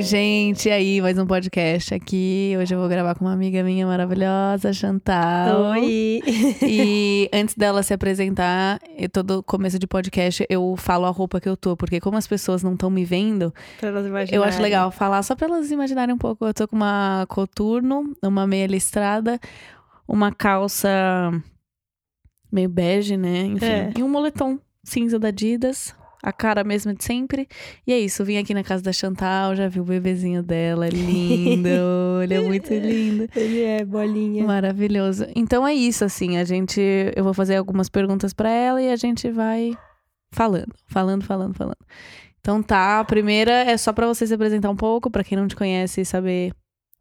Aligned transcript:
Oi, 0.00 0.04
gente, 0.04 0.66
e 0.66 0.72
aí, 0.72 0.98
mais 1.02 1.18
um 1.18 1.26
podcast 1.26 1.92
aqui. 1.92 2.56
Hoje 2.58 2.74
eu 2.74 2.78
vou 2.80 2.88
gravar 2.88 3.14
com 3.14 3.26
uma 3.26 3.34
amiga 3.34 3.62
minha 3.62 3.86
maravilhosa, 3.86 4.72
Chantal. 4.72 5.72
Oi! 5.72 6.22
E 6.62 7.28
antes 7.30 7.54
dela 7.54 7.82
se 7.82 7.92
apresentar, 7.92 8.80
eu, 8.96 9.10
todo 9.10 9.42
começo 9.42 9.78
de 9.78 9.86
podcast 9.86 10.46
eu 10.48 10.74
falo 10.78 11.04
a 11.04 11.10
roupa 11.10 11.38
que 11.38 11.46
eu 11.46 11.54
tô, 11.54 11.76
porque 11.76 12.00
como 12.00 12.16
as 12.16 12.26
pessoas 12.26 12.62
não 12.62 12.72
estão 12.72 12.88
me 12.88 13.04
vendo, 13.04 13.52
eu 14.32 14.42
acho 14.42 14.62
legal 14.62 14.90
falar 14.90 15.22
só 15.22 15.36
pra 15.36 15.48
elas 15.48 15.70
imaginarem 15.70 16.14
um 16.14 16.18
pouco. 16.18 16.46
Eu 16.46 16.54
tô 16.54 16.66
com 16.66 16.76
uma 16.76 17.26
coturno, 17.28 18.16
uma 18.22 18.46
meia 18.46 18.66
listrada, 18.66 19.38
uma 20.08 20.32
calça 20.32 20.88
meio 22.50 22.70
bege, 22.70 23.18
né? 23.18 23.40
Enfim, 23.40 23.66
É. 23.66 23.92
e 23.98 24.02
um 24.02 24.08
moletom 24.08 24.58
cinza 24.82 25.18
da 25.18 25.28
Adidas. 25.28 25.94
A 26.22 26.32
cara 26.32 26.62
mesma 26.62 26.94
de 26.94 27.02
sempre. 27.02 27.48
E 27.86 27.92
é 27.92 27.98
isso, 27.98 28.24
vim 28.24 28.36
aqui 28.36 28.52
na 28.52 28.62
casa 28.62 28.82
da 28.82 28.92
Chantal, 28.92 29.56
já 29.56 29.68
vi 29.68 29.80
o 29.80 29.84
bebezinho 29.84 30.42
dela, 30.42 30.86
é 30.86 30.90
lindo, 30.90 31.68
ele 32.22 32.34
é 32.34 32.40
muito 32.40 32.72
lindo. 32.74 33.28
Ele 33.34 33.62
é 33.62 33.84
bolinha. 33.84 34.44
Maravilhoso. 34.44 35.26
Então 35.34 35.66
é 35.66 35.72
isso, 35.72 36.04
assim, 36.04 36.36
a 36.36 36.44
gente. 36.44 36.80
Eu 37.16 37.24
vou 37.24 37.32
fazer 37.32 37.56
algumas 37.56 37.88
perguntas 37.88 38.34
pra 38.34 38.50
ela 38.50 38.82
e 38.82 38.90
a 38.90 38.96
gente 38.96 39.30
vai 39.30 39.76
falando, 40.30 40.74
falando, 40.86 41.24
falando, 41.24 41.54
falando. 41.54 41.78
Então 42.40 42.62
tá, 42.62 43.00
a 43.00 43.04
primeira 43.04 43.52
é 43.52 43.76
só 43.76 43.92
pra 43.92 44.06
você 44.06 44.26
se 44.26 44.34
apresentar 44.34 44.70
um 44.70 44.76
pouco, 44.76 45.10
pra 45.10 45.24
quem 45.24 45.36
não 45.36 45.46
te 45.46 45.56
conhece, 45.56 46.04
saber 46.04 46.52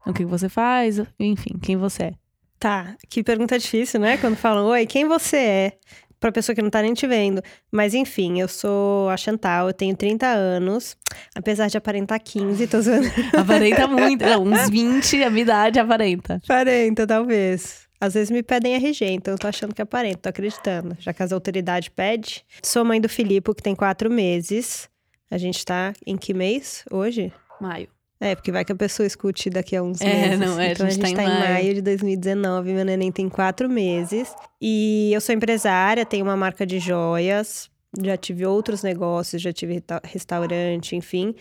o 0.06 0.14
que 0.14 0.26
você 0.26 0.50
faz, 0.50 1.02
enfim, 1.20 1.58
quem 1.62 1.78
você 1.78 2.04
é. 2.04 2.14
Tá, 2.60 2.98
que 3.10 3.24
pergunta 3.24 3.58
difícil, 3.58 4.02
né? 4.02 4.18
Quando 4.18 4.36
falam, 4.36 4.66
oi, 4.68 4.86
quem 4.86 5.06
você 5.06 5.38
é? 5.38 5.78
Pra 6.20 6.32
pessoa 6.32 6.54
que 6.56 6.62
não 6.62 6.70
tá 6.70 6.82
nem 6.82 6.94
te 6.94 7.08
vendo. 7.08 7.42
Mas 7.72 7.94
enfim, 7.94 8.42
eu 8.42 8.48
sou 8.48 9.10
a 9.10 9.16
Chantal, 9.16 9.68
eu 9.68 9.74
tenho 9.74 9.96
30 9.96 10.28
anos. 10.28 10.98
Apesar 11.34 11.68
de 11.68 11.78
aparentar 11.78 12.20
15, 12.22 12.68
tô 12.68 12.82
zoando. 12.82 13.08
Aparenta 13.38 13.88
muito, 13.88 14.26
não, 14.26 14.44
uns 14.44 14.68
20, 14.70 15.24
a 15.24 15.30
minha 15.30 15.44
idade 15.44 15.80
aparenta. 15.80 16.42
40, 16.46 17.08
talvez. 17.08 17.88
Às 18.02 18.14
vezes 18.14 18.32
me 18.32 18.42
pedem 18.42 18.76
RG, 18.76 19.06
então 19.12 19.34
eu 19.34 19.38
tô 19.38 19.48
achando 19.48 19.74
que 19.74 19.82
aparento, 19.82 20.20
tô 20.20 20.30
acreditando. 20.30 20.96
Já 21.00 21.14
que 21.14 21.22
as 21.22 21.32
autoridades 21.34 21.90
pede. 21.90 22.46
Sou 22.64 22.86
mãe 22.86 23.00
do 23.00 23.10
Filipe, 23.10 23.54
que 23.54 23.64
tem 23.64 23.76
quatro 23.76 24.10
meses. 24.10 24.90
A 25.30 25.38
gente 25.38 25.64
tá 25.66 25.94
em 26.06 26.18
que 26.18 26.34
mês 26.34 26.84
hoje? 26.90 27.32
Maio. 27.62 27.90
É, 28.22 28.36
porque 28.36 28.52
vai 28.52 28.66
que 28.66 28.72
a 28.72 28.76
pessoa 28.76 29.08
escute 29.08 29.50
daqui 29.50 29.76
a 29.76 29.82
uns 29.82 30.02
É, 30.02 30.06
meses. 30.38 30.40
não, 30.40 30.60
é, 30.60 30.72
então 30.74 30.86
a 30.86 30.90
gente 30.90 31.02
tá 31.02 31.24
em 31.24 31.28
maio. 31.28 31.40
maio 31.40 31.74
de 31.76 31.82
2019, 31.82 32.74
meu 32.74 32.84
neném 32.84 33.12
tem 33.12 33.30
quatro 33.30 33.70
meses. 33.70 34.34
E 34.62 35.12
eu 35.14 35.22
sou 35.22 35.34
empresária, 35.34 36.06
tenho 36.06 36.26
uma 36.26 36.36
marca 36.36 36.66
de 36.66 36.80
joias, 36.80 37.70
já 38.02 38.18
tive 38.18 38.46
outros 38.46 38.84
negócios, 38.84 39.42
já 39.42 39.54
tive 39.54 39.82
restaurante, 40.04 40.96
enfim. 40.98 41.34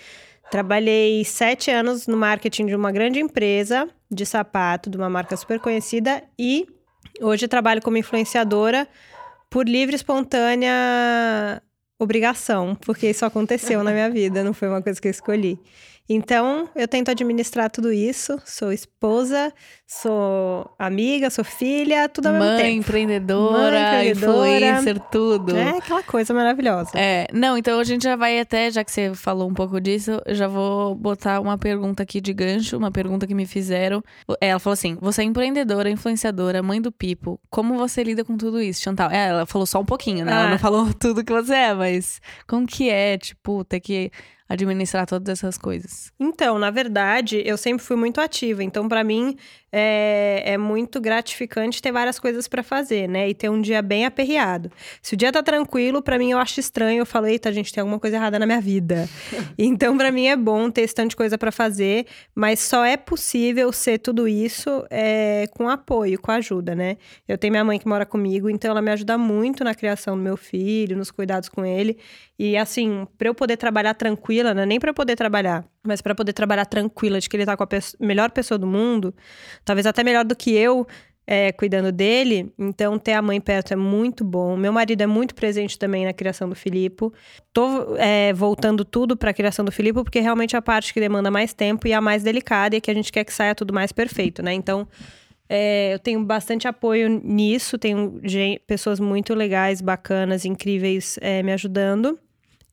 Trabalhei 0.53 1.25
sete 1.25 1.71
anos 1.71 2.07
no 2.07 2.17
marketing 2.17 2.67
de 2.67 2.75
uma 2.77 2.93
grande 2.93 3.19
empresa 3.19 3.89
de 4.11 4.25
sapato, 4.25 4.89
de 4.89 4.97
uma 4.97 5.11
marca 5.11 5.37
super 5.37 5.59
conhecida. 5.59 6.23
E 6.39 6.67
hoje 7.21 7.49
trabalho 7.49 7.83
como 7.83 7.99
influenciadora 7.99 8.87
por 9.51 9.69
livre 9.69 9.97
espontânea 9.97 11.61
obrigação, 11.99 12.77
porque 12.77 13.11
isso 13.11 13.25
aconteceu 13.25 13.83
na 13.83 13.91
minha 13.91 14.09
vida, 14.09 14.45
não 14.45 14.55
foi 14.55 14.69
uma 14.69 14.81
coisa 14.81 15.01
que 15.01 15.09
eu 15.09 15.11
escolhi. 15.11 15.59
Então, 16.09 16.69
eu 16.75 16.89
tento 16.89 17.11
administrar 17.11 17.71
tudo 17.71 17.93
isso. 17.93 18.41
Sou 18.47 18.73
esposa, 18.73 19.53
sou 19.87 20.71
amiga, 20.79 21.29
sou 21.29 21.45
filha, 21.45 22.09
tudo 22.09 22.27
ao 22.29 22.33
mesmo 22.33 22.47
Mãe, 22.47 22.63
tempo. 22.63 22.79
empreendedora, 22.81 23.79
Mãe, 23.79 24.09
empreendedora. 24.11 24.49
influencer, 24.59 25.01
tudo. 25.11 25.57
É 25.57 25.71
aquela 25.79 26.03
coisa 26.03 26.33
maravilhosa. 26.33 26.91
É, 26.95 27.27
não, 27.33 27.59
então 27.59 27.79
a 27.79 27.85
gente 27.85 28.05
já 28.05 28.17
vai 28.17 28.41
até, 28.41 28.71
já 28.71 28.83
que 28.83 28.91
você 28.91 29.15
falou 29.15 29.49
um 29.49 29.55
pouco 29.55 29.79
disso, 29.81 30.21
eu 30.25 30.35
já 30.35 30.49
vou 30.49 30.95
botar 30.95 31.41
uma 31.41 31.59
pergunta 31.59 32.03
aqui 32.03 32.21
de 32.21 32.33
gancho, 32.33 32.77
uma 32.79 32.91
pergunta 32.91 33.27
que 33.27 33.35
me 33.35 33.45
fizeram. 33.47 34.03
Ela 34.41 34.59
falou 34.59 34.73
assim: 34.75 34.97
você 35.01 35.21
é 35.23 35.25
empreendedora, 35.25 35.91
influenciadora, 35.91 36.63
mãe 36.63 36.81
do 36.81 36.91
Pipo. 36.91 37.39
Como 37.51 37.77
você 37.77 38.03
lida 38.03 38.25
com 38.25 38.37
tudo 38.37 38.61
isso, 38.63 38.83
Chantal? 38.83 39.11
É, 39.11 39.29
ela 39.29 39.47
falou 39.47 39.67
só 39.67 39.81
um 39.81 39.85
pouquinho, 39.85 40.25
né? 40.25 40.33
Ela 40.33 40.45
Ah. 40.47 40.51
não 40.53 40.59
falou 40.59 40.93
tudo 40.99 41.23
que 41.25 41.33
você 41.33 41.55
é, 41.55 41.75
mas 41.75 42.21
como 42.47 42.67
que 42.67 42.89
é, 42.89 43.19
tipo, 43.19 43.63
ter 43.65 43.81
que 43.81 44.11
administrar 44.49 45.07
todas 45.07 45.39
essas 45.39 45.59
coisas? 45.59 46.13
Então, 46.19 46.59
na 46.59 46.71
verdade, 46.71 47.43
eu 47.45 47.57
sempre 47.57 47.85
fui 47.85 47.97
muito 47.97 48.21
ativa. 48.21 48.65
Então, 48.65 48.89
pra 48.89 49.05
mim, 49.05 49.37
é, 49.71 50.43
é 50.45 50.59
muito 50.59 51.01
gratificante 51.01 51.83
ter 51.83 51.93
várias 51.93 52.19
coisas 52.19 52.49
pra 52.49 52.63
fazer, 52.63 53.09
né? 53.09 53.29
E 53.29 53.35
ter 53.35 53.51
um 53.51 53.61
dia 53.61 53.83
bem 53.83 54.07
aperreado. 54.07 54.71
Se 55.03 55.15
o 55.15 55.17
dia 55.17 55.31
tá 55.31 55.43
tranquilo, 55.43 56.03
pra 56.03 56.19
mim 56.19 56.31
eu 56.31 56.39
acho 56.39 56.59
estranho. 56.61 57.01
Eu 57.01 57.07
falo, 57.07 57.27
eita, 57.27 57.53
gente, 57.53 57.73
tem 57.73 57.81
alguma 57.81 57.99
coisa 57.99 58.17
errada 58.17 58.39
na 58.39 58.47
minha 58.47 58.61
vida. 58.61 59.09
então, 59.59 59.97
pra 59.97 60.11
mim 60.11 60.27
é 60.27 60.37
bom 60.37 60.71
ter 60.71 60.83
esse 60.83 60.95
tanto 60.95 61.11
de 61.11 61.17
coisa 61.17 61.37
pra 61.37 61.53
fazer, 61.53 62.07
mas 62.35 62.61
só 62.61 62.85
é 62.85 62.97
possível 62.97 63.73
ser 63.73 63.99
tudo 63.99 64.27
isso 64.27 64.85
é, 64.91 65.47
com 65.57 65.69
apoio, 65.69 66.21
com 66.21 66.31
ajuda, 66.33 66.75
né? 66.75 66.97
Eu 67.27 67.37
tenho 67.37 67.53
minha 67.53 67.65
mãe 67.65 67.79
que 67.79 67.89
mora 67.89 68.07
comigo, 68.07 68.49
então 68.49 68.71
ela 68.71 68.83
me 68.83 68.91
ajuda 68.91 69.19
muito 69.19 69.65
na 69.65 69.75
criação 69.75 70.17
do 70.17 70.23
meu 70.23 70.37
filho, 70.37 70.97
nos 70.97 71.11
cuidados 71.11 71.49
com 71.49 71.65
ele. 71.65 71.99
E 72.39 72.57
assim, 72.57 73.07
pra 73.19 73.29
eu 73.29 73.35
poder 73.35 73.57
trabalhar 73.57 73.95
tranquila, 73.95 74.55
não 74.55 74.63
é 74.63 74.67
nem 74.67 74.79
pra 74.79 74.91
eu 74.91 74.95
poder 74.95 75.17
trabalhar, 75.17 75.65
mas 75.87 76.03
pra 76.03 76.15
poder 76.15 76.33
trabalhar 76.33 76.67
tranquila 76.67 77.21
de 77.21 77.29
que 77.29 77.37
ele 77.37 77.47
tá 77.47 77.57
com 77.57 77.65
a 77.65 77.69
melhor 78.01 78.31
pessoa 78.31 78.59
do 78.59 78.67
mundo, 78.67 79.15
talvez 79.65 79.87
até 79.87 80.03
melhor 80.05 80.25
do 80.25 80.37
que 80.37 80.55
eu, 80.55 80.87
é, 81.31 81.53
cuidando 81.53 81.93
dele. 81.93 82.51
Então, 82.59 82.99
ter 82.99 83.13
a 83.13 83.21
mãe 83.21 83.39
perto 83.39 83.73
é 83.73 83.77
muito 83.77 84.25
bom. 84.25 84.57
Meu 84.57 84.73
marido 84.73 85.03
é 85.03 85.07
muito 85.07 85.35
presente 85.35 85.79
também 85.79 86.07
na 86.07 86.13
criação 86.15 86.49
do 86.49 86.55
Filipe. 86.55 87.11
Tô 87.53 87.97
é, 87.97 88.33
voltando 88.33 88.83
tudo 88.83 89.15
pra 89.15 89.35
criação 89.35 89.63
do 89.63 89.71
Filipe, 89.71 90.03
porque 90.03 90.21
realmente 90.21 90.57
é 90.57 90.59
a 90.59 90.63
parte 90.63 90.95
que 90.95 90.99
demanda 90.99 91.31
mais 91.31 91.53
tempo 91.53 91.87
e 91.87 91.93
a 91.93 92.01
mais 92.01 92.23
delicada 92.23 92.77
e 92.77 92.81
que 92.81 92.91
a 92.91 92.95
gente 92.95 93.13
quer 93.13 93.25
que 93.25 93.33
saia 93.33 93.55
tudo 93.55 93.75
mais 93.75 93.93
perfeito, 93.93 94.43
né? 94.43 94.55
Então, 94.55 94.89
é, 95.51 95.93
eu 95.93 95.99
tenho 95.99 96.25
bastante 96.25 96.67
apoio 96.67 97.21
nisso, 97.23 97.77
tenho 97.77 98.21
pessoas 98.67 98.99
muito 98.99 99.35
legais, 99.35 99.83
bacanas, 99.83 100.47
incríveis 100.47 101.19
é, 101.21 101.43
me 101.43 101.53
ajudando. 101.53 102.19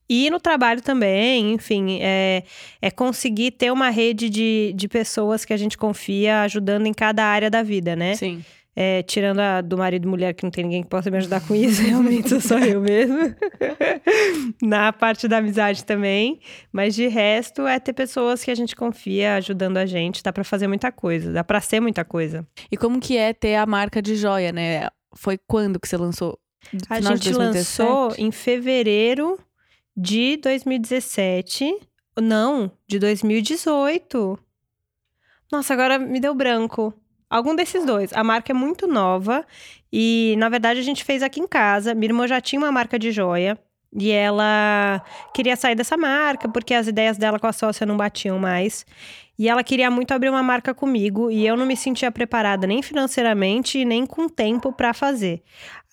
E 0.08 0.30
no 0.30 0.38
trabalho 0.38 0.80
também, 0.80 1.52
enfim, 1.52 1.98
é, 2.00 2.44
é 2.80 2.90
conseguir 2.90 3.52
ter 3.52 3.72
uma 3.72 3.90
rede 3.90 4.30
de, 4.30 4.72
de 4.74 4.88
pessoas 4.88 5.44
que 5.44 5.52
a 5.52 5.56
gente 5.56 5.76
confia 5.76 6.42
ajudando 6.42 6.86
em 6.86 6.94
cada 6.94 7.24
área 7.24 7.50
da 7.50 7.62
vida, 7.62 7.96
né? 7.96 8.14
Sim. 8.14 8.44
É, 8.78 9.02
tirando 9.02 9.40
a 9.40 9.62
do 9.62 9.78
marido 9.78 10.04
e 10.04 10.06
mulher, 10.06 10.34
que 10.34 10.44
não 10.44 10.50
tem 10.50 10.62
ninguém 10.62 10.82
que 10.82 10.88
possa 10.90 11.10
me 11.10 11.16
ajudar 11.16 11.40
com 11.40 11.54
isso, 11.54 11.80
realmente 11.82 12.28
sou 12.28 12.40
só 12.42 12.58
eu 12.58 12.80
mesmo. 12.80 13.34
Na 14.62 14.92
parte 14.92 15.26
da 15.26 15.38
amizade 15.38 15.82
também. 15.82 16.38
Mas 16.70 16.94
de 16.94 17.08
resto, 17.08 17.66
é 17.66 17.80
ter 17.80 17.94
pessoas 17.94 18.44
que 18.44 18.50
a 18.50 18.54
gente 18.54 18.76
confia 18.76 19.36
ajudando 19.36 19.78
a 19.78 19.86
gente. 19.86 20.22
Dá 20.22 20.30
pra 20.30 20.44
fazer 20.44 20.68
muita 20.68 20.92
coisa, 20.92 21.32
dá 21.32 21.42
pra 21.42 21.58
ser 21.60 21.80
muita 21.80 22.04
coisa. 22.04 22.46
E 22.70 22.76
como 22.76 23.00
que 23.00 23.16
é 23.16 23.32
ter 23.32 23.54
a 23.54 23.64
marca 23.64 24.02
de 24.02 24.14
joia, 24.14 24.52
né? 24.52 24.88
Foi 25.16 25.38
quando 25.48 25.80
que 25.80 25.88
você 25.88 25.96
lançou? 25.96 26.38
A 26.90 27.00
gente 27.00 27.30
2017? 27.30 27.38
lançou 27.38 28.14
em 28.18 28.30
fevereiro 28.30 29.38
de 29.96 30.36
2017. 30.36 31.74
Não, 32.20 32.70
de 32.86 32.98
2018. 32.98 34.38
Nossa, 35.50 35.72
agora 35.72 35.98
me 35.98 36.20
deu 36.20 36.34
branco. 36.34 36.92
Algum 37.28 37.54
desses 37.56 37.84
dois. 37.84 38.12
A 38.12 38.22
marca 38.22 38.52
é 38.52 38.54
muito 38.54 38.86
nova 38.86 39.44
e, 39.92 40.34
na 40.38 40.48
verdade, 40.48 40.78
a 40.78 40.82
gente 40.82 41.04
fez 41.04 41.22
aqui 41.22 41.40
em 41.40 41.46
casa. 41.46 41.94
Minha 41.94 42.10
irmã 42.10 42.26
já 42.26 42.40
tinha 42.40 42.60
uma 42.60 42.70
marca 42.70 42.98
de 42.98 43.10
joia 43.10 43.58
e 43.92 44.10
ela 44.10 45.02
queria 45.34 45.56
sair 45.56 45.74
dessa 45.74 45.96
marca 45.96 46.48
porque 46.48 46.74
as 46.74 46.86
ideias 46.86 47.16
dela 47.16 47.38
com 47.38 47.46
a 47.46 47.52
sócia 47.52 47.86
não 47.86 47.96
batiam 47.96 48.38
mais. 48.38 48.86
E 49.38 49.48
ela 49.48 49.62
queria 49.62 49.90
muito 49.90 50.12
abrir 50.12 50.30
uma 50.30 50.42
marca 50.42 50.72
comigo 50.72 51.30
e 51.30 51.46
eu 51.46 51.56
não 51.56 51.66
me 51.66 51.76
sentia 51.76 52.10
preparada 52.10 52.66
nem 52.66 52.80
financeiramente 52.80 53.84
nem 53.84 54.06
com 54.06 54.28
tempo 54.28 54.72
pra 54.72 54.94
fazer. 54.94 55.42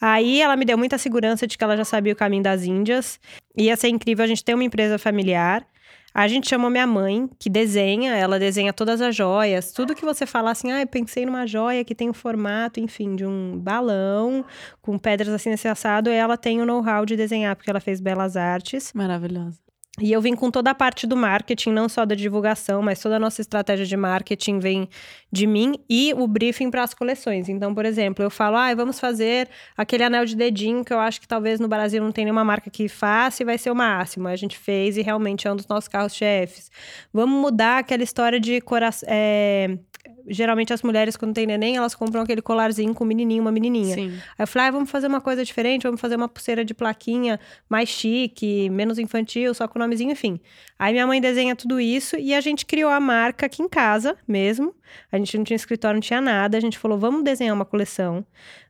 Aí 0.06 0.42
ela 0.42 0.58
me 0.58 0.66
deu 0.66 0.78
muita 0.78 0.98
segurança 0.98 1.48
de 1.48 1.58
que 1.58 1.64
ela 1.64 1.78
já 1.78 1.86
sabia 1.86 2.12
o 2.12 2.16
caminho 2.16 2.44
das 2.44 2.66
Índias. 2.66 3.18
Ia 3.58 3.78
ser 3.78 3.88
incrível 3.88 4.26
a 4.26 4.28
gente 4.28 4.44
ter 4.44 4.54
uma 4.54 4.66
empresa 4.66 4.98
familiar. 4.98 5.66
A 6.14 6.28
gente 6.28 6.50
chamou 6.50 6.70
minha 6.70 6.86
mãe, 6.86 7.30
que 7.40 7.50
desenha, 7.50 8.14
ela 8.14 8.38
desenha 8.38 8.74
todas 8.74 9.00
as 9.00 9.16
joias, 9.16 9.72
tudo 9.72 9.96
que 9.96 10.04
você 10.04 10.26
fala 10.26 10.52
assim, 10.52 10.74
ah, 10.74 10.82
eu 10.82 10.88
pensei 10.88 11.26
numa 11.26 11.48
joia 11.48 11.86
que 11.86 11.96
tem 11.96 12.10
o 12.10 12.14
formato, 12.14 12.82
enfim, 12.82 13.16
de 13.16 13.26
um 13.26 13.58
balão, 13.58 14.44
com 14.82 15.00
pedras 15.00 15.30
assim 15.30 15.50
nesse 15.50 15.70
assado, 15.70 16.10
ela 16.10 16.36
tem 16.36 16.62
o 16.62 16.66
know-how 16.66 17.06
de 17.06 17.16
desenhar, 17.16 17.56
porque 17.56 17.70
ela 17.70 17.80
fez 17.80 18.02
belas 18.02 18.36
artes. 18.36 18.92
Maravilhosa. 18.94 19.63
E 20.02 20.12
eu 20.12 20.20
vim 20.20 20.36
com 20.36 20.50
toda 20.50 20.72
a 20.72 20.76
parte 20.76 21.06
do 21.06 21.16
marketing, 21.16 21.70
não 21.70 21.88
só 21.88 22.04
da 22.04 22.16
divulgação, 22.16 22.82
mas 22.82 23.00
toda 23.00 23.18
a 23.18 23.20
nossa 23.20 23.42
estratégia 23.42 23.86
de 23.86 23.96
marketing 23.96 24.58
vem 24.58 24.90
de 25.32 25.46
mim 25.46 25.76
e 25.88 26.12
o 26.16 26.28
briefing 26.28 26.72
para 26.72 26.82
as 26.82 26.96
coleções. 26.96 27.48
Então, 27.48 27.76
por 27.76 27.86
exemplo, 27.86 28.26
eu 28.26 28.32
falo, 28.32 28.58
ah, 28.58 28.74
vamos 28.74 29.00
fazer 29.00 29.48
aquele 29.78 30.04
anel 30.04 30.26
de 30.26 30.36
dedinho 30.36 30.84
que 30.84 30.92
eu 30.92 31.00
acho 31.00 31.22
que 31.22 31.28
talvez 31.28 31.60
no 31.60 31.68
Brasil 31.68 32.02
não 32.02 32.12
tem 32.12 32.26
nenhuma 32.26 32.44
marca 32.44 32.72
que 32.72 32.88
faça 32.88 33.44
e 33.44 33.46
vai 33.46 33.60
ser 33.60 33.70
o 33.70 33.76
máximo. 33.76 34.28
A 34.28 34.36
gente 34.36 34.58
fez 34.58 34.98
e 34.98 35.04
realmente 35.04 35.48
é 35.48 35.52
um 35.52 35.56
dos 35.56 35.68
nossos 35.68 35.88
carros-chefes. 35.88 36.72
Vamos 37.14 37.40
mudar 37.40 37.78
aquela 37.78 38.02
história 38.02 38.40
de 38.40 38.62
coração. 38.62 39.08
É 39.12 39.78
geralmente 40.28 40.74
as 40.74 40.82
mulheres, 40.82 41.16
quando 41.16 41.34
tem 41.34 41.46
neném, 41.46 41.78
elas 41.78 41.96
compram 41.96 42.22
aquele 42.22 42.42
colarzinho 42.42 42.94
com 42.94 43.04
um 43.04 43.08
menininho, 43.08 43.42
uma 43.42 43.52
menininha. 43.52 43.96
Sim. 43.96 44.10
Aí 44.38 44.44
eu 44.44 44.48
falei, 44.48 44.68
ah, 44.68 44.72
vamos 44.72 44.90
fazer 44.90 45.08
uma 45.08 45.22
coisa 45.22 45.44
diferente, 45.44 45.84
vamos 45.84 46.00
fazer 46.00 46.16
uma 46.16 46.28
pulseira 46.28 46.64
de 46.64 46.74
plaquinha 46.74 47.40
mais 47.70 47.90
chique, 47.90 48.70
menos 48.70 49.00
infantil, 49.00 49.54
só 49.54 49.68
com 49.68 49.78
o 49.78 49.82
nomezinho, 49.82 50.12
enfim. 50.12 50.40
Aí 50.78 50.94
minha 50.94 51.08
mãe 51.08 51.22
desenha 51.22 51.56
tudo 51.56 51.80
isso 51.80 52.18
e 52.18 52.34
a 52.34 52.42
gente 52.42 52.66
criou 52.66 52.92
a 52.92 53.00
marca 53.00 53.46
aqui 53.46 53.62
em 53.62 53.70
casa 53.70 54.18
mesmo. 54.28 54.74
A 55.12 55.18
gente 55.18 55.38
não 55.38 55.44
tinha 55.44 55.56
escritório, 55.56 55.96
não 55.96 56.02
tinha 56.02 56.22
nada. 56.22 56.58
A 56.58 56.62
gente 56.62 56.78
falou, 56.78 56.98
vamos 56.98 57.24
desenhar 57.24 57.56
uma 57.56 57.66
coleção, 57.66 58.26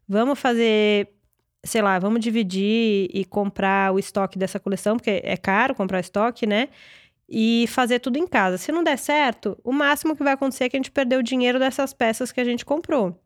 vamos 0.07 0.39
fazer 0.39 1.09
sei 1.65 1.81
lá, 1.81 1.97
vamos 1.97 2.19
dividir 2.19 3.09
e 3.13 3.23
comprar 3.23 3.93
o 3.93 3.97
estoque 3.97 4.37
dessa 4.37 4.59
coleção, 4.59 4.97
porque 4.97 5.21
é 5.23 5.37
caro 5.37 5.73
comprar 5.73 6.01
estoque, 6.01 6.45
né? 6.45 6.67
E 7.27 7.65
fazer 7.67 7.99
tudo 7.99 8.17
em 8.17 8.27
casa. 8.27 8.57
Se 8.57 8.71
não 8.71 8.83
der 8.83 8.97
certo, 8.97 9.57
o 9.63 9.71
máximo 9.71 10.15
que 10.15 10.23
vai 10.23 10.33
acontecer 10.33 10.65
é 10.65 10.69
que 10.69 10.75
a 10.75 10.79
gente 10.79 10.91
perdeu 10.91 11.19
o 11.19 11.23
dinheiro 11.23 11.59
dessas 11.59 11.93
peças 11.93 12.31
que 12.31 12.41
a 12.41 12.43
gente 12.43 12.65
comprou. 12.65 13.19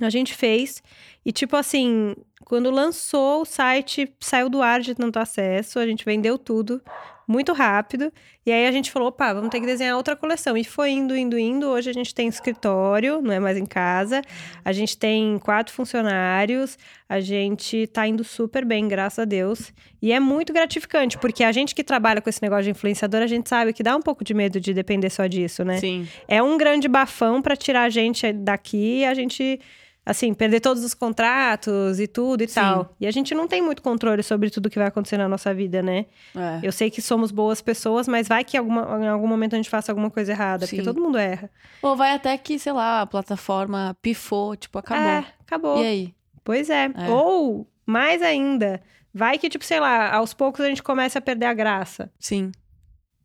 A 0.00 0.10
gente 0.10 0.34
fez 0.34 0.82
e, 1.24 1.32
tipo 1.32 1.56
assim, 1.56 2.14
quando 2.44 2.70
lançou 2.70 3.42
o 3.42 3.44
site, 3.44 4.14
saiu 4.20 4.48
do 4.48 4.62
ar 4.62 4.80
de 4.80 4.94
tanto 4.94 5.18
acesso, 5.18 5.78
a 5.78 5.86
gente 5.86 6.04
vendeu 6.04 6.38
tudo 6.38 6.80
muito 7.28 7.52
rápido. 7.52 8.10
E 8.46 8.50
aí 8.50 8.66
a 8.66 8.72
gente 8.72 8.90
falou, 8.90 9.08
opa, 9.08 9.34
vamos 9.34 9.50
ter 9.50 9.60
que 9.60 9.66
desenhar 9.66 9.94
outra 9.94 10.16
coleção. 10.16 10.56
E 10.56 10.64
foi 10.64 10.92
indo, 10.92 11.14
indo, 11.14 11.38
indo. 11.38 11.66
Hoje 11.66 11.90
a 11.90 11.92
gente 11.92 12.14
tem 12.14 12.26
escritório, 12.26 13.20
não 13.20 13.34
é 13.34 13.38
mais 13.38 13.58
em 13.58 13.66
casa. 13.66 14.22
A 14.64 14.72
gente 14.72 14.96
tem 14.96 15.38
quatro 15.38 15.74
funcionários. 15.74 16.78
A 17.06 17.20
gente 17.20 17.86
tá 17.88 18.08
indo 18.08 18.24
super 18.24 18.64
bem, 18.64 18.88
graças 18.88 19.18
a 19.18 19.24
Deus. 19.26 19.72
E 20.00 20.10
é 20.10 20.18
muito 20.18 20.52
gratificante, 20.52 21.18
porque 21.18 21.44
a 21.44 21.52
gente 21.52 21.74
que 21.74 21.84
trabalha 21.84 22.22
com 22.22 22.30
esse 22.30 22.40
negócio 22.40 22.64
de 22.64 22.70
influenciador, 22.70 23.20
a 23.20 23.26
gente 23.26 23.46
sabe 23.46 23.74
que 23.74 23.82
dá 23.82 23.94
um 23.94 24.02
pouco 24.02 24.24
de 24.24 24.32
medo 24.32 24.58
de 24.58 24.72
depender 24.72 25.10
só 25.10 25.26
disso, 25.26 25.62
né? 25.64 25.76
Sim. 25.78 26.08
É 26.26 26.42
um 26.42 26.56
grande 26.56 26.88
bafão 26.88 27.42
para 27.42 27.54
tirar 27.54 27.82
a 27.82 27.90
gente 27.90 28.32
daqui 28.32 29.00
e 29.00 29.04
a 29.04 29.12
gente 29.12 29.60
assim, 30.08 30.32
perder 30.32 30.60
todos 30.60 30.82
os 30.82 30.94
contratos 30.94 32.00
e 32.00 32.06
tudo 32.06 32.42
e 32.42 32.48
Sim. 32.48 32.54
tal. 32.54 32.96
E 32.98 33.06
a 33.06 33.10
gente 33.10 33.34
não 33.34 33.46
tem 33.46 33.60
muito 33.60 33.82
controle 33.82 34.22
sobre 34.22 34.48
tudo 34.48 34.70
que 34.70 34.78
vai 34.78 34.88
acontecer 34.88 35.18
na 35.18 35.28
nossa 35.28 35.52
vida, 35.52 35.82
né? 35.82 36.06
É. 36.34 36.60
Eu 36.62 36.72
sei 36.72 36.90
que 36.90 37.02
somos 37.02 37.30
boas 37.30 37.60
pessoas, 37.60 38.08
mas 38.08 38.26
vai 38.26 38.42
que 38.42 38.56
alguma, 38.56 39.04
em 39.04 39.06
algum 39.06 39.26
momento 39.26 39.52
a 39.52 39.56
gente 39.56 39.68
faça 39.68 39.92
alguma 39.92 40.10
coisa 40.10 40.32
errada, 40.32 40.66
Sim. 40.66 40.76
porque 40.76 40.90
todo 40.90 40.98
mundo 40.98 41.18
erra. 41.18 41.50
Ou 41.82 41.94
vai 41.94 42.14
até 42.14 42.38
que, 42.38 42.58
sei 42.58 42.72
lá, 42.72 43.02
a 43.02 43.06
plataforma 43.06 43.94
pifou, 44.00 44.56
tipo, 44.56 44.78
acabou. 44.78 45.06
É, 45.06 45.26
acabou. 45.40 45.84
E 45.84 45.86
aí? 45.86 46.14
Pois 46.42 46.70
é. 46.70 46.86
é. 46.86 47.10
Ou, 47.10 47.70
mais 47.84 48.22
ainda, 48.22 48.80
vai 49.12 49.36
que, 49.36 49.50
tipo, 49.50 49.64
sei 49.64 49.78
lá, 49.78 50.14
aos 50.14 50.32
poucos 50.32 50.62
a 50.62 50.70
gente 50.70 50.82
começa 50.82 51.18
a 51.18 51.22
perder 51.22 51.46
a 51.46 51.52
graça. 51.52 52.10
Sim. 52.18 52.50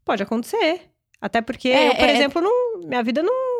Pode 0.03 0.21
acontecer. 0.21 0.81
Até 1.21 1.41
porque, 1.41 1.69
é, 1.69 1.88
eu, 1.88 1.95
por 1.95 2.09
é, 2.09 2.13
exemplo, 2.13 2.41
não, 2.41 2.81
minha 2.81 3.01
vida 3.01 3.24
não 3.24 3.52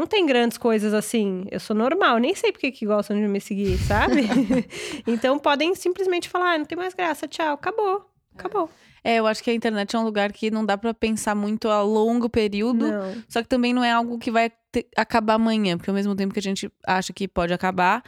não 0.00 0.06
tem 0.06 0.24
grandes 0.24 0.56
coisas 0.56 0.94
assim. 0.94 1.44
Eu 1.50 1.60
sou 1.60 1.76
normal, 1.76 2.18
nem 2.18 2.34
sei 2.34 2.50
porque 2.50 2.72
que 2.72 2.86
gostam 2.86 3.20
de 3.20 3.28
me 3.28 3.40
seguir, 3.40 3.76
sabe? 3.78 4.22
então 5.06 5.38
podem 5.38 5.74
simplesmente 5.74 6.28
falar, 6.28 6.54
ah, 6.54 6.58
não 6.58 6.64
tem 6.64 6.76
mais 6.76 6.94
graça, 6.94 7.28
tchau, 7.28 7.54
acabou, 7.54 8.10
acabou. 8.34 8.70
É, 9.04 9.16
eu 9.16 9.26
acho 9.26 9.42
que 9.42 9.50
a 9.50 9.54
internet 9.54 9.94
é 9.94 9.98
um 9.98 10.04
lugar 10.04 10.32
que 10.32 10.50
não 10.50 10.64
dá 10.64 10.76
para 10.76 10.92
pensar 10.92 11.34
muito 11.34 11.68
a 11.68 11.82
longo 11.82 12.28
período. 12.28 12.90
Não. 12.90 13.22
Só 13.28 13.42
que 13.42 13.48
também 13.48 13.72
não 13.72 13.84
é 13.84 13.90
algo 13.90 14.18
que 14.18 14.30
vai 14.30 14.50
ter, 14.72 14.86
acabar 14.96 15.34
amanhã, 15.34 15.76
porque 15.76 15.90
ao 15.90 15.94
mesmo 15.94 16.14
tempo 16.14 16.32
que 16.32 16.40
a 16.40 16.42
gente 16.42 16.70
acha 16.86 17.12
que 17.12 17.28
pode 17.28 17.52
acabar, 17.52 18.02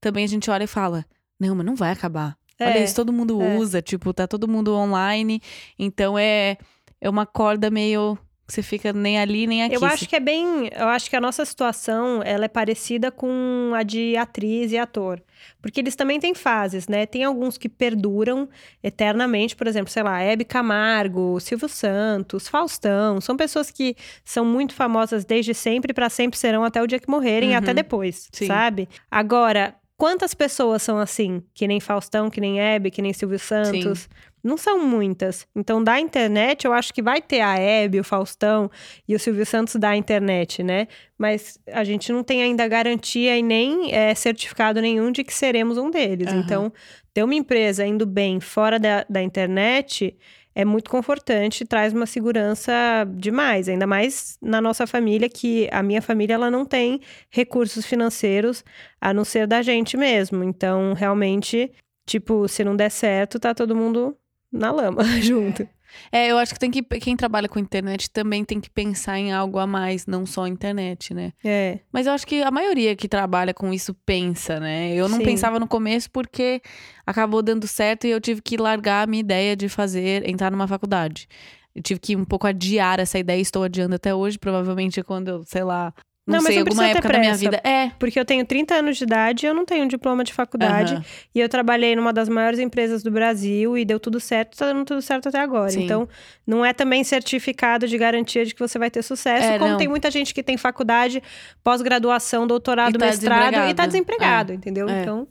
também 0.00 0.24
a 0.24 0.28
gente 0.28 0.50
olha 0.50 0.64
e 0.64 0.68
fala: 0.68 1.04
"Não, 1.38 1.54
mas 1.54 1.66
não 1.66 1.76
vai 1.76 1.92
acabar". 1.92 2.36
É, 2.58 2.66
Olha 2.66 2.84
isso, 2.84 2.94
todo 2.94 3.12
mundo 3.12 3.40
é. 3.40 3.56
usa, 3.56 3.80
tipo, 3.82 4.12
tá 4.12 4.26
todo 4.26 4.48
mundo 4.48 4.74
online. 4.74 5.40
Então 5.78 6.18
é 6.18 6.56
é 7.00 7.10
uma 7.10 7.26
corda 7.26 7.68
meio 7.70 8.16
você 8.52 8.62
fica 8.62 8.92
nem 8.92 9.18
ali 9.18 9.46
nem 9.46 9.64
aqui. 9.64 9.74
Eu 9.74 9.84
acho 9.84 10.08
que 10.08 10.14
é 10.14 10.20
bem. 10.20 10.70
Eu 10.76 10.88
acho 10.88 11.08
que 11.08 11.16
a 11.16 11.20
nossa 11.20 11.44
situação 11.44 12.22
ela 12.24 12.44
é 12.44 12.48
parecida 12.48 13.10
com 13.10 13.72
a 13.74 13.82
de 13.82 14.16
atriz 14.16 14.72
e 14.72 14.78
ator. 14.78 15.22
Porque 15.60 15.80
eles 15.80 15.96
também 15.96 16.20
têm 16.20 16.34
fases, 16.34 16.86
né? 16.86 17.06
Tem 17.06 17.24
alguns 17.24 17.56
que 17.56 17.68
perduram 17.68 18.48
eternamente, 18.82 19.56
por 19.56 19.66
exemplo, 19.66 19.90
sei 19.90 20.02
lá, 20.02 20.20
Hebe 20.20 20.44
Camargo, 20.44 21.40
Silvio 21.40 21.68
Santos, 21.68 22.46
Faustão. 22.46 23.20
São 23.20 23.36
pessoas 23.36 23.70
que 23.70 23.96
são 24.24 24.44
muito 24.44 24.74
famosas 24.74 25.24
desde 25.24 25.54
sempre, 25.54 25.92
para 25.92 26.08
sempre 26.10 26.38
serão 26.38 26.64
até 26.64 26.82
o 26.82 26.86
dia 26.86 26.98
que 26.98 27.10
morrerem 27.10 27.50
uhum. 27.50 27.54
e 27.54 27.58
até 27.58 27.72
depois, 27.72 28.28
Sim. 28.32 28.46
sabe? 28.46 28.88
Agora, 29.10 29.74
quantas 29.96 30.34
pessoas 30.34 30.82
são 30.82 30.98
assim? 30.98 31.42
Que 31.54 31.66
nem 31.66 31.80
Faustão, 31.80 32.28
que 32.28 32.40
nem 32.40 32.60
Hebe, 32.60 32.90
que 32.90 33.00
nem 33.00 33.12
Silvio 33.12 33.38
Santos. 33.38 34.00
Sim. 34.00 34.08
Não 34.42 34.56
são 34.56 34.84
muitas. 34.84 35.46
Então, 35.54 35.82
da 35.82 36.00
internet, 36.00 36.64
eu 36.64 36.72
acho 36.72 36.92
que 36.92 37.00
vai 37.00 37.22
ter 37.22 37.40
a 37.40 37.56
Hebe, 37.56 38.00
o 38.00 38.04
Faustão 38.04 38.70
e 39.06 39.14
o 39.14 39.18
Silvio 39.18 39.46
Santos 39.46 39.76
da 39.76 39.96
internet, 39.96 40.62
né? 40.64 40.88
Mas 41.16 41.60
a 41.68 41.84
gente 41.84 42.10
não 42.12 42.24
tem 42.24 42.42
ainda 42.42 42.66
garantia 42.66 43.36
e 43.38 43.42
nem 43.42 43.94
é, 43.94 44.14
certificado 44.14 44.80
nenhum 44.80 45.12
de 45.12 45.22
que 45.22 45.32
seremos 45.32 45.78
um 45.78 45.90
deles. 45.90 46.32
Uhum. 46.32 46.40
Então, 46.40 46.72
ter 47.14 47.22
uma 47.22 47.34
empresa 47.34 47.86
indo 47.86 48.04
bem 48.04 48.40
fora 48.40 48.80
da, 48.80 49.06
da 49.08 49.22
internet 49.22 50.16
é 50.54 50.64
muito 50.64 50.90
confortante, 50.90 51.64
traz 51.64 51.92
uma 51.92 52.04
segurança 52.04 52.72
demais, 53.14 53.68
ainda 53.68 53.86
mais 53.86 54.36
na 54.42 54.60
nossa 54.60 54.86
família, 54.86 55.28
que 55.28 55.68
a 55.72 55.82
minha 55.82 56.02
família 56.02 56.34
ela 56.34 56.50
não 56.50 56.64
tem 56.64 57.00
recursos 57.30 57.86
financeiros 57.86 58.64
a 59.00 59.14
não 59.14 59.24
ser 59.24 59.46
da 59.46 59.62
gente 59.62 59.96
mesmo. 59.96 60.44
Então, 60.44 60.92
realmente, 60.92 61.72
tipo, 62.06 62.46
se 62.48 62.64
não 62.64 62.76
der 62.76 62.90
certo, 62.90 63.40
tá 63.40 63.54
todo 63.54 63.74
mundo 63.74 64.16
na 64.52 64.70
lama 64.70 65.02
junto. 65.22 65.66
É, 66.10 66.28
eu 66.28 66.38
acho 66.38 66.54
que 66.54 66.58
tem 66.58 66.70
que 66.70 66.82
quem 66.82 67.16
trabalha 67.16 67.48
com 67.48 67.58
internet 67.58 68.10
também 68.10 68.44
tem 68.44 68.60
que 68.60 68.70
pensar 68.70 69.18
em 69.18 69.32
algo 69.32 69.58
a 69.58 69.66
mais, 69.66 70.06
não 70.06 70.24
só 70.24 70.46
internet, 70.46 71.12
né? 71.12 71.32
É. 71.44 71.80
Mas 71.92 72.06
eu 72.06 72.12
acho 72.12 72.26
que 72.26 72.42
a 72.42 72.50
maioria 72.50 72.96
que 72.96 73.08
trabalha 73.08 73.52
com 73.52 73.72
isso 73.72 73.94
pensa, 74.06 74.58
né? 74.58 74.94
Eu 74.94 75.08
não 75.08 75.18
Sim. 75.18 75.24
pensava 75.24 75.60
no 75.60 75.68
começo 75.68 76.10
porque 76.10 76.62
acabou 77.06 77.42
dando 77.42 77.66
certo 77.66 78.06
e 78.06 78.10
eu 78.10 78.20
tive 78.20 78.40
que 78.40 78.56
largar 78.56 79.02
a 79.02 79.06
minha 79.06 79.20
ideia 79.20 79.54
de 79.54 79.68
fazer, 79.68 80.28
entrar 80.28 80.50
numa 80.50 80.66
faculdade. 80.66 81.28
Eu 81.74 81.82
tive 81.82 82.00
que 82.00 82.16
um 82.16 82.24
pouco 82.24 82.46
adiar 82.46 83.00
essa 83.00 83.18
ideia, 83.18 83.40
estou 83.40 83.62
adiando 83.62 83.94
até 83.94 84.14
hoje, 84.14 84.38
provavelmente 84.38 85.02
quando 85.02 85.28
eu, 85.28 85.44
sei 85.44 85.64
lá, 85.64 85.92
não, 86.24 86.36
não 86.36 86.42
sei, 86.42 86.58
mas 86.58 86.66
alguma 86.66 86.88
época 86.88 87.08
da 87.08 87.18
minha 87.18 87.34
vida. 87.34 87.60
É. 87.64 87.90
Porque 87.98 88.18
eu 88.18 88.24
tenho 88.24 88.44
30 88.46 88.74
anos 88.76 88.96
de 88.96 89.02
idade, 89.02 89.44
eu 89.44 89.52
não 89.52 89.64
tenho 89.64 89.84
um 89.84 89.88
diploma 89.88 90.22
de 90.22 90.32
faculdade. 90.32 90.94
Uhum. 90.94 91.02
E 91.34 91.40
eu 91.40 91.48
trabalhei 91.48 91.96
numa 91.96 92.12
das 92.12 92.28
maiores 92.28 92.60
empresas 92.60 93.02
do 93.02 93.10
Brasil 93.10 93.76
e 93.76 93.84
deu 93.84 93.98
tudo 93.98 94.20
certo, 94.20 94.56
tá 94.56 94.66
dando 94.66 94.84
tudo 94.84 95.02
certo 95.02 95.28
até 95.28 95.40
agora. 95.40 95.70
Sim. 95.70 95.84
Então, 95.84 96.08
não 96.46 96.64
é 96.64 96.72
também 96.72 97.02
certificado 97.02 97.88
de 97.88 97.98
garantia 97.98 98.46
de 98.46 98.54
que 98.54 98.60
você 98.60 98.78
vai 98.78 98.88
ter 98.88 99.02
sucesso. 99.02 99.46
É, 99.46 99.58
como 99.58 99.72
não. 99.72 99.78
tem 99.78 99.88
muita 99.88 100.12
gente 100.12 100.32
que 100.32 100.44
tem 100.44 100.56
faculdade, 100.56 101.20
pós-graduação, 101.64 102.46
doutorado, 102.46 102.94
e 102.94 102.98
tá 102.98 103.06
mestrado 103.06 103.68
e 103.68 103.74
tá 103.74 103.86
desempregado, 103.86 104.52
é. 104.52 104.54
entendeu? 104.54 104.88
É. 104.88 105.02
Então. 105.02 105.26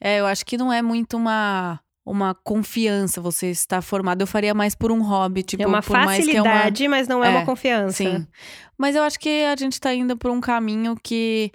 É, 0.00 0.20
eu 0.20 0.26
acho 0.26 0.46
que 0.46 0.56
não 0.56 0.72
é 0.72 0.82
muito 0.82 1.16
uma 1.16 1.80
uma 2.06 2.34
confiança 2.34 3.20
você 3.20 3.50
estar 3.50 3.82
formado. 3.82 4.20
Eu 4.20 4.26
faria 4.28 4.54
mais 4.54 4.76
por 4.76 4.92
um 4.92 5.02
hobby, 5.02 5.42
tipo, 5.42 5.64
é 5.64 5.66
uma 5.66 5.82
por 5.82 5.92
facilidade, 5.92 6.84
é 6.84 6.88
uma... 6.88 6.96
mas 6.96 7.08
não 7.08 7.22
é, 7.24 7.26
é, 7.26 7.30
uma 7.30 7.44
confiança. 7.44 7.96
Sim. 7.96 8.26
Mas 8.78 8.94
eu 8.94 9.02
acho 9.02 9.18
que 9.18 9.44
a 9.44 9.56
gente 9.56 9.80
tá 9.80 9.92
indo 9.92 10.16
por 10.16 10.30
um 10.30 10.40
caminho 10.40 10.96
que 11.02 11.50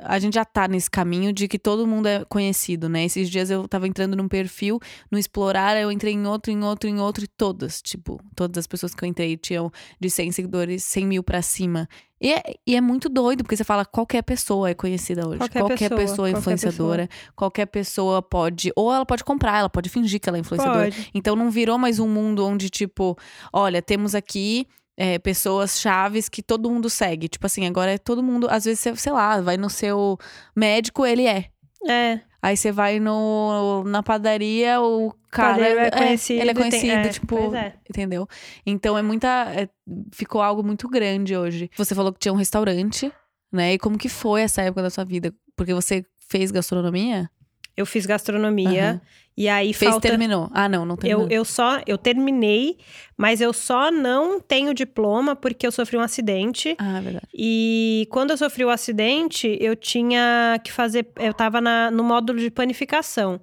a 0.00 0.18
gente 0.18 0.34
já 0.34 0.44
tá 0.44 0.68
nesse 0.68 0.90
caminho 0.90 1.32
de 1.32 1.48
que 1.48 1.58
todo 1.58 1.86
mundo 1.86 2.06
é 2.06 2.24
conhecido, 2.24 2.88
né? 2.88 3.04
Esses 3.04 3.30
dias 3.30 3.50
eu 3.50 3.66
tava 3.66 3.86
entrando 3.88 4.16
num 4.16 4.28
perfil, 4.28 4.78
no 5.10 5.18
Explorar, 5.18 5.76
eu 5.76 5.90
entrei 5.90 6.12
em 6.12 6.26
outro, 6.26 6.52
em 6.52 6.62
outro, 6.62 6.88
em 6.88 6.98
outro, 6.98 7.24
e 7.24 7.28
todas, 7.28 7.80
tipo, 7.82 8.20
todas 8.34 8.58
as 8.58 8.66
pessoas 8.66 8.94
que 8.94 9.04
eu 9.04 9.08
entrei 9.08 9.36
tinham 9.36 9.70
de 10.00 10.10
100 10.10 10.32
seguidores, 10.32 10.84
100 10.84 11.06
mil 11.06 11.22
pra 11.22 11.42
cima. 11.42 11.88
E 12.20 12.32
é, 12.32 12.42
e 12.66 12.74
é 12.74 12.80
muito 12.80 13.08
doido, 13.08 13.44
porque 13.44 13.56
você 13.56 13.64
fala, 13.64 13.84
qualquer 13.84 14.22
pessoa 14.22 14.70
é 14.70 14.74
conhecida 14.74 15.28
hoje. 15.28 15.38
Qualquer, 15.38 15.60
qualquer 15.60 15.88
pessoa, 15.90 16.00
pessoa, 16.00 16.28
é 16.28 16.32
influenciadora. 16.32 17.08
Qualquer 17.08 17.08
pessoa. 17.08 17.34
qualquer 17.36 17.66
pessoa. 17.66 18.22
pode. 18.22 18.72
Ou 18.74 18.92
ela 18.92 19.04
pode 19.04 19.22
comprar, 19.22 19.58
ela 19.58 19.68
pode 19.68 19.88
fingir 19.88 20.20
que 20.20 20.28
ela 20.28 20.38
é 20.38 20.40
influenciadora. 20.40 20.90
Pode. 20.90 21.10
Então 21.14 21.36
não 21.36 21.50
virou 21.50 21.76
mais 21.78 21.98
um 21.98 22.08
mundo 22.08 22.46
onde, 22.46 22.70
tipo, 22.70 23.16
olha, 23.52 23.82
temos 23.82 24.14
aqui 24.14 24.66
é, 24.96 25.18
pessoas 25.18 25.78
chaves 25.78 26.28
que 26.28 26.42
todo 26.42 26.70
mundo 26.70 26.88
segue. 26.88 27.28
Tipo 27.28 27.46
assim, 27.46 27.66
agora 27.66 27.92
é 27.92 27.98
todo 27.98 28.22
mundo. 28.22 28.48
Às 28.50 28.64
vezes, 28.64 28.80
você, 28.80 28.96
sei 28.96 29.12
lá, 29.12 29.40
vai 29.40 29.56
no 29.56 29.68
seu 29.68 30.18
médico, 30.54 31.04
ele 31.04 31.26
é. 31.26 31.46
É. 31.86 32.20
Aí 32.40 32.56
você 32.56 32.70
vai 32.70 33.00
no, 33.00 33.82
na 33.84 34.02
padaria, 34.02 34.80
o 34.80 35.12
cara. 35.30 35.66
é 35.66 35.90
conhecido. 35.90 36.38
É, 36.38 36.42
ele 36.42 36.50
é 36.50 36.54
conhecido, 36.54 36.80
tem, 36.82 36.90
é, 36.90 37.08
tipo. 37.08 37.54
É. 37.54 37.74
Entendeu? 37.88 38.28
Então 38.64 38.96
é 38.96 39.02
muita. 39.02 39.52
É, 39.54 39.68
ficou 40.12 40.40
algo 40.40 40.62
muito 40.62 40.88
grande 40.88 41.36
hoje. 41.36 41.70
Você 41.76 41.94
falou 41.94 42.12
que 42.12 42.20
tinha 42.20 42.32
um 42.32 42.36
restaurante, 42.36 43.12
né? 43.52 43.74
E 43.74 43.78
como 43.78 43.98
que 43.98 44.08
foi 44.08 44.42
essa 44.42 44.62
época 44.62 44.82
da 44.82 44.90
sua 44.90 45.04
vida? 45.04 45.34
Porque 45.56 45.74
você 45.74 46.04
fez 46.28 46.50
gastronomia? 46.50 47.30
Eu 47.76 47.84
fiz 47.86 48.06
gastronomia. 48.06 48.90
Aham. 48.90 49.00
E 49.36 49.50
aí 49.50 49.74
Fez, 49.74 49.90
falta... 49.90 50.08
terminou. 50.08 50.48
Ah, 50.52 50.66
não, 50.66 50.86
não 50.86 50.96
terminou. 50.96 51.26
Eu, 51.26 51.40
eu 51.40 51.44
só, 51.44 51.82
eu 51.86 51.98
terminei, 51.98 52.78
mas 53.18 53.42
eu 53.42 53.52
só 53.52 53.90
não 53.90 54.40
tenho 54.40 54.72
diploma 54.72 55.36
porque 55.36 55.66
eu 55.66 55.70
sofri 55.70 55.98
um 55.98 56.00
acidente. 56.00 56.74
Ah, 56.78 56.96
é 56.96 57.00
verdade. 57.02 57.26
E 57.34 58.08
quando 58.10 58.30
eu 58.30 58.36
sofri 58.38 58.64
o 58.64 58.70
acidente, 58.70 59.58
eu 59.60 59.76
tinha 59.76 60.58
que 60.64 60.72
fazer. 60.72 61.06
Eu 61.16 61.34
tava 61.34 61.60
na, 61.60 61.90
no 61.90 62.02
módulo 62.02 62.38
de 62.38 62.50
panificação. 62.50 63.38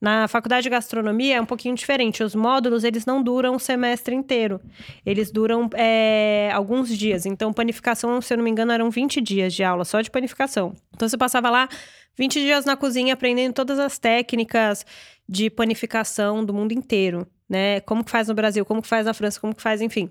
Na 0.00 0.28
faculdade 0.28 0.62
de 0.62 0.70
gastronomia 0.70 1.36
é 1.36 1.40
um 1.40 1.46
pouquinho 1.46 1.74
diferente. 1.74 2.22
Os 2.22 2.34
módulos, 2.34 2.84
eles 2.84 3.04
não 3.04 3.22
duram 3.22 3.56
um 3.56 3.58
semestre 3.58 4.14
inteiro. 4.14 4.60
Eles 5.04 5.30
duram 5.32 5.68
é, 5.74 6.50
alguns 6.54 6.96
dias. 6.96 7.26
Então, 7.26 7.52
panificação, 7.52 8.20
se 8.20 8.32
eu 8.32 8.36
não 8.36 8.44
me 8.44 8.50
engano, 8.50 8.70
eram 8.70 8.90
20 8.90 9.20
dias 9.20 9.52
de 9.52 9.64
aula 9.64 9.84
só 9.84 10.00
de 10.00 10.10
panificação. 10.10 10.72
Então, 10.94 11.08
você 11.08 11.18
passava 11.18 11.50
lá 11.50 11.68
20 12.16 12.40
dias 12.40 12.64
na 12.64 12.76
cozinha 12.76 13.14
aprendendo 13.14 13.54
todas 13.54 13.78
as 13.78 13.98
técnicas 13.98 14.86
de 15.28 15.50
panificação 15.50 16.44
do 16.44 16.54
mundo 16.54 16.72
inteiro, 16.72 17.26
né? 17.48 17.80
Como 17.80 18.04
que 18.04 18.10
faz 18.10 18.28
no 18.28 18.34
Brasil, 18.34 18.64
como 18.64 18.80
que 18.80 18.88
faz 18.88 19.04
na 19.04 19.12
França, 19.12 19.40
como 19.40 19.54
que 19.54 19.62
faz, 19.62 19.82
enfim. 19.82 20.10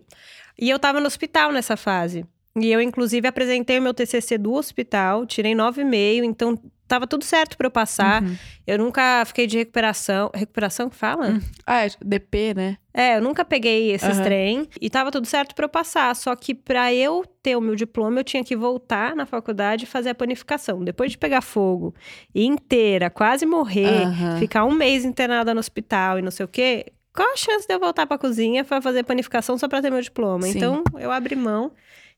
E 0.59 0.69
eu 0.69 0.79
tava 0.79 0.99
no 0.99 1.07
hospital 1.07 1.51
nessa 1.51 1.77
fase. 1.77 2.25
E 2.55 2.71
eu, 2.71 2.81
inclusive, 2.81 3.27
apresentei 3.27 3.77
o 3.77 3.81
meu 3.81 3.93
TCC 3.93 4.37
do 4.37 4.53
hospital, 4.53 5.25
tirei 5.25 5.53
9,5, 5.53 6.23
então 6.23 6.59
tava 6.87 7.05
tudo 7.05 7.23
certo 7.23 7.57
para 7.57 7.67
eu 7.67 7.71
passar. 7.71 8.23
Uhum. 8.23 8.35
Eu 8.65 8.77
nunca 8.77 9.23
fiquei 9.25 9.47
de 9.47 9.57
recuperação. 9.57 10.31
Recuperação 10.33 10.89
que 10.89 10.95
fala? 10.95 11.29
Hum. 11.29 11.41
Ah, 11.65 11.85
é 11.85 11.89
DP, 12.03 12.53
né? 12.55 12.77
É, 12.93 13.17
eu 13.17 13.21
nunca 13.21 13.45
peguei 13.45 13.91
esses 13.91 14.17
Aham. 14.17 14.23
trem 14.23 14.69
e 14.81 14.89
tava 14.89 15.11
tudo 15.11 15.27
certo 15.27 15.53
para 15.53 15.65
eu 15.65 15.69
passar. 15.69 16.15
Só 16.15 16.35
que 16.35 16.55
para 16.55 16.93
eu 16.93 17.23
ter 17.43 17.55
o 17.55 17.61
meu 17.61 17.75
diploma, 17.75 18.19
eu 18.19 18.23
tinha 18.23 18.43
que 18.43 18.55
voltar 18.55 19.15
na 19.15 19.25
faculdade 19.25 19.83
e 19.83 19.87
fazer 19.87 20.09
a 20.09 20.15
panificação. 20.15 20.83
Depois 20.83 21.11
de 21.11 21.17
pegar 21.17 21.41
fogo 21.41 21.93
inteira, 22.33 23.09
quase 23.09 23.45
morrer, 23.45 24.07
ficar 24.39 24.65
um 24.65 24.71
mês 24.71 25.05
internada 25.05 25.53
no 25.53 25.59
hospital 25.59 26.19
e 26.19 26.21
não 26.21 26.31
sei 26.31 26.45
o 26.45 26.49
quê. 26.49 26.87
Qual 27.13 27.33
a 27.33 27.35
chance 27.35 27.67
de 27.67 27.73
eu 27.73 27.79
voltar 27.79 28.05
pra 28.05 28.17
cozinha 28.17 28.63
para 28.63 28.79
fazer 28.79 29.03
panificação 29.03 29.57
só 29.57 29.67
para 29.67 29.81
ter 29.81 29.89
meu 29.89 30.01
diploma? 30.01 30.43
Sim. 30.43 30.57
Então, 30.57 30.83
eu 30.99 31.11
abri 31.11 31.35
mão 31.35 31.71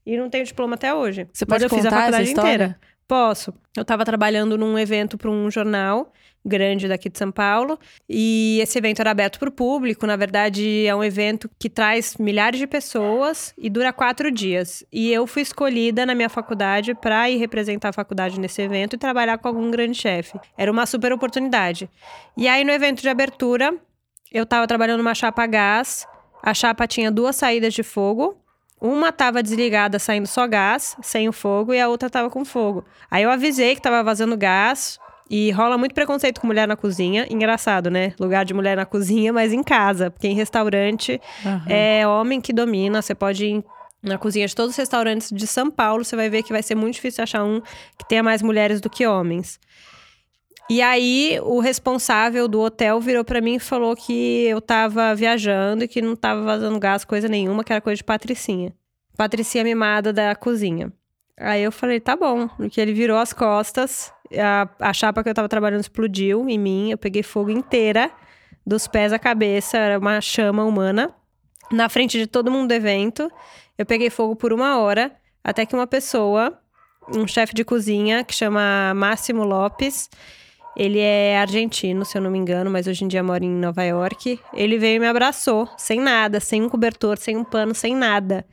e 0.06 0.18
não 0.18 0.30
tenho 0.30 0.44
diploma 0.44 0.76
até 0.76 0.94
hoje. 0.94 1.28
Você 1.32 1.46
Mas 1.48 1.62
pode 1.62 1.64
eu 1.64 1.70
fiz 1.70 1.86
a 1.86 1.90
contar 1.90 1.96
essa 1.96 2.00
faculdade 2.02 2.30
história? 2.30 2.54
inteira. 2.54 2.80
Posso. 3.10 3.52
Eu 3.76 3.82
estava 3.82 4.06
trabalhando 4.06 4.56
num 4.56 4.78
evento 4.78 5.18
para 5.18 5.32
um 5.32 5.50
jornal 5.50 6.14
grande 6.46 6.88
daqui 6.88 7.10
de 7.10 7.18
São 7.18 7.32
Paulo 7.32 7.80
e 8.08 8.60
esse 8.62 8.78
evento 8.78 9.00
era 9.00 9.10
aberto 9.10 9.40
para 9.40 9.50
o 9.50 9.52
público. 9.52 10.06
Na 10.06 10.16
verdade, 10.16 10.86
é 10.86 10.96
um 10.96 11.04
evento 11.04 11.50
que 11.58 11.72
traz 11.72 12.18
milhares 12.18 12.60
de 12.60 12.68
pessoas 12.68 13.52
e 13.58 13.68
dura 13.68 13.92
quatro 13.92 14.30
dias. 14.30 14.84
E 14.94 15.12
eu 15.12 15.26
fui 15.26 15.42
escolhida 15.42 16.06
na 16.06 16.14
minha 16.14 16.30
faculdade 16.30 16.94
para 16.94 17.28
ir 17.28 17.38
representar 17.38 17.90
a 17.90 17.94
faculdade 17.94 18.40
nesse 18.40 18.62
evento 18.62 18.96
e 18.96 19.00
trabalhar 19.00 19.40
com 19.40 19.48
algum 19.48 19.72
grande 19.72 19.98
chefe. 19.98 20.40
Era 20.56 20.72
uma 20.72 20.86
super 20.86 21.12
oportunidade. 21.12 21.90
E 22.38 22.48
aí, 22.48 22.64
no 22.64 22.72
evento 22.72 23.02
de 23.02 23.10
abertura, 23.10 23.74
eu 24.32 24.44
estava 24.44 24.68
trabalhando 24.68 25.00
numa 25.00 25.16
chapa 25.16 25.46
a 25.46 25.48
gás. 25.48 26.06
A 26.44 26.54
chapa 26.54 26.86
tinha 26.86 27.10
duas 27.10 27.36
saídas 27.36 27.74
de 27.74 27.82
fogo. 27.82 28.38
Uma 28.82 29.12
tava 29.12 29.44
desligada, 29.44 30.00
saindo 30.00 30.28
só 30.28 30.48
gás, 30.48 30.96
sem 31.02 31.28
o 31.28 31.34
fogo, 31.34 31.74
e 31.74 31.80
a 31.82 31.90
outra 31.90 32.10
tava 32.10 32.30
com 32.30 32.46
fogo. 32.46 32.86
Aí 33.12 33.24
eu 33.24 33.30
avisei 33.32 33.76
que 33.76 33.82
tava 33.82 34.02
vazando 34.04 34.38
gás. 34.38 34.98
E 35.32 35.52
rola 35.52 35.78
muito 35.78 35.94
preconceito 35.94 36.42
com 36.42 36.48
mulher 36.48 36.68
na 36.68 36.76
cozinha. 36.76 37.28
Engraçado, 37.30 37.92
né? 37.92 38.14
Lugar 38.20 38.44
de 38.44 38.52
mulher 38.52 38.76
na 38.76 38.84
cozinha, 38.86 39.32
mas 39.32 39.54
em 39.54 39.62
casa. 39.62 40.10
Porque 40.10 40.28
em 40.28 40.34
restaurante 40.34 41.22
Aham. 41.46 41.66
é 41.68 42.08
homem 42.08 42.42
que 42.42 42.52
domina. 42.52 43.00
Você 43.00 43.14
pode 43.14 43.46
ir 43.46 43.64
na 44.02 44.18
cozinha 44.18 44.48
de 44.48 44.56
todos 44.56 44.72
os 44.72 44.78
restaurantes 44.78 45.30
de 45.32 45.46
São 45.46 45.70
Paulo. 45.70 46.04
Você 46.04 46.16
vai 46.16 46.32
ver 46.32 46.42
que 46.42 46.52
vai 46.52 46.64
ser 46.64 46.74
muito 46.74 46.96
difícil 46.96 47.24
achar 47.24 47.44
um 47.44 47.62
que 47.96 48.08
tenha 48.08 48.24
mais 48.24 48.42
mulheres 48.42 48.82
do 48.82 48.90
que 48.90 49.06
homens. 49.06 49.60
E 50.70 50.84
aí, 50.84 51.40
o 51.42 51.60
responsável 51.60 52.48
do 52.48 52.62
hotel 52.62 53.00
virou 53.02 53.26
pra 53.26 53.42
mim 53.42 53.56
e 53.56 53.60
falou 53.60 53.96
que 53.96 54.46
eu 54.46 54.62
tava 54.62 55.16
viajando 55.16 55.84
e 55.84 55.88
que 55.88 56.00
não 56.00 56.16
tava 56.16 56.44
vazando 56.44 56.80
gás, 56.80 57.04
coisa 57.04 57.28
nenhuma, 57.28 57.64
que 57.64 57.74
era 57.74 57.82
coisa 57.82 57.98
de 57.98 58.04
Patricinha. 58.04 58.72
Patricinha 59.18 59.64
mimada 59.64 60.14
da 60.14 60.36
cozinha. 60.36 60.94
Aí 61.36 61.64
eu 61.64 61.72
falei, 61.72 62.00
tá 62.00 62.16
bom. 62.16 62.48
No 62.60 62.70
que 62.70 62.80
ele 62.80 62.94
virou 62.94 63.18
as 63.18 63.34
costas, 63.34 64.14
a, 64.38 64.70
a 64.80 64.94
chapa 64.94 65.24
que 65.24 65.30
eu 65.30 65.34
tava 65.34 65.50
trabalhando 65.50 65.82
explodiu 65.82 66.48
em 66.48 66.60
mim, 66.60 66.92
eu 66.92 67.00
peguei 67.00 67.24
fogo 67.24 67.50
inteira, 67.50 68.12
dos 68.64 68.88
pés 68.88 69.12
à 69.12 69.18
cabeça, 69.18 69.76
era 69.76 69.98
uma 69.98 70.22
chama 70.22 70.64
humana. 70.64 71.12
Na 71.72 71.90
frente 71.90 72.16
de 72.16 72.28
todo 72.28 72.52
mundo 72.52 72.68
do 72.68 72.74
evento, 72.74 73.32
eu 73.76 73.88
peguei 73.88 74.12
fogo 74.12 74.36
por 74.36 74.54
uma 74.54 74.78
hora, 74.78 75.12
até 75.44 75.66
que 75.66 75.74
uma 75.74 75.88
pessoa, 75.88 76.60
um 77.16 77.26
chefe 77.26 77.56
de 77.56 77.64
cozinha, 77.64 78.24
que 78.24 78.36
chama 78.36 78.94
Máximo 78.94 79.44
Lopes, 79.44 80.10
ele 80.80 81.00
é 81.00 81.38
argentino, 81.38 82.06
se 82.06 82.18
eu 82.18 82.22
não 82.22 82.32
me 82.32 82.38
engano, 82.38 82.72
mas 82.72 82.88
hoje 82.88 83.04
em 83.04 83.08
dia 83.10 83.22
mora 83.22 83.44
em 83.44 83.50
Nova 83.52 83.84
York. 83.84 84.40
Ele 84.54 84.78
veio 84.78 84.96
e 84.96 85.00
me 85.00 85.08
abraçou, 85.08 85.68
sem 85.78 86.00
nada, 86.00 86.40
sem 86.40 86.64
um 86.64 86.70
cobertor, 86.70 87.18
sem 87.18 87.36
um 87.36 87.44
pano, 87.44 87.76
sem 87.76 87.94
nada. 87.94 88.46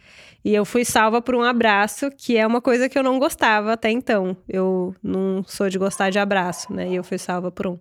E 0.45 0.52
eu 0.52 0.64
fui 0.64 0.85
salva 0.85 1.23
por 1.23 1.37
um 1.37 1.42
abraço, 1.42 2.11
que 2.11 2.37
é 2.37 2.45
uma 2.45 2.61
coisa 2.61 2.88
que 2.88 2.99
eu 2.99 3.02
não 3.04 3.21
gostava 3.21 3.75
até 3.75 3.90
então. 3.92 4.37
Eu 4.49 4.92
não 5.00 5.45
sou 5.47 5.68
de 5.68 5.78
gostar 5.78 6.11
de 6.11 6.18
abraço, 6.18 6.73
né? 6.73 6.88
E 6.88 6.97
eu 6.97 7.04
fui 7.04 7.16
salva 7.16 7.52
por 7.52 7.68
um. 7.68 7.78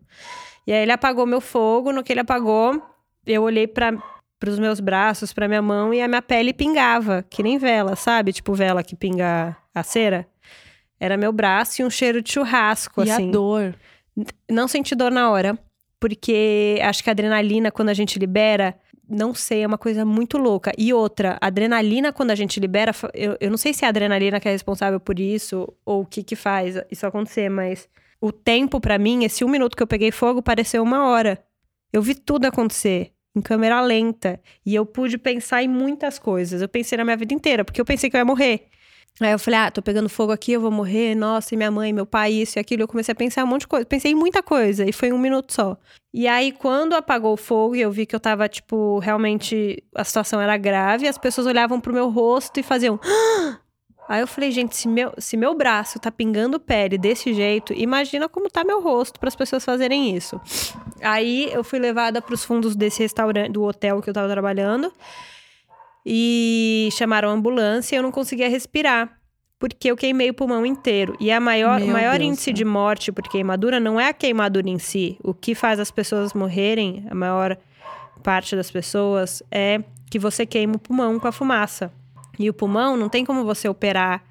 E 0.67 0.71
aí 0.71 0.83
ele 0.83 0.91
apagou 0.91 1.25
meu 1.25 1.41
fogo, 1.41 1.91
no 1.91 2.03
que 2.03 2.13
ele 2.13 2.19
apagou, 2.19 2.79
eu 3.25 3.41
olhei 3.41 3.65
para 3.67 3.97
os 4.47 4.59
meus 4.59 4.79
braços, 4.79 5.33
para 5.33 5.47
minha 5.47 5.61
mão 5.61 5.91
e 5.91 6.01
a 6.01 6.07
minha 6.07 6.21
pele 6.21 6.53
pingava, 6.53 7.25
que 7.29 7.41
nem 7.41 7.57
vela, 7.57 7.95
sabe? 7.95 8.31
Tipo 8.31 8.53
vela 8.53 8.83
que 8.83 8.95
pinga 8.95 9.57
a 9.73 9.81
cera. 9.81 10.27
Era 10.99 11.17
meu 11.17 11.31
braço 11.31 11.81
e 11.81 11.85
um 11.85 11.89
cheiro 11.89 12.21
de 12.21 12.31
churrasco, 12.31 13.03
E 13.03 13.09
assim. 13.09 13.29
a 13.29 13.31
dor. 13.31 13.75
Não 14.49 14.67
senti 14.67 14.95
dor 14.95 15.11
na 15.11 15.29
hora, 15.29 15.57
porque 15.99 16.79
acho 16.81 17.03
que 17.03 17.09
a 17.09 17.11
adrenalina, 17.11 17.71
quando 17.71 17.89
a 17.89 17.93
gente 17.93 18.17
libera, 18.17 18.77
não 19.07 19.33
sei, 19.33 19.63
é 19.63 19.67
uma 19.67 19.77
coisa 19.77 20.05
muito 20.05 20.37
louca. 20.37 20.71
E 20.77 20.93
outra, 20.93 21.37
adrenalina, 21.41 22.11
quando 22.11 22.31
a 22.31 22.35
gente 22.35 22.59
libera, 22.59 22.91
eu, 23.13 23.37
eu 23.39 23.49
não 23.49 23.57
sei 23.57 23.73
se 23.73 23.83
é 23.83 23.87
a 23.87 23.89
adrenalina 23.89 24.39
que 24.39 24.47
é 24.47 24.51
responsável 24.51 24.99
por 24.99 25.19
isso, 25.19 25.67
ou 25.85 26.01
o 26.01 26.05
que 26.05 26.23
que 26.23 26.35
faz 26.35 26.75
isso 26.89 27.05
acontecer, 27.05 27.49
mas 27.49 27.87
o 28.19 28.31
tempo 28.31 28.79
pra 28.79 28.97
mim, 28.97 29.23
esse 29.23 29.43
um 29.43 29.49
minuto 29.49 29.75
que 29.75 29.83
eu 29.83 29.87
peguei 29.87 30.11
fogo, 30.11 30.41
pareceu 30.41 30.81
uma 30.81 31.07
hora. 31.07 31.43
Eu 31.91 32.01
vi 32.01 32.15
tudo 32.15 32.45
acontecer. 32.45 33.11
Em 33.35 33.41
câmera 33.41 33.81
lenta. 33.81 34.39
E 34.65 34.73
eu 34.73 34.85
pude 34.85 35.17
pensar 35.17 35.61
em 35.61 35.67
muitas 35.67 36.17
coisas. 36.17 36.61
Eu 36.61 36.69
pensei 36.69 36.97
na 36.97 37.03
minha 37.03 37.17
vida 37.17 37.33
inteira, 37.33 37.65
porque 37.65 37.81
eu 37.81 37.85
pensei 37.85 38.09
que 38.09 38.15
eu 38.15 38.19
ia 38.19 38.25
morrer. 38.25 38.67
Aí 39.21 39.31
eu 39.31 39.39
falei, 39.39 39.59
ah, 39.61 39.71
tô 39.71 39.81
pegando 39.81 40.09
fogo 40.09 40.33
aqui, 40.33 40.51
eu 40.51 40.59
vou 40.59 40.71
morrer, 40.71 41.15
nossa, 41.15 41.53
e 41.53 41.57
minha 41.57 41.71
mãe, 41.71 41.93
meu 41.93 42.05
pai, 42.05 42.33
isso 42.33 42.57
e 42.57 42.59
aquilo. 42.59 42.83
Eu 42.83 42.87
comecei 42.87 43.13
a 43.13 43.15
pensar 43.15 43.43
um 43.45 43.47
monte 43.47 43.61
de 43.61 43.67
coisa. 43.67 43.85
Pensei 43.85 44.11
em 44.11 44.15
muita 44.15 44.43
coisa, 44.43 44.83
e 44.83 44.91
foi 44.91 45.13
um 45.13 45.17
minuto 45.17 45.53
só. 45.53 45.77
E 46.13 46.27
aí, 46.27 46.51
quando 46.51 46.93
apagou 46.93 47.33
o 47.33 47.37
fogo 47.37 47.75
e 47.75 47.81
eu 47.81 47.91
vi 47.91 48.05
que 48.05 48.15
eu 48.15 48.19
tava, 48.19 48.47
tipo, 48.49 48.99
realmente 48.99 49.81
a 49.95 50.03
situação 50.03 50.41
era 50.41 50.57
grave, 50.57 51.07
as 51.07 51.17
pessoas 51.17 51.47
olhavam 51.47 51.79
pro 51.79 51.93
meu 51.93 52.09
rosto 52.09 52.59
e 52.59 52.63
faziam. 52.63 52.99
"Ah!" 53.03 53.57
Aí 54.07 54.21
eu 54.21 54.27
falei, 54.27 54.51
gente, 54.51 54.75
se 54.75 54.87
meu, 54.87 55.13
se 55.17 55.35
meu 55.35 55.55
braço 55.55 55.97
tá 55.99 56.11
pingando 56.11 56.59
pele 56.59 56.97
desse 56.97 57.33
jeito, 57.33 57.73
imagina 57.73 58.29
como 58.29 58.49
tá 58.49 58.63
meu 58.63 58.79
rosto 58.79 59.19
para 59.19 59.29
as 59.29 59.35
pessoas 59.35 59.65
fazerem 59.65 60.15
isso. 60.15 60.39
Aí 61.01 61.49
eu 61.51 61.63
fui 61.63 61.79
levada 61.79 62.21
pros 62.21 62.43
fundos 62.45 62.75
desse 62.75 63.01
restaurante, 63.01 63.51
do 63.51 63.63
hotel 63.63 64.01
que 64.01 64.09
eu 64.09 64.13
tava 64.13 64.29
trabalhando 64.29 64.91
e 66.05 66.89
chamaram 66.91 67.29
a 67.29 67.31
ambulância 67.33 67.95
e 67.95 67.97
eu 67.97 68.03
não 68.03 68.11
conseguia 68.11 68.49
respirar. 68.49 69.19
Porque 69.57 69.89
eu 69.89 69.95
queimei 69.95 70.29
o 70.29 70.33
pulmão 70.33 70.65
inteiro. 70.65 71.15
E 71.19 71.31
a 71.31 71.39
maior, 71.39 71.81
o 71.81 71.87
maior 71.87 72.19
Deus 72.19 72.29
índice 72.29 72.43
céu. 72.45 72.53
de 72.53 72.65
morte 72.65 73.11
por 73.11 73.27
queimadura 73.27 73.79
não 73.79 73.99
é 73.99 74.09
a 74.09 74.13
queimadura 74.13 74.69
em 74.69 74.77
si. 74.77 75.17
O 75.23 75.33
que 75.33 75.55
faz 75.55 75.79
as 75.79 75.89
pessoas 75.89 76.33
morrerem, 76.33 77.05
a 77.09 77.15
maior 77.15 77.57
parte 78.21 78.55
das 78.55 78.69
pessoas, 78.69 79.41
é 79.49 79.81
que 80.11 80.19
você 80.19 80.45
queima 80.45 80.75
o 80.75 80.79
pulmão 80.79 81.19
com 81.19 81.27
a 81.27 81.31
fumaça. 81.31 81.91
E 82.37 82.49
o 82.49 82.53
pulmão 82.53 82.97
não 82.97 83.07
tem 83.07 83.23
como 83.23 83.45
você 83.45 83.67
operar, 83.67 84.23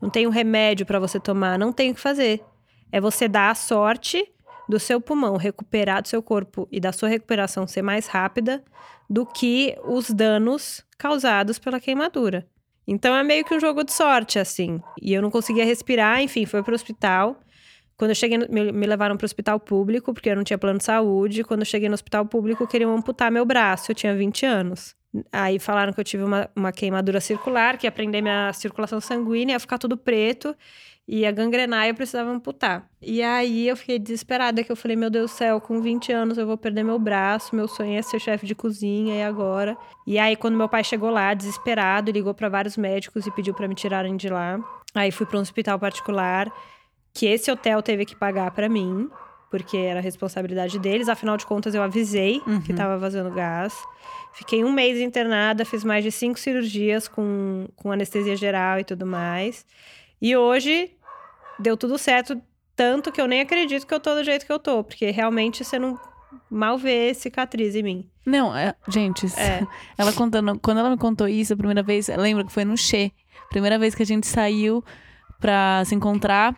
não 0.00 0.08
tem 0.08 0.26
um 0.26 0.30
remédio 0.30 0.86
para 0.86 1.00
você 1.00 1.18
tomar, 1.18 1.58
não 1.58 1.72
tem 1.72 1.90
o 1.90 1.94
que 1.94 2.00
fazer. 2.00 2.40
É 2.92 3.00
você 3.00 3.28
dar 3.28 3.50
a 3.50 3.54
sorte 3.54 4.32
do 4.68 4.78
seu 4.78 5.00
pulmão 5.00 5.36
recuperar 5.36 6.02
do 6.02 6.08
seu 6.08 6.22
corpo 6.22 6.68
e 6.70 6.78
da 6.78 6.92
sua 6.92 7.08
recuperação 7.08 7.66
ser 7.66 7.82
mais 7.82 8.06
rápida 8.06 8.62
do 9.10 9.26
que 9.26 9.76
os 9.84 10.10
danos 10.10 10.84
causados 10.98 11.58
pela 11.58 11.80
queimadura. 11.80 12.46
Então 12.86 13.14
é 13.14 13.22
meio 13.22 13.44
que 13.44 13.54
um 13.54 13.60
jogo 13.60 13.84
de 13.84 13.92
sorte, 13.92 14.38
assim. 14.38 14.80
E 15.00 15.12
eu 15.12 15.22
não 15.22 15.30
conseguia 15.30 15.64
respirar, 15.64 16.20
enfim, 16.20 16.46
foi 16.46 16.62
pro 16.62 16.74
hospital. 16.74 17.38
Quando 17.96 18.10
eu 18.10 18.14
cheguei, 18.14 18.38
me, 18.38 18.72
me 18.72 18.86
levaram 18.86 19.16
pro 19.16 19.24
hospital 19.24 19.60
público, 19.60 20.14
porque 20.14 20.30
eu 20.30 20.36
não 20.36 20.44
tinha 20.44 20.56
plano 20.56 20.78
de 20.78 20.84
saúde. 20.84 21.44
Quando 21.44 21.60
eu 21.60 21.66
cheguei 21.66 21.88
no 21.88 21.94
hospital 21.94 22.24
público, 22.24 22.66
queriam 22.66 22.94
amputar 22.94 23.30
meu 23.30 23.44
braço. 23.44 23.90
Eu 23.90 23.94
tinha 23.94 24.14
20 24.14 24.46
anos. 24.46 24.96
Aí 25.32 25.58
falaram 25.58 25.92
que 25.92 26.00
eu 26.00 26.04
tive 26.04 26.22
uma, 26.22 26.48
uma 26.54 26.72
queimadura 26.72 27.20
circular, 27.20 27.76
que 27.76 27.86
ia 27.86 27.92
prender 27.92 28.22
minha 28.22 28.52
circulação 28.52 29.00
sanguínea, 29.00 29.54
ia 29.54 29.60
ficar 29.60 29.78
tudo 29.78 29.96
preto, 29.96 30.54
ia 31.10 31.32
gangrenar 31.32 31.86
e 31.86 31.88
eu 31.88 31.94
precisava 31.94 32.30
amputar. 32.30 32.86
E 33.00 33.22
aí 33.22 33.66
eu 33.66 33.74
fiquei 33.76 33.98
desesperada, 33.98 34.62
que 34.62 34.70
eu 34.70 34.76
falei, 34.76 34.94
meu 34.94 35.08
Deus 35.08 35.30
do 35.30 35.34
céu, 35.34 35.58
com 35.60 35.80
20 35.80 36.12
anos 36.12 36.36
eu 36.36 36.46
vou 36.46 36.58
perder 36.58 36.82
meu 36.84 36.98
braço, 36.98 37.56
meu 37.56 37.66
sonho 37.66 37.98
é 37.98 38.02
ser 38.02 38.20
chefe 38.20 38.44
de 38.46 38.54
cozinha, 38.54 39.14
e 39.16 39.22
agora? 39.22 39.74
E 40.06 40.18
aí 40.18 40.36
quando 40.36 40.56
meu 40.56 40.68
pai 40.68 40.84
chegou 40.84 41.08
lá, 41.10 41.32
desesperado, 41.32 42.10
ligou 42.10 42.34
para 42.34 42.50
vários 42.50 42.76
médicos 42.76 43.26
e 43.26 43.30
pediu 43.30 43.54
para 43.54 43.66
me 43.66 43.74
tirarem 43.74 44.16
de 44.18 44.28
lá. 44.28 44.60
Aí 44.94 45.10
fui 45.10 45.24
para 45.24 45.38
um 45.38 45.40
hospital 45.40 45.78
particular, 45.78 46.52
que 47.14 47.24
esse 47.26 47.50
hotel 47.50 47.82
teve 47.82 48.04
que 48.04 48.14
pagar 48.14 48.50
para 48.50 48.68
mim. 48.68 49.08
porque 49.50 49.78
era 49.78 49.98
responsabilidade 49.98 50.78
deles. 50.78 51.08
Afinal 51.08 51.38
de 51.38 51.46
contas, 51.46 51.74
eu 51.74 51.82
avisei 51.82 52.42
Uhum. 52.46 52.60
que 52.60 52.74
tava 52.74 52.98
vazando 52.98 53.30
gás. 53.30 53.74
Fiquei 54.34 54.62
um 54.62 54.70
mês 54.70 54.98
internada, 55.00 55.64
fiz 55.64 55.82
mais 55.82 56.04
de 56.04 56.12
cinco 56.12 56.38
cirurgias 56.38 57.08
com, 57.08 57.66
com 57.74 57.90
anestesia 57.90 58.36
geral 58.36 58.78
e 58.78 58.84
tudo 58.84 59.06
mais. 59.06 59.64
E 60.20 60.36
hoje 60.36 60.90
deu 61.58 61.76
tudo 61.76 61.98
certo, 61.98 62.40
tanto 62.76 63.10
que 63.10 63.20
eu 63.20 63.26
nem 63.26 63.40
acredito 63.40 63.86
que 63.86 63.94
eu 63.94 64.00
tô 64.00 64.14
do 64.14 64.24
jeito 64.24 64.46
que 64.46 64.52
eu 64.52 64.58
tô, 64.58 64.84
porque 64.84 65.10
realmente 65.10 65.64
você 65.64 65.78
não 65.78 65.98
mal 66.50 66.76
vê 66.78 67.12
cicatriz 67.14 67.74
em 67.74 67.82
mim. 67.82 68.10
Não, 68.24 68.54
é- 68.56 68.74
gente, 68.88 69.26
É. 69.38 69.66
ela 69.98 70.12
contando, 70.12 70.58
quando 70.60 70.78
ela 70.78 70.90
me 70.90 70.96
contou 70.98 71.26
isso 71.28 71.52
a 71.52 71.56
primeira 71.56 71.82
vez, 71.82 72.08
lembra 72.08 72.44
que 72.44 72.52
foi 72.52 72.64
no 72.64 72.76
Che. 72.76 73.12
Primeira 73.50 73.78
vez 73.78 73.94
que 73.94 74.02
a 74.02 74.06
gente 74.06 74.26
saiu 74.26 74.84
pra 75.40 75.82
se 75.86 75.94
encontrar, 75.94 76.54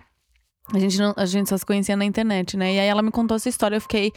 a 0.75 0.79
gente, 0.79 0.99
não, 0.99 1.15
a 1.17 1.25
gente 1.27 1.49
só 1.49 1.57
se 1.57 1.65
conhecia 1.67 1.97
na 1.97 2.05
internet, 2.05 2.57
né? 2.57 2.75
E 2.75 2.81
aí 2.81 2.87
ela 2.87 3.03
me 3.03 3.11
contou 3.11 3.37
essa 3.37 3.49
história, 3.49 3.77
eu 3.77 3.81
fiquei 3.81 4.13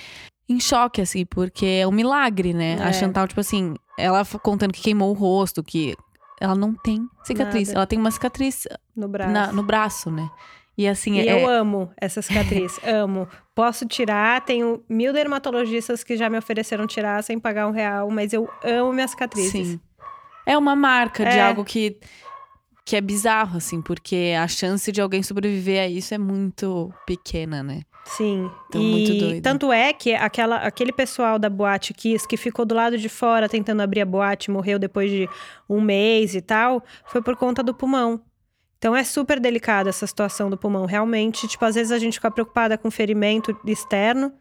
em 0.49 0.59
choque, 0.59 1.01
assim, 1.01 1.25
porque 1.25 1.65
é 1.65 1.87
um 1.87 1.91
milagre, 1.91 2.53
né? 2.53 2.77
A 2.81 2.89
É. 2.89 2.93
Chantal, 2.93 3.27
tipo 3.27 3.39
assim, 3.39 3.75
ela 3.97 4.25
contando 4.41 4.73
que 4.73 4.81
queimou 4.81 5.11
o 5.11 5.13
rosto, 5.13 5.63
que 5.63 5.95
ela 6.39 6.55
não 6.55 6.73
tem 6.73 7.07
cicatriz. 7.23 7.67
Nada. 7.69 7.79
Ela 7.79 7.87
tem 7.87 7.97
uma 7.99 8.11
cicatriz 8.11 8.67
No 8.95 9.07
braço. 9.07 9.31
na- 9.31 9.51
no 9.53 9.63
braço, 9.63 10.11
né? 10.11 10.29
E 10.77 10.87
assim, 10.87 11.19
E 11.19 11.27
é, 11.27 11.43
eu 11.43 11.47
amo 11.47 11.91
essa 11.97 12.21
cicatriz, 12.21 12.79
amo. 12.83 13.27
Posso 13.53 13.85
tirar, 13.85 14.41
tenho 14.43 14.83
mil 14.89 15.13
dermatologistas 15.13 16.03
que 16.03 16.17
já 16.17 16.29
me 16.29 16.37
ofereceram 16.37 16.87
tirar 16.87 17.23
sem 17.23 17.37
pagar 17.39 17.67
um 17.67 17.71
real, 17.71 18.09
mas 18.09 18.33
eu 18.33 18.49
amo 18.63 18.91
minhas 18.91 19.11
cicatrizes. 19.11 19.51
Sim. 19.67 19.79
É 20.45 20.57
uma 20.57 20.75
marca 20.75 21.23
de 21.23 21.37
É. 21.37 21.41
algo 21.41 21.63
que, 21.63 21.97
que 22.83 22.95
é 22.95 23.01
bizarro, 23.01 23.57
assim, 23.57 23.81
porque 23.81 24.33
a 24.37 24.47
chance 24.47 24.91
de 24.91 24.99
alguém 24.99 25.21
sobreviver 25.21 25.83
a 25.83 25.87
isso 25.87 26.13
é 26.13 26.17
muito 26.17 26.91
pequena, 27.05 27.61
né? 27.61 27.81
Sim. 28.05 28.51
Então, 28.67 28.81
e 28.81 28.85
muito 28.91 29.13
doido. 29.17 29.41
tanto 29.41 29.71
é 29.71 29.93
que 29.93 30.13
aquela, 30.13 30.57
aquele 30.57 30.91
pessoal 30.91 31.39
da 31.39 31.49
Boate 31.49 31.93
Kiss 31.93 32.27
que 32.27 32.35
ficou 32.35 32.65
do 32.65 32.75
lado 32.75 32.97
de 32.97 33.07
fora 33.07 33.47
tentando 33.47 33.81
abrir 33.81 34.01
a 34.01 34.05
boate, 34.05 34.51
morreu 34.51 34.77
depois 34.77 35.09
de 35.09 35.29
um 35.69 35.79
mês 35.79 36.35
e 36.35 36.41
tal, 36.41 36.83
foi 37.05 37.21
por 37.21 37.37
conta 37.37 37.63
do 37.63 37.73
pulmão. 37.73 38.19
Então 38.83 38.93
é 38.93 39.05
super 39.05 39.39
delicada 39.39 39.89
essa 39.89 40.05
situação 40.05 40.49
do 40.49 40.57
pulmão. 40.57 40.85
Realmente, 40.85 41.47
tipo, 41.47 41.63
às 41.63 41.75
vezes 41.75 41.89
a 41.89 41.97
gente 41.97 42.15
fica 42.15 42.29
preocupada 42.29 42.77
com 42.77 42.91
ferimento 42.91 43.57
externo, 43.65 44.33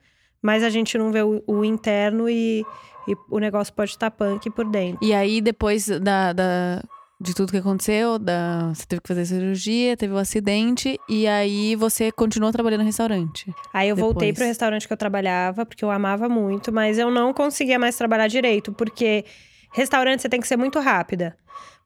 mas 0.43 0.65
a 0.65 0.69
gente 0.69 0.99
não 0.99 1.13
vê 1.13 1.23
o, 1.23 1.45
o 1.47 1.65
interno 1.65 2.29
e, 2.29 2.67
e 3.07 3.17
o 3.31 3.39
negócio 3.39 3.73
pode 3.73 3.93
estar 3.93 4.11
punk 4.11 4.51
por 4.51 4.69
dentro. 4.69 4.99
E 5.01 5.15
aí, 5.15 5.41
depois 5.41 5.87
da, 5.87 6.33
da- 6.33 6.83
de 7.21 7.35
tudo 7.37 7.53
que 7.53 7.59
aconteceu, 7.59 8.19
da, 8.19 8.73
você 8.75 8.85
teve 8.85 9.01
que 9.01 9.07
fazer 9.07 9.27
cirurgia, 9.27 9.97
teve 9.97 10.13
o 10.13 10.19
acidente, 10.19 10.99
e 11.09 11.25
aí 11.29 11.77
você 11.77 12.11
continuou 12.11 12.51
trabalhando 12.51 12.81
no 12.81 12.87
restaurante. 12.87 13.55
Aí 13.73 13.91
eu 13.91 13.95
voltei 13.95 14.33
Depois. 14.33 14.39
pro 14.39 14.47
restaurante 14.49 14.89
que 14.89 14.93
eu 14.93 14.97
trabalhava, 14.97 15.65
porque 15.65 15.85
eu 15.85 15.91
amava 15.93 16.29
muito, 16.29 16.73
mas 16.73 16.99
eu 16.99 17.13
não 17.13 17.33
conseguia 17.33 17.79
mais 17.79 17.95
trabalhar 17.95 18.27
direito, 18.27 18.73
porque 18.73 19.25
restaurante 19.73 20.21
você 20.21 20.29
tem 20.29 20.41
que 20.41 20.49
ser 20.49 20.57
muito 20.57 20.81
rápida. 20.81 21.37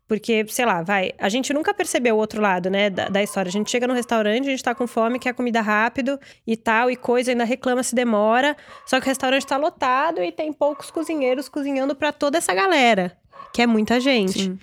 Porque, 0.08 0.46
sei 0.48 0.64
lá, 0.64 0.82
vai, 0.82 1.12
a 1.18 1.28
gente 1.28 1.52
nunca 1.52 1.74
percebeu 1.74 2.14
o 2.14 2.18
outro 2.18 2.40
lado, 2.40 2.70
né, 2.70 2.88
da, 2.88 3.08
da 3.08 3.22
história. 3.22 3.48
A 3.48 3.52
gente 3.52 3.70
chega 3.70 3.86
no 3.88 3.94
restaurante, 3.94 4.46
a 4.46 4.50
gente 4.50 4.62
tá 4.62 4.74
com 4.74 4.86
fome, 4.86 5.18
quer 5.18 5.34
comida 5.34 5.60
rápido 5.60 6.18
e 6.46 6.56
tal, 6.56 6.90
e 6.90 6.96
coisa, 6.96 7.32
ainda 7.32 7.44
reclama 7.44 7.82
se 7.82 7.94
demora. 7.94 8.56
Só 8.86 9.00
que 9.00 9.06
o 9.06 9.08
restaurante 9.08 9.46
tá 9.46 9.56
lotado 9.56 10.22
e 10.22 10.30
tem 10.30 10.52
poucos 10.52 10.90
cozinheiros 10.90 11.48
cozinhando 11.48 11.94
pra 11.94 12.12
toda 12.12 12.38
essa 12.38 12.54
galera, 12.54 13.16
que 13.52 13.62
é 13.62 13.66
muita 13.66 13.98
gente. 13.98 14.44
Sim. 14.44 14.58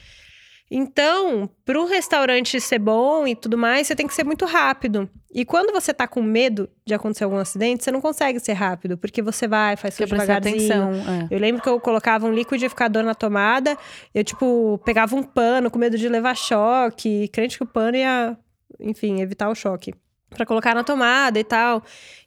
Então, 0.76 1.48
pro 1.64 1.86
restaurante 1.86 2.60
ser 2.60 2.80
bom 2.80 3.28
e 3.28 3.36
tudo 3.36 3.56
mais, 3.56 3.86
você 3.86 3.96
tem 3.96 4.08
que 4.08 4.14
ser 4.16 4.24
muito 4.24 4.44
rápido. 4.44 5.08
E 5.32 5.46
quando 5.46 5.72
você 5.72 5.94
tá 5.94 6.08
com 6.08 6.20
medo 6.20 6.68
de 6.84 6.96
acontecer 6.96 7.26
algum 7.26 7.38
acidente, 7.38 7.84
você 7.84 7.92
não 7.92 8.02
consegue 8.02 8.40
ser 8.40 8.54
rápido, 8.54 8.98
porque 8.98 9.22
você 9.22 9.48
vai, 9.48 9.76
faz 9.76 9.96
prestar 9.96 10.16
devagarzinho. 10.16 10.56
atenção. 10.56 11.14
é. 11.14 11.28
Eu 11.30 11.38
lembro 11.38 11.62
que 11.62 11.70
eu 11.70 11.80
colocava 11.80 12.26
um 12.26 12.34
liquidificador 12.34 13.04
na 13.04 13.14
tomada, 13.14 13.78
eu, 14.16 14.24
tipo, 14.24 14.80
pegava 14.84 15.16
um 15.16 15.22
pano 15.22 15.70
com 15.70 15.78
medo 15.78 15.96
de 15.96 16.10
levar 16.10 16.36
choque, 16.36 17.28
crente 17.28 17.56
que 17.56 17.64
o 17.64 17.68
pano 17.68 17.96
ia, 17.96 18.36
enfim, 18.80 19.22
evitar 19.22 19.50
o 19.50 19.56
choque. 19.56 19.94
Pra 20.36 20.46
colocar 20.46 20.74
na 20.74 20.84
tomada 20.84 21.40
e 21.40 21.44
tal. 21.44 21.84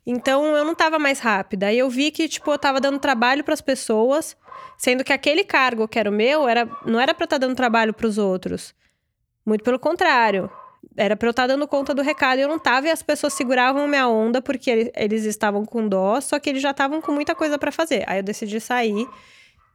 Então, 0.07 0.55
eu 0.57 0.65
não 0.65 0.75
tava 0.75 0.99
mais 0.99 1.19
rápida. 1.19 1.67
Aí 1.67 1.79
eu 1.79 1.91
vi 1.91 2.11
que, 2.11 2.29
tipo, 2.29 2.51
eu 2.51 2.59
tava 2.59 2.81
dando 2.81 2.99
trabalho 2.99 3.43
pras 3.43 3.61
pessoas, 3.61 4.37
sendo 4.79 5.03
que 5.03 5.13
aquele 5.13 5.43
cargo 5.45 5.89
que 5.89 5.99
era 5.99 6.09
o 6.09 6.13
meu, 6.13 6.49
era, 6.49 6.69
não 6.85 7.01
era 7.01 7.15
eu 7.19 7.25
estar 7.25 7.39
dando 7.39 7.55
trabalho 7.57 7.93
pros 7.93 8.17
outros. 8.19 8.75
Muito 9.45 9.65
pelo 9.65 9.79
contrário. 9.79 10.51
Era 10.97 11.17
pra 11.17 11.27
eu 11.27 11.31
estar 11.31 11.47
dando 11.49 11.67
conta 11.67 11.93
do 11.93 12.03
recado 12.03 12.39
e 12.39 12.43
eu 12.43 12.49
não 12.49 12.59
tava, 12.59 12.87
e 12.87 12.91
as 12.91 13.03
pessoas 13.03 13.33
seguravam 13.33 13.89
minha 13.89 14.07
onda 14.09 14.41
porque 14.41 14.71
ele- 14.71 14.93
eles 14.95 15.25
estavam 15.25 15.65
com 15.65 15.89
dó, 15.89 16.21
só 16.21 16.39
que 16.39 16.49
eles 16.49 16.63
já 16.63 16.71
estavam 16.71 17.01
com 17.01 17.11
muita 17.13 17.35
coisa 17.35 17.59
pra 17.59 17.73
fazer. 17.73 18.05
Aí 18.07 18.21
eu 18.21 18.23
decidi 18.23 18.61
sair 18.61 19.07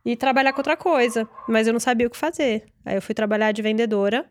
e 0.06 0.16
trabalhar 0.16 0.54
com 0.54 0.60
outra 0.60 0.78
coisa, 0.78 1.28
mas 1.48 1.68
eu 1.68 1.74
não 1.74 1.80
sabia 1.80 2.08
o 2.08 2.10
que 2.10 2.18
fazer. 2.18 2.66
Aí 2.86 2.96
eu 2.96 3.02
fui 3.02 3.14
trabalhar 3.14 3.52
de 3.52 3.62
vendedora 3.62 4.26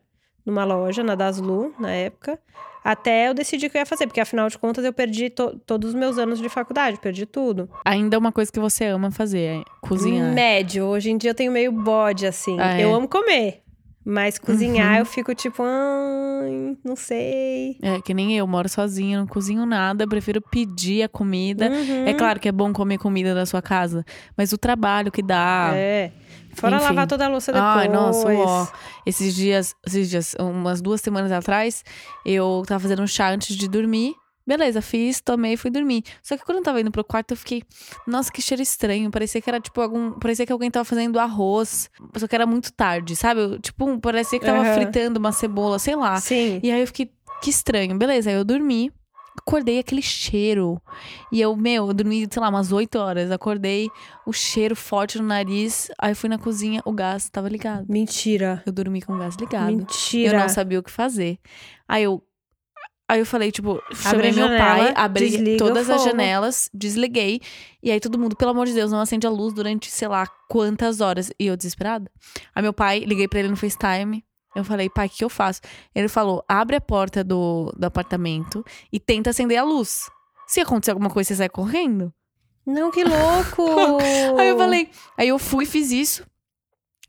numa 0.44 0.64
loja, 0.64 1.04
na 1.04 1.14
Daslu, 1.14 1.74
na 1.78 1.90
época, 1.92 2.38
até 2.82 3.28
eu 3.28 3.34
decidir 3.34 3.66
o 3.66 3.70
que 3.70 3.76
eu 3.76 3.80
ia 3.80 3.86
fazer, 3.86 4.06
porque 4.06 4.20
afinal 4.20 4.48
de 4.48 4.58
contas 4.58 4.84
eu 4.84 4.92
perdi 4.92 5.28
to- 5.30 5.58
todos 5.66 5.90
os 5.90 5.94
meus 5.94 6.18
anos 6.18 6.38
de 6.38 6.48
faculdade, 6.48 6.98
perdi 7.00 7.26
tudo. 7.26 7.68
Ainda 7.84 8.16
é 8.16 8.18
uma 8.18 8.32
coisa 8.32 8.50
que 8.50 8.58
você 8.60 8.86
ama 8.86 9.10
fazer, 9.10 9.60
é 9.60 9.62
cozinhar. 9.80 10.32
Médio, 10.32 10.84
hoje 10.86 11.10
em 11.10 11.16
dia 11.16 11.30
eu 11.30 11.34
tenho 11.34 11.52
meio 11.52 11.70
bode, 11.72 12.26
assim. 12.26 12.56
Ah, 12.58 12.78
é? 12.78 12.84
Eu 12.84 12.94
amo 12.94 13.08
comer, 13.08 13.62
mas 14.10 14.38
cozinhar 14.38 14.94
Uhum. 14.94 14.98
eu 14.98 15.06
fico 15.06 15.34
tipo, 15.34 15.62
ai, 15.62 16.76
não 16.84 16.96
sei. 16.96 17.76
É, 17.80 18.00
que 18.00 18.12
nem 18.12 18.36
eu, 18.36 18.46
moro 18.46 18.68
sozinha, 18.68 19.18
não 19.18 19.26
cozinho 19.26 19.64
nada, 19.64 20.06
prefiro 20.06 20.40
pedir 20.40 21.02
a 21.04 21.08
comida. 21.08 21.68
Uhum. 21.70 22.04
É 22.06 22.14
claro 22.14 22.40
que 22.40 22.48
é 22.48 22.52
bom 22.52 22.72
comer 22.72 22.98
comida 22.98 23.34
da 23.34 23.46
sua 23.46 23.62
casa, 23.62 24.04
mas 24.36 24.52
o 24.52 24.58
trabalho 24.58 25.10
que 25.10 25.22
dá. 25.22 25.70
É. 25.74 26.12
Fora 26.52 26.76
Enfim. 26.76 26.84
lavar 26.86 27.06
toda 27.06 27.24
a 27.26 27.28
louça 27.28 27.52
depois. 27.52 27.70
Ai, 27.76 27.88
nossa, 27.88 28.26
ó. 28.28 28.66
Esses 29.06 29.34
dias, 29.36 29.74
esses 29.86 30.10
dias, 30.10 30.34
umas 30.38 30.82
duas 30.82 31.00
semanas 31.00 31.30
atrás, 31.30 31.84
eu 32.26 32.64
tava 32.66 32.80
fazendo 32.80 33.02
um 33.02 33.06
chá 33.06 33.30
antes 33.30 33.54
de 33.56 33.68
dormir. 33.68 34.14
Beleza, 34.50 34.82
fiz, 34.82 35.20
tomei 35.20 35.52
e 35.52 35.56
fui 35.56 35.70
dormir. 35.70 36.02
Só 36.20 36.36
que 36.36 36.44
quando 36.44 36.58
eu 36.58 36.64
tava 36.64 36.80
indo 36.80 36.90
pro 36.90 37.04
quarto, 37.04 37.30
eu 37.30 37.36
fiquei, 37.36 37.62
nossa, 38.04 38.32
que 38.32 38.42
cheiro 38.42 38.60
estranho. 38.60 39.08
Parecia 39.08 39.40
que 39.40 39.48
era 39.48 39.60
tipo 39.60 39.80
algum. 39.80 40.10
Parecia 40.18 40.44
que 40.44 40.50
alguém 40.52 40.68
tava 40.68 40.84
fazendo 40.84 41.20
arroz. 41.20 41.88
Só 42.16 42.26
que 42.26 42.34
era 42.34 42.46
muito 42.46 42.72
tarde, 42.72 43.14
sabe? 43.14 43.40
Eu, 43.40 43.60
Tipo, 43.60 43.96
parecia 44.00 44.40
que 44.40 44.44
tava 44.44 44.58
Aham. 44.58 44.74
fritando 44.74 45.20
uma 45.20 45.30
cebola, 45.30 45.78
sei 45.78 45.94
lá. 45.94 46.16
Sim. 46.20 46.58
E 46.64 46.70
aí 46.72 46.80
eu 46.80 46.86
fiquei, 46.88 47.12
que 47.40 47.48
estranho. 47.48 47.96
Beleza, 47.96 48.28
aí 48.30 48.34
eu 48.34 48.44
dormi. 48.44 48.90
Acordei 49.38 49.78
aquele 49.78 50.02
cheiro. 50.02 50.82
E 51.30 51.40
eu, 51.40 51.54
meu, 51.56 51.86
eu 51.86 51.94
dormi, 51.94 52.26
sei 52.28 52.42
lá, 52.42 52.48
umas 52.48 52.72
8 52.72 52.98
horas. 52.98 53.30
Acordei, 53.30 53.88
o 54.26 54.32
cheiro 54.32 54.74
forte 54.74 55.16
no 55.18 55.24
nariz. 55.28 55.88
Aí 55.96 56.12
fui 56.16 56.28
na 56.28 56.38
cozinha, 56.38 56.82
o 56.84 56.92
gás 56.92 57.30
tava 57.30 57.48
ligado. 57.48 57.86
Mentira. 57.88 58.60
Eu 58.66 58.72
dormi 58.72 59.00
com 59.00 59.14
o 59.14 59.18
gás 59.18 59.36
ligado. 59.36 59.66
Mentira. 59.76 60.34
Eu 60.34 60.40
não 60.40 60.48
sabia 60.48 60.80
o 60.80 60.82
que 60.82 60.90
fazer. 60.90 61.38
Aí 61.86 62.02
eu. 62.02 62.20
Aí 63.10 63.18
eu 63.18 63.26
falei, 63.26 63.50
tipo, 63.50 63.82
chamei 63.92 64.30
meu 64.30 64.46
janela, 64.46 64.84
pai, 64.84 64.92
abri 64.94 65.56
todas 65.56 65.90
as 65.90 66.04
janelas, 66.04 66.70
desliguei. 66.72 67.40
E 67.82 67.90
aí 67.90 67.98
todo 67.98 68.16
mundo, 68.16 68.36
pelo 68.36 68.52
amor 68.52 68.66
de 68.66 68.72
Deus, 68.72 68.92
não 68.92 69.00
acende 69.00 69.26
a 69.26 69.30
luz 69.30 69.52
durante, 69.52 69.90
sei 69.90 70.06
lá, 70.06 70.28
quantas 70.48 71.00
horas. 71.00 71.32
E 71.36 71.46
eu 71.48 71.56
desesperada. 71.56 72.08
Aí 72.54 72.62
meu 72.62 72.72
pai, 72.72 73.00
liguei 73.00 73.26
pra 73.26 73.40
ele 73.40 73.48
no 73.48 73.56
FaceTime. 73.56 74.24
Eu 74.54 74.62
falei, 74.62 74.88
pai, 74.88 75.08
o 75.08 75.10
que 75.10 75.24
eu 75.24 75.28
faço? 75.28 75.60
Ele 75.92 76.06
falou: 76.06 76.44
abre 76.46 76.76
a 76.76 76.80
porta 76.80 77.24
do, 77.24 77.74
do 77.76 77.84
apartamento 77.84 78.64
e 78.92 79.00
tenta 79.00 79.30
acender 79.30 79.58
a 79.58 79.64
luz. 79.64 80.08
Se 80.46 80.60
acontecer 80.60 80.92
alguma 80.92 81.10
coisa, 81.10 81.30
você 81.30 81.34
sai 81.34 81.48
correndo. 81.48 82.14
Não, 82.64 82.92
que 82.92 83.02
louco! 83.02 83.98
Aí 84.38 84.50
eu 84.50 84.56
falei, 84.56 84.88
aí 85.18 85.26
eu 85.26 85.38
fui 85.38 85.64
e 85.64 85.66
fiz 85.66 85.90
isso. 85.90 86.24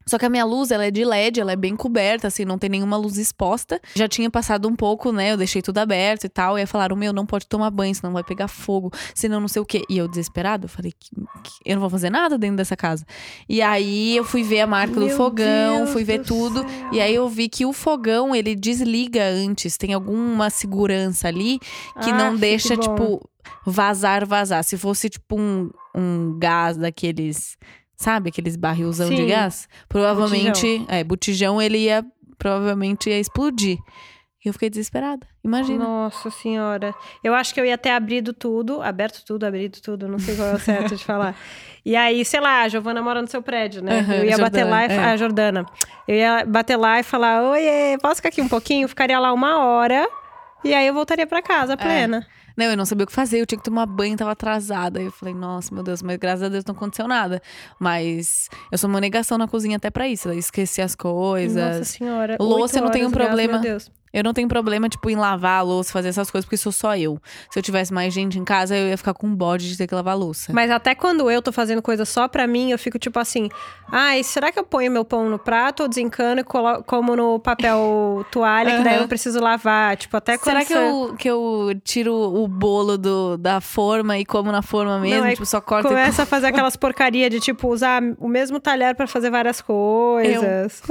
Só 0.05 0.17
que 0.17 0.25
a 0.25 0.29
minha 0.29 0.43
luz, 0.45 0.71
ela 0.71 0.85
é 0.85 0.91
de 0.91 1.03
LED, 1.05 1.39
ela 1.39 1.51
é 1.51 1.55
bem 1.55 1.75
coberta, 1.75 2.27
assim, 2.27 2.43
não 2.45 2.57
tem 2.57 2.69
nenhuma 2.69 2.97
luz 2.97 3.17
exposta. 3.17 3.79
Já 3.95 4.07
tinha 4.07 4.29
passado 4.29 4.67
um 4.67 4.75
pouco, 4.75 5.11
né? 5.11 5.31
Eu 5.31 5.37
deixei 5.37 5.61
tudo 5.61 5.77
aberto 5.77 6.23
e 6.25 6.29
tal. 6.29 6.57
E 6.57 6.61
aí 6.61 6.67
falaram, 6.67 6.95
meu, 6.95 7.13
não 7.13 7.25
pode 7.25 7.45
tomar 7.47 7.69
banho, 7.69 7.93
senão 7.93 8.11
vai 8.13 8.23
pegar 8.23 8.47
fogo, 8.47 8.91
senão 9.15 9.39
não 9.39 9.47
sei 9.47 9.61
o 9.61 9.65
quê. 9.65 9.83
E 9.89 9.97
eu, 9.97 10.07
desesperado, 10.07 10.65
eu 10.65 10.69
falei, 10.69 10.91
que, 10.99 11.09
que- 11.43 11.51
eu 11.65 11.75
não 11.75 11.81
vou 11.81 11.89
fazer 11.89 12.09
nada 12.09 12.37
dentro 12.37 12.57
dessa 12.57 12.75
casa. 12.75 13.05
E 13.47 13.61
aí 13.61 14.15
eu 14.17 14.23
fui 14.23 14.43
ver 14.43 14.61
a 14.61 14.67
marca 14.67 14.95
do 14.99 15.05
Meu 15.05 15.15
fogão, 15.17 15.77
Deus 15.77 15.91
fui 15.91 16.03
ver 16.03 16.19
do 16.19 16.25
tudo. 16.25 16.59
céu. 16.61 16.89
E 16.93 16.99
aí 16.99 17.13
eu 17.15 17.27
vi 17.29 17.47
que 17.47 17.65
o 17.65 17.71
fogão, 17.73 18.35
ele 18.35 18.55
desliga 18.55 19.23
antes. 19.23 19.77
Tem 19.77 19.93
alguma 19.93 20.49
segurança 20.49 21.27
ali 21.27 21.59
que 22.01 22.09
Ah, 22.11 22.13
não 22.17 22.33
que 22.33 22.41
deixa, 22.41 22.75
bom. 22.75 22.81
tipo, 22.81 23.29
vazar, 23.65 24.25
vazar. 24.25 24.63
Se 24.63 24.77
fosse, 24.77 25.09
tipo, 25.09 25.39
um, 25.39 25.69
um 25.95 26.37
gás 26.39 26.77
daqueles, 26.77 27.57
sabe? 28.01 28.29
Aqueles 28.29 28.55
barrilzão 28.55 29.09
de 29.09 29.17
Sim. 29.17 29.27
gás. 29.27 29.67
Provavelmente, 29.87 30.85
é, 30.87 31.03
botijão, 31.03 31.61
ele 31.61 31.77
ia, 31.77 32.03
provavelmente 32.37 33.09
ia 33.09 33.19
explodir. 33.19 33.77
E 34.43 34.49
eu 34.49 34.53
fiquei 34.53 34.71
desesperada. 34.71 35.25
Imagina. 35.43 35.83
Nossa 35.83 36.31
senhora. 36.31 36.95
Eu 37.23 37.35
acho 37.35 37.53
que 37.53 37.59
eu 37.61 37.65
ia 37.65 37.77
ter 37.77 37.91
abrido 37.91 38.33
tudo, 38.33 38.81
aberto 38.81 39.23
tudo, 39.23 39.45
abrido 39.45 39.79
tudo, 39.79 40.07
não 40.07 40.17
sei 40.17 40.35
qual 40.35 40.47
é 40.47 40.53
o 40.55 40.59
certo 40.59 40.95
de 40.95 41.03
falar. 41.03 41.35
E 41.83 41.95
aí, 41.95 42.23
sei 42.23 42.39
lá, 42.39 42.61
a 42.61 42.67
Giovana 42.67 43.01
mora 43.01 43.23
no 43.23 43.27
seu 43.27 43.41
prédio, 43.41 43.81
né? 43.83 44.01
Aham, 44.01 44.13
eu 44.13 44.25
ia 44.25 44.37
bater 44.37 44.59
Jordana, 44.59 44.69
lá 44.69 44.85
e 44.85 44.91
é. 44.91 44.99
a 45.03 45.17
Jordana. 45.17 45.65
Eu 46.07 46.15
ia 46.15 46.45
bater 46.45 46.75
lá 46.77 46.99
e 46.99 47.03
falar: 47.03 47.41
Oiê, 47.41 47.97
posso 47.99 48.17
ficar 48.17 48.29
aqui 48.29 48.39
um 48.39 48.47
pouquinho? 48.47 48.87
Ficaria 48.87 49.17
lá 49.19 49.33
uma 49.33 49.57
hora. 49.65 50.07
E 50.63 50.75
aí 50.75 50.85
eu 50.85 50.93
voltaria 50.93 51.25
pra 51.25 51.39
É. 51.39 51.41
casa 51.41 51.75
plena. 51.75 52.23
Não, 52.61 52.69
eu 52.69 52.77
não 52.77 52.85
sabia 52.85 53.05
o 53.05 53.07
que 53.07 53.13
fazer, 53.13 53.39
eu 53.39 53.45
tinha 53.47 53.57
que 53.57 53.63
tomar 53.63 53.87
banho, 53.87 54.15
tava 54.15 54.33
atrasada. 54.33 55.01
Eu 55.01 55.11
falei, 55.11 55.33
nossa, 55.33 55.73
meu 55.73 55.83
Deus, 55.83 56.03
mas 56.03 56.15
graças 56.17 56.43
a 56.43 56.47
Deus 56.47 56.63
não 56.63 56.75
aconteceu 56.75 57.07
nada. 57.07 57.41
Mas 57.79 58.49
eu 58.71 58.77
sou 58.77 58.87
uma 58.87 59.01
negação 59.01 59.35
na 59.35 59.47
cozinha 59.47 59.77
até 59.77 59.89
pra 59.89 60.07
isso, 60.07 60.31
esquecer 60.31 60.83
as 60.83 60.93
coisas. 60.93 61.77
Nossa 61.77 61.83
senhora. 61.85 62.37
Louça, 62.39 62.77
eu 62.77 62.83
não 62.83 62.91
tenho 62.91 63.07
um 63.07 63.11
problema. 63.11 63.57
Deus. 63.57 63.91
Eu 64.13 64.23
não 64.23 64.33
tenho 64.33 64.47
problema, 64.47 64.89
tipo, 64.89 65.09
em 65.09 65.15
lavar 65.15 65.59
a 65.59 65.61
louça, 65.61 65.91
fazer 65.91 66.09
essas 66.09 66.29
coisas, 66.29 66.45
porque 66.45 66.57
sou 66.57 66.71
só 66.71 66.95
eu. 66.97 67.19
Se 67.49 67.57
eu 67.57 67.63
tivesse 67.63 67.93
mais 67.93 68.13
gente 68.13 68.37
em 68.37 68.43
casa, 68.43 68.75
eu 68.75 68.89
ia 68.89 68.97
ficar 68.97 69.13
com 69.13 69.33
bode 69.33 69.69
de 69.69 69.77
ter 69.77 69.87
que 69.87 69.95
lavar 69.95 70.13
a 70.13 70.17
louça. 70.17 70.51
Mas 70.53 70.69
até 70.69 70.93
quando 70.93 71.29
eu 71.31 71.41
tô 71.41 71.51
fazendo 71.51 71.81
coisa 71.81 72.05
só 72.05 72.27
pra 72.27 72.45
mim, 72.45 72.71
eu 72.71 72.79
fico 72.79 72.99
tipo 72.99 73.19
assim: 73.19 73.49
ai, 73.91 74.23
será 74.23 74.51
que 74.51 74.59
eu 74.59 74.63
ponho 74.63 74.91
meu 74.91 75.05
pão 75.05 75.29
no 75.29 75.39
prato 75.39 75.83
ou 75.83 75.89
desencano 75.89 76.41
e 76.41 76.43
como 76.43 77.15
no 77.15 77.39
papel 77.39 78.25
toalha, 78.31 78.77
que 78.77 78.83
daí 78.83 78.95
eu 78.95 79.01
não 79.01 79.07
preciso 79.07 79.39
lavar? 79.39 79.95
Tipo, 79.95 80.17
até 80.17 80.37
quando. 80.37 80.61
Será 80.61 80.65
que 80.65 80.73
eu, 80.73 81.15
que 81.17 81.27
eu 81.29 81.69
tiro 81.83 82.13
o 82.13 82.47
bolo 82.47 82.97
do, 82.97 83.37
da 83.37 83.61
forma 83.61 84.17
e 84.17 84.25
como 84.25 84.51
na 84.51 84.61
forma 84.61 84.99
mesmo? 84.99 85.23
aí 85.23 85.33
tipo, 85.33 85.45
só 85.45 85.61
corta 85.61 85.87
e 85.87 85.91
Começa 85.91 86.23
a 86.23 86.25
fazer 86.25 86.47
aquelas 86.51 86.75
porcaria 86.75 87.29
de, 87.29 87.39
tipo, 87.39 87.67
usar 87.69 88.01
o 88.19 88.27
mesmo 88.27 88.59
talher 88.59 88.95
pra 88.95 89.07
fazer 89.07 89.29
várias 89.29 89.61
coisas. 89.61 90.81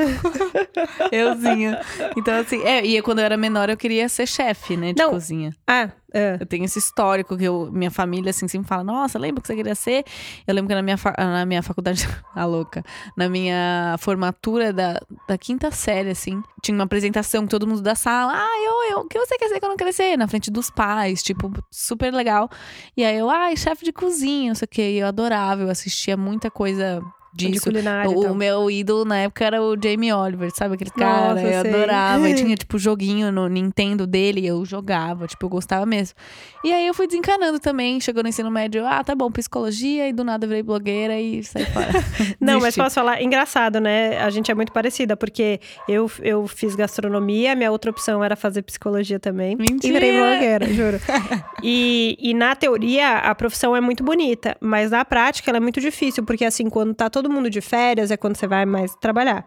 euzinho. 1.13 1.77
Então, 2.17 2.35
assim, 2.35 2.63
é, 2.63 2.85
e 2.85 2.97
quando 3.11 3.19
eu 3.19 3.25
era 3.25 3.37
menor, 3.37 3.69
eu 3.69 3.77
queria 3.77 4.09
ser 4.09 4.27
chefe, 4.27 4.77
né, 4.77 4.93
de 4.93 5.03
Não. 5.03 5.11
cozinha. 5.11 5.53
Ah, 5.67 5.91
é. 6.15 6.37
Eu 6.41 6.47
tenho 6.47 6.65
esse 6.65 6.79
histórico 6.79 7.37
que 7.37 7.45
eu, 7.45 7.69
minha 7.73 7.91
família, 7.91 8.31
assim, 8.31 8.47
sempre 8.49 8.69
fala, 8.69 8.85
nossa, 8.85 9.19
lembra 9.19 9.41
que 9.43 9.49
você 9.49 9.57
queria 9.57 9.75
ser? 9.75 10.05
Eu 10.47 10.55
lembro 10.55 10.69
que 10.69 10.75
na 10.75 10.83
minha, 10.83 10.97
fa- 10.97 11.15
na 11.19 11.45
minha 11.45 11.63
faculdade, 11.63 12.09
a 12.35 12.45
louca, 12.47 12.85
na 13.17 13.29
minha 13.29 13.97
formatura 13.99 14.73
da, 14.73 15.01
da 15.29 15.37
quinta 15.37 15.71
série, 15.71 16.11
assim, 16.11 16.43
tinha 16.63 16.75
uma 16.77 16.85
apresentação 16.85 17.43
com 17.43 17.49
todo 17.49 17.67
mundo 17.67 17.81
da 17.83 17.95
sala. 17.95 18.33
Ah, 18.35 18.65
eu, 18.65 18.93
eu, 18.93 18.99
o 19.05 19.09
que 19.09 19.19
você 19.19 19.37
quer 19.39 19.49
ser 19.49 19.61
quando 19.61 19.77
crescer? 19.77 20.17
Na 20.17 20.29
frente 20.29 20.51
dos 20.51 20.71
pais, 20.71 21.23
tipo, 21.23 21.53
super 21.71 22.13
legal. 22.13 22.49
E 22.97 23.05
aí 23.05 23.19
eu, 23.19 23.29
ai, 23.29 23.57
chefe 23.57 23.85
de 23.85 23.93
cozinha, 23.93 24.49
não 24.51 24.55
sei 24.55 24.67
o 24.67 24.69
quê. 24.69 24.91
E 24.93 24.99
eu 24.99 25.07
adorava, 25.07 25.63
eu 25.63 25.71
assistia 25.71 26.17
muita 26.17 26.51
coisa 26.51 27.03
De 27.33 27.49
disso. 27.49 27.65
culinária. 27.65 28.11
O, 28.11 28.21
então. 28.21 28.33
o 28.33 28.35
meu 28.35 28.71
ídolo 28.71 29.05
na 29.05 29.19
época 29.19 29.45
era 29.45 29.63
o 29.63 29.77
Jamie 29.81 30.13
Oliver, 30.13 30.51
sabe? 30.55 30.75
Aquele 30.75 30.91
cara, 30.91 31.35
Nossa, 31.35 31.47
eu 31.47 31.63
sei. 31.63 31.75
adorava. 31.75 32.29
E 32.29 32.35
tinha, 32.41 32.57
tipo, 32.57 32.79
joguinho 32.79 33.31
no 33.31 33.49
Nintendo 33.49 34.07
dele, 34.07 34.41
e 34.41 34.47
eu 34.47 34.65
jogava, 34.65 35.27
tipo, 35.27 35.47
eu 35.47 35.51
gostava 35.51 35.87
mesmo. 35.87 36.17
E 36.65 36.73
aí 36.73 36.87
eu 36.87 36.95
fui 36.95 37.07
desencanando 37.07 37.59
também, 37.59 38.01
chegou 38.01 38.23
no 38.23 38.29
ensino 38.29 38.51
médio, 38.51 38.85
ah, 38.87 39.03
tá 39.05 39.15
bom, 39.15 39.31
psicologia, 39.31 40.09
e 40.09 40.13
do 40.13 40.25
nada 40.25 40.45
eu 40.45 40.49
virei 40.49 40.63
blogueira 40.63 41.21
e 41.21 41.43
saí 41.45 41.65
fora. 41.67 41.91
Não, 42.41 42.61
mas 42.61 42.75
posso 42.75 42.95
falar, 42.95 43.23
engraçado, 43.23 43.81
né? 43.81 44.19
A 44.19 44.31
gente 44.31 44.51
é 44.51 44.55
muito 44.55 44.73
parecida, 44.73 45.17
porque 45.17 45.61
eu, 45.89 46.11
eu 46.21 46.47
fiz 46.47 46.75
gastronomia, 46.75 47.55
minha 47.55 47.71
outra 47.71 47.91
opção 47.91 48.23
era 48.25 48.35
fazer 48.35 48.63
psicologia 48.63 49.21
também. 49.21 49.57
Mentira! 49.57 49.89
E 49.89 49.93
virei 49.93 50.19
blogueira, 50.19 50.67
juro. 50.73 51.01
e, 51.63 52.17
e 52.19 52.35
na 52.35 52.57
teoria, 52.57 53.19
a 53.19 53.35
profissão 53.35 53.77
é 53.77 53.81
muito 53.81 54.03
bonita, 54.03 54.57
mas 54.61 54.91
na 54.91 55.05
prática 55.05 55.51
ela 55.51 55.59
é 55.59 55.61
muito 55.61 55.81
difícil, 55.81 56.25
porque 56.25 56.45
assim, 56.45 56.69
quando 56.69 56.95
tá 56.95 57.09
todo 57.09 57.20
mundo 57.29 57.51
de 57.51 57.61
férias, 57.61 58.11
é 58.11 58.17
quando 58.17 58.37
você 58.37 58.47
vai 58.47 58.65
mais 58.65 58.95
trabalhar. 58.95 59.45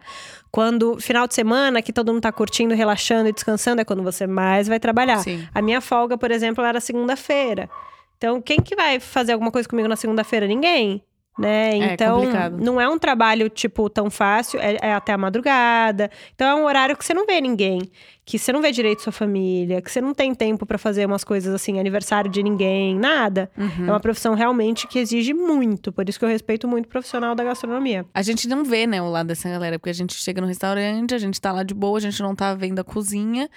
Quando 0.50 1.00
final 1.00 1.26
de 1.26 1.34
semana, 1.34 1.82
que 1.82 1.92
todo 1.92 2.12
mundo 2.12 2.22
tá 2.22 2.30
curtindo, 2.30 2.74
relaxando 2.74 3.28
e 3.28 3.32
descansando, 3.32 3.80
é 3.80 3.84
quando 3.84 4.02
você 4.02 4.26
mais 4.26 4.68
vai 4.68 4.78
trabalhar. 4.78 5.18
Sim. 5.18 5.48
A 5.54 5.62
minha 5.62 5.80
folga, 5.80 6.16
por 6.16 6.30
exemplo, 6.30 6.62
era 6.64 6.80
segunda-feira. 6.80 7.68
Então, 8.16 8.40
quem 8.40 8.60
que 8.60 8.76
vai 8.76 9.00
fazer 9.00 9.32
alguma 9.32 9.50
coisa 9.50 9.68
comigo 9.68 9.88
na 9.88 9.96
segunda-feira? 9.96 10.46
Ninguém. 10.46 11.02
Né? 11.38 11.78
É 11.78 11.94
Então, 11.94 12.20
complicado. 12.20 12.62
não 12.62 12.80
é 12.80 12.88
um 12.88 12.98
trabalho, 12.98 13.48
tipo, 13.50 13.90
tão 13.90 14.08
fácil, 14.08 14.60
é, 14.60 14.76
é 14.80 14.92
até 14.94 15.12
a 15.12 15.18
madrugada. 15.18 16.10
Então, 16.34 16.46
é 16.46 16.54
um 16.54 16.64
horário 16.64 16.96
que 16.96 17.04
você 17.04 17.12
não 17.12 17.26
vê 17.26 17.40
ninguém, 17.40 17.80
que 18.24 18.38
você 18.38 18.52
não 18.52 18.62
vê 18.62 18.70
direito 18.70 19.02
sua 19.02 19.12
família, 19.12 19.82
que 19.82 19.90
você 19.90 20.00
não 20.00 20.14
tem 20.14 20.32
tempo 20.32 20.64
pra 20.64 20.78
fazer 20.78 21.04
umas 21.06 21.24
coisas 21.24 21.52
assim, 21.52 21.80
aniversário 21.80 22.30
de 22.30 22.42
ninguém, 22.42 22.96
nada. 22.96 23.50
Uhum. 23.58 23.86
É 23.86 23.90
uma 23.90 24.00
profissão 24.00 24.34
realmente 24.34 24.86
que 24.86 24.98
exige 24.98 25.34
muito, 25.34 25.92
por 25.92 26.08
isso 26.08 26.18
que 26.18 26.24
eu 26.24 26.28
respeito 26.28 26.68
muito 26.68 26.86
o 26.86 26.88
profissional 26.88 27.34
da 27.34 27.42
gastronomia. 27.42 28.06
A 28.14 28.22
gente 28.22 28.46
não 28.46 28.64
vê, 28.64 28.86
né, 28.86 29.02
o 29.02 29.10
lado 29.10 29.26
dessa 29.26 29.50
galera, 29.50 29.76
porque 29.78 29.90
a 29.90 29.94
gente 29.94 30.14
chega 30.14 30.40
no 30.40 30.46
restaurante, 30.46 31.14
a 31.14 31.18
gente 31.18 31.40
tá 31.40 31.50
lá 31.50 31.64
de 31.64 31.74
boa, 31.74 31.98
a 31.98 32.00
gente 32.00 32.22
não 32.22 32.34
tá 32.34 32.54
vendo 32.54 32.78
a 32.78 32.84
cozinha. 32.84 33.50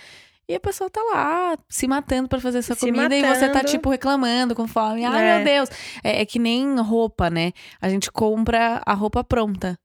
E 0.49 0.55
a 0.55 0.59
pessoa 0.59 0.89
tá 0.89 1.01
lá 1.13 1.57
se 1.69 1.87
matando 1.87 2.29
pra 2.29 2.39
fazer 2.39 2.59
essa 2.59 2.73
Se 2.73 2.79
comida 2.85 3.13
e 3.15 3.21
você 3.21 3.47
tá, 3.47 3.55
matando. 3.55 3.65
tipo, 3.71 3.89
reclamando 3.89 4.55
com 4.55 4.65
fome. 4.67 5.03
Ai, 5.03 5.23
É. 5.23 5.35
meu 5.35 5.45
Deus. 5.45 5.69
É, 6.03 6.21
é 6.21 6.25
que 6.25 6.39
nem 6.39 6.79
roupa, 6.79 7.29
né? 7.29 7.51
A 7.81 7.89
gente 7.89 8.09
compra 8.11 8.81
a 8.85 8.93
roupa 8.93 9.23
pronta. 9.23 9.77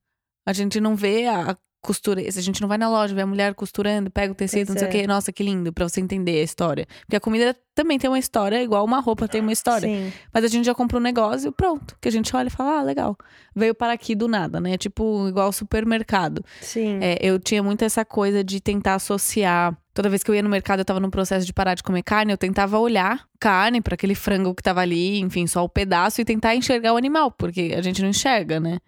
A 0.47 0.53
gente 0.53 0.79
não 0.79 0.95
vê 0.95 1.25
a 1.27 1.57
costura. 1.81 2.21
A 2.21 2.41
gente 2.41 2.61
não 2.61 2.69
vai 2.69 2.77
na 2.77 2.89
loja, 2.89 3.13
vê 3.13 3.21
a 3.23 3.25
mulher 3.27 3.53
costurando, 3.55 4.09
pega 4.09 4.31
o 4.31 4.35
tecido, 4.35 4.67
Pois 4.67 4.75
não 4.75 4.79
sei 4.79 4.87
o 4.87 4.89
é. 4.89 5.01
quê. 5.01 5.05
Nossa, 5.07 5.33
que 5.33 5.43
lindo, 5.43 5.73
pra 5.73 5.87
você 5.87 5.99
entender 5.99 6.39
a 6.39 6.43
história. 6.43 6.87
Porque 7.01 7.17
a 7.17 7.19
comida 7.19 7.53
também 7.75 7.99
tem 7.99 8.09
uma 8.09 8.17
história, 8.19 8.63
igual 8.63 8.85
uma 8.85 9.01
roupa 9.01 9.27
tem 9.27 9.41
uma 9.41 9.51
história. 9.51 9.85
Sim. 9.89 10.13
Mas 10.33 10.45
a 10.45 10.47
gente 10.47 10.63
já 10.65 10.73
comprou 10.73 11.01
um 11.01 11.03
negócio, 11.03 11.51
pronto. 11.51 11.97
Que 11.99 12.07
a 12.07 12.11
gente 12.11 12.33
olha 12.33 12.47
e 12.47 12.49
fala, 12.49 12.79
ah, 12.79 12.83
legal. 12.83 13.17
Veio 13.53 13.75
para 13.75 13.91
aqui 13.91 14.15
do 14.15 14.29
nada, 14.29 14.61
né? 14.61 14.77
Tipo, 14.77 15.27
igual 15.27 15.51
supermercado. 15.51 16.41
Sim. 16.61 16.99
É, 17.01 17.17
eu 17.21 17.37
tinha 17.37 17.61
muito 17.61 17.83
essa 17.83 18.05
coisa 18.05 18.45
de 18.45 18.61
tentar 18.61 18.95
associar. 18.95 19.77
Toda 19.93 20.09
vez 20.09 20.23
que 20.23 20.31
eu 20.31 20.35
ia 20.35 20.41
no 20.41 20.49
mercado, 20.49 20.79
eu 20.79 20.85
tava 20.85 20.99
no 20.99 21.11
processo 21.11 21.45
de 21.45 21.53
parar 21.53 21.75
de 21.75 21.83
comer 21.83 22.01
carne, 22.01 22.33
eu 22.33 22.37
tentava 22.37 22.79
olhar 22.79 23.27
carne 23.39 23.79
para 23.79 23.93
aquele 23.93 24.15
frango 24.15 24.55
que 24.55 24.63
tava 24.63 24.81
ali, 24.81 25.19
enfim, 25.19 25.45
só 25.45 25.63
o 25.63 25.69
pedaço 25.69 26.19
e 26.19 26.25
tentar 26.25 26.55
enxergar 26.55 26.93
o 26.93 26.97
animal, 26.97 27.29
porque 27.31 27.73
a 27.77 27.81
gente 27.81 28.01
não 28.01 28.09
enxerga, 28.09 28.59
né? 28.59 28.79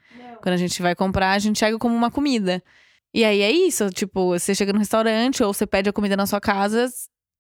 Quando 0.41 0.53
a 0.53 0.57
gente 0.57 0.81
vai 0.81 0.95
comprar, 0.95 1.31
a 1.31 1.39
gente 1.39 1.57
enxerga 1.57 1.77
como 1.77 1.95
uma 1.95 2.09
comida. 2.09 2.63
E 3.13 3.23
aí 3.23 3.41
é 3.41 3.51
isso, 3.51 3.89
tipo, 3.91 4.29
você 4.29 4.53
chega 4.55 4.73
no 4.73 4.79
restaurante 4.79 5.43
ou 5.43 5.53
você 5.53 5.65
pede 5.65 5.89
a 5.89 5.93
comida 5.93 6.17
na 6.17 6.25
sua 6.25 6.41
casa, 6.41 6.87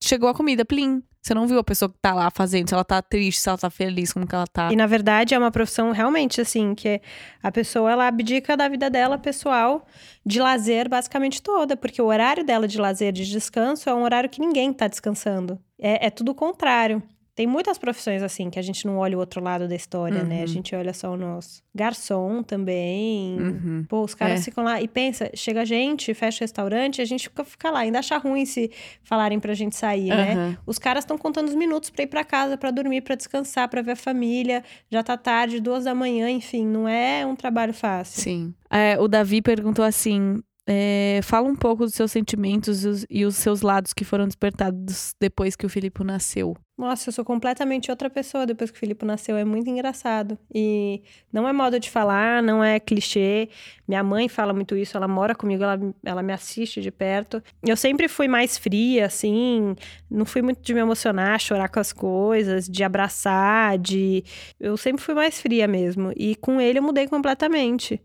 chegou 0.07 0.29
a 0.29 0.33
comida, 0.33 0.65
plim. 0.65 1.01
Você 1.21 1.33
não 1.33 1.47
viu 1.47 1.57
a 1.57 1.63
pessoa 1.63 1.89
que 1.89 1.97
tá 1.99 2.13
lá 2.13 2.29
fazendo, 2.29 2.69
se 2.69 2.75
ela 2.75 2.83
tá 2.83 3.01
triste, 3.01 3.41
se 3.41 3.49
ela 3.49 3.57
tá 3.57 3.69
feliz, 3.71 4.13
como 4.13 4.27
que 4.27 4.35
ela 4.35 4.45
tá. 4.45 4.71
E 4.71 4.75
na 4.75 4.85
verdade 4.85 5.33
é 5.33 5.39
uma 5.39 5.49
profissão 5.49 5.91
realmente 5.91 6.39
assim, 6.39 6.75
que 6.75 7.01
a 7.41 7.51
pessoa 7.51 7.91
ela 7.91 8.07
abdica 8.07 8.55
da 8.55 8.67
vida 8.69 8.91
dela 8.91 9.17
pessoal 9.17 9.87
de 10.23 10.39
lazer 10.39 10.87
basicamente 10.87 11.41
toda, 11.41 11.75
porque 11.75 11.99
o 11.99 12.05
horário 12.05 12.45
dela 12.45 12.67
de 12.67 12.77
lazer, 12.77 13.11
de 13.11 13.25
descanso, 13.25 13.89
é 13.89 13.95
um 13.95 14.03
horário 14.03 14.29
que 14.29 14.39
ninguém 14.39 14.71
tá 14.71 14.87
descansando. 14.87 15.59
É, 15.79 16.05
é 16.05 16.09
tudo 16.11 16.31
o 16.31 16.35
contrário. 16.35 17.01
Tem 17.35 17.45
muitas 17.45 17.77
profissões 17.77 18.23
assim 18.23 18.49
que 18.49 18.57
a 18.57 18.61
gente 18.61 18.87
não 18.87 18.97
olha 18.97 19.17
o 19.17 19.19
outro 19.19 19.43
lado 19.43 19.67
da 19.67 19.75
história, 19.75 20.23
né? 20.23 20.37
A 20.37 20.39
Uhum. 20.41 20.47
gente 20.47 20.73
olha 20.73 20.93
só 20.93 21.11
o 21.11 21.17
nosso. 21.17 21.61
Garçom 21.75 22.41
também. 22.41 23.37
Uhum. 23.37 23.85
Pô, 23.89 24.03
os 24.03 24.15
caras 24.15 24.39
É. 24.39 24.43
ficam 24.43 24.63
lá 24.63 24.81
e 24.81 24.87
pensa, 24.87 25.29
chega 25.35 25.61
a 25.61 25.65
gente, 25.65 26.13
fecha 26.13 26.37
o 26.37 26.43
restaurante, 26.45 27.01
a 27.01 27.05
gente 27.05 27.23
fica, 27.27 27.43
fica 27.43 27.69
lá. 27.69 27.79
Ainda 27.79 27.99
acha 27.99 28.17
ruim 28.17 28.45
se 28.45 28.71
falarem 29.03 29.37
pra 29.37 29.53
gente 29.53 29.75
sair, 29.75 30.07
né? 30.09 30.31
Aham. 30.33 30.57
Os 30.65 30.79
caras 30.79 31.03
estão 31.03 31.17
contando 31.17 31.49
os 31.49 31.55
minutos 31.55 31.89
pra 31.89 32.03
ir 32.03 32.07
pra 32.07 32.23
casa, 32.23 32.57
pra 32.57 32.71
dormir, 32.71 33.01
pra 33.01 33.15
descansar, 33.15 33.67
pra 33.67 33.81
ver 33.81 33.91
a 33.91 33.95
família. 33.97 34.63
Já 34.89 35.03
tá 35.03 35.17
tarde, 35.17 35.59
duas 35.59 35.83
da 35.83 35.93
manhã, 35.93 36.29
enfim, 36.29 36.65
não 36.65 36.87
é 36.87 37.25
um 37.25 37.35
trabalho 37.35 37.73
fácil. 37.73 38.21
Sim. 38.21 38.53
É, 38.71 38.97
o 38.97 39.09
Davi 39.09 39.41
perguntou 39.41 39.83
assim: 39.83 40.41
é, 40.67 41.19
fala 41.23 41.47
um 41.47 41.55
pouco 41.55 41.85
dos 41.85 41.93
seus 41.93 42.11
sentimentos 42.11 42.83
e 42.83 42.87
os, 42.87 43.05
e 43.09 43.25
os 43.25 43.35
seus 43.35 43.61
lados 43.61 43.93
que 43.93 44.03
foram 44.03 44.25
despertados 44.25 45.15
depois 45.19 45.55
que 45.55 45.65
o 45.65 45.69
Filipe 45.69 46.03
nasceu. 46.03 46.55
Nossa, 46.77 47.07
eu 47.07 47.13
sou 47.13 47.23
completamente 47.23 47.89
outra 47.89 48.09
pessoa 48.09 48.45
depois 48.45 48.69
que 48.69 48.75
o 48.75 48.79
Filipe 48.79 49.05
nasceu. 49.05 49.37
É 49.37 49.45
muito 49.45 49.69
engraçado. 49.69 50.37
E 50.53 51.03
não 51.31 51.47
é 51.47 51.53
modo 51.53 51.79
de 51.79 51.89
falar, 51.89 52.43
não 52.43 52.61
é 52.61 52.81
clichê. 52.81 53.47
Minha 53.87 54.03
mãe 54.03 54.27
fala 54.27 54.53
muito 54.53 54.75
isso, 54.75 54.97
ela 54.97 55.07
mora 55.07 55.33
comigo, 55.33 55.63
ela, 55.63 55.79
ela 56.03 56.21
me 56.21 56.33
assiste 56.33 56.81
de 56.81 56.91
perto. 56.91 57.41
Eu 57.63 57.77
sempre 57.77 58.09
fui 58.09 58.27
mais 58.27 58.57
fria, 58.57 59.05
assim. 59.05 59.73
Não 60.09 60.25
fui 60.25 60.41
muito 60.41 60.61
de 60.61 60.73
me 60.73 60.81
emocionar, 60.81 61.39
chorar 61.39 61.69
com 61.69 61.79
as 61.79 61.93
coisas, 61.93 62.67
de 62.67 62.83
abraçar, 62.83 63.77
de. 63.77 64.23
Eu 64.59 64.75
sempre 64.75 65.01
fui 65.01 65.13
mais 65.13 65.39
fria 65.39 65.67
mesmo. 65.69 66.11
E 66.17 66.35
com 66.35 66.59
ele 66.59 66.79
eu 66.79 66.83
mudei 66.83 67.07
completamente. 67.07 68.01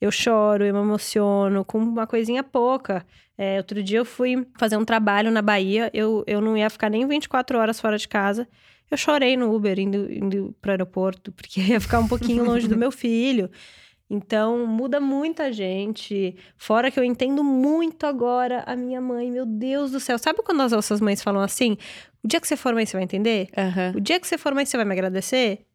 Eu 0.00 0.10
choro, 0.10 0.64
eu 0.64 0.74
me 0.74 0.80
emociono 0.80 1.64
com 1.64 1.78
uma 1.78 2.06
coisinha 2.06 2.42
pouca. 2.42 3.04
É, 3.38 3.58
outro 3.58 3.82
dia 3.82 3.98
eu 3.98 4.04
fui 4.04 4.46
fazer 4.58 4.76
um 4.76 4.84
trabalho 4.84 5.30
na 5.30 5.42
Bahia, 5.42 5.90
eu, 5.92 6.24
eu 6.26 6.40
não 6.40 6.56
ia 6.56 6.70
ficar 6.70 6.88
nem 6.88 7.06
24 7.06 7.58
horas 7.58 7.80
fora 7.80 7.98
de 7.98 8.08
casa. 8.08 8.48
Eu 8.90 8.96
chorei 8.96 9.36
no 9.36 9.54
Uber 9.54 9.78
indo, 9.78 10.10
indo 10.12 10.54
pro 10.60 10.70
aeroporto, 10.70 11.32
porque 11.32 11.60
ia 11.72 11.80
ficar 11.80 11.98
um 11.98 12.08
pouquinho 12.08 12.44
longe 12.44 12.68
do 12.68 12.76
meu 12.76 12.90
filho. 12.90 13.50
Então, 14.08 14.66
muda 14.66 15.00
muita 15.00 15.52
gente. 15.52 16.36
Fora 16.56 16.90
que 16.90 16.98
eu 16.98 17.02
entendo 17.02 17.42
muito 17.42 18.06
agora 18.06 18.62
a 18.64 18.76
minha 18.76 19.00
mãe, 19.00 19.30
meu 19.30 19.44
Deus 19.44 19.90
do 19.90 19.98
céu. 19.98 20.16
Sabe 20.16 20.42
quando 20.42 20.62
as 20.62 20.70
nossas 20.70 21.00
mães 21.00 21.20
falam 21.20 21.42
assim? 21.42 21.76
O 22.22 22.28
dia 22.28 22.40
que 22.40 22.46
você 22.46 22.56
for 22.56 22.72
mãe, 22.72 22.86
você 22.86 22.96
vai 22.96 23.02
entender? 23.02 23.48
Aham. 23.56 23.94
O 23.96 24.00
dia 24.00 24.20
que 24.20 24.26
você 24.26 24.38
for 24.38 24.54
mãe, 24.54 24.64
você 24.64 24.76
vai 24.76 24.86
me 24.86 24.92
agradecer? 24.92 25.66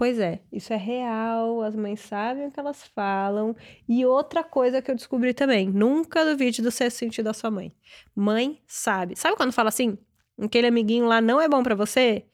Pois 0.00 0.18
é, 0.18 0.40
isso 0.50 0.72
é 0.72 0.76
real, 0.78 1.60
as 1.60 1.76
mães 1.76 2.00
sabem 2.00 2.46
o 2.46 2.50
que 2.50 2.58
elas 2.58 2.82
falam. 2.94 3.54
E 3.86 4.06
outra 4.06 4.42
coisa 4.42 4.80
que 4.80 4.90
eu 4.90 4.94
descobri 4.94 5.34
também: 5.34 5.68
nunca 5.68 6.24
duvide 6.24 6.62
do 6.62 6.70
sexto 6.70 6.96
sentido 6.96 7.26
da 7.26 7.34
sua 7.34 7.50
mãe. 7.50 7.70
Mãe 8.16 8.62
sabe. 8.66 9.14
Sabe 9.14 9.36
quando 9.36 9.52
fala 9.52 9.68
assim? 9.68 9.98
Aquele 10.40 10.68
amiguinho 10.68 11.04
lá 11.04 11.20
não 11.20 11.38
é 11.38 11.46
bom 11.46 11.62
pra 11.62 11.74
você? 11.74 12.24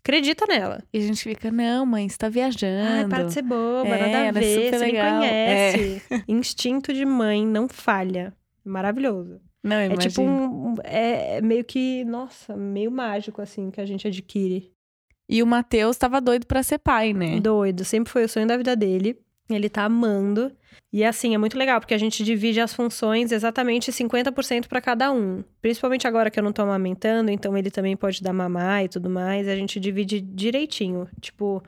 Acredita 0.00 0.44
nela. 0.46 0.84
E 0.92 0.98
a 0.98 1.00
gente 1.00 1.22
fica, 1.22 1.50
não, 1.50 1.86
mãe, 1.86 2.06
você 2.06 2.18
tá 2.18 2.28
viajando. 2.28 2.86
Ai, 2.92 3.08
para 3.08 3.24
de 3.24 3.32
ser 3.32 3.40
boba, 3.40 3.88
É, 3.88 3.98
nada 4.00 4.04
a 4.04 4.20
ela 4.26 4.28
é 4.38 4.40
ver, 4.42 4.64
super 4.66 4.78
você 4.78 4.84
legal. 4.84 5.20
me 5.20 5.26
conhece. 5.26 6.02
Instinto 6.28 6.92
de 6.92 7.06
mãe 7.06 7.46
não 7.46 7.66
falha. 7.70 8.34
Maravilhoso. 8.62 9.40
Não, 9.62 9.80
eu 9.80 9.92
É 9.92 9.96
tipo 9.96 10.20
imagino. 10.20 10.52
um. 10.52 10.68
um- 10.72 10.74
É 10.84 11.40
meio 11.40 11.64
que, 11.64 12.04
nossa, 12.04 12.54
meio 12.54 12.90
mágico, 12.90 13.40
assim, 13.40 13.70
que 13.70 13.80
a 13.80 13.86
gente 13.86 14.06
adquire. 14.06 14.70
E 15.28 15.42
o 15.42 15.46
Matheus 15.46 15.96
tava 15.96 16.20
doido 16.20 16.46
pra 16.46 16.62
ser 16.62 16.78
pai, 16.78 17.12
né? 17.12 17.40
Doido, 17.40 17.84
sempre 17.84 18.12
foi 18.12 18.24
o 18.24 18.28
sonho 18.28 18.46
da 18.46 18.56
vida 18.56 18.76
dele. 18.76 19.16
Ele 19.48 19.68
tá 19.68 19.84
amando. 19.84 20.50
E 20.92 21.04
assim, 21.04 21.34
é 21.34 21.38
muito 21.38 21.58
legal, 21.58 21.78
porque 21.80 21.92
a 21.94 21.98
gente 21.98 22.24
divide 22.24 22.60
as 22.60 22.72
funções 22.72 23.30
exatamente 23.32 23.90
50% 23.92 24.68
pra 24.68 24.80
cada 24.80 25.12
um. 25.12 25.42
Principalmente 25.60 26.06
agora 26.06 26.30
que 26.30 26.38
eu 26.38 26.42
não 26.42 26.52
tô 26.52 26.62
amamentando, 26.62 27.30
então 27.30 27.56
ele 27.56 27.70
também 27.70 27.96
pode 27.96 28.22
dar 28.22 28.32
mamar 28.32 28.84
e 28.84 28.88
tudo 28.88 29.10
mais. 29.10 29.46
A 29.48 29.56
gente 29.56 29.78
divide 29.80 30.20
direitinho. 30.20 31.08
Tipo, 31.20 31.62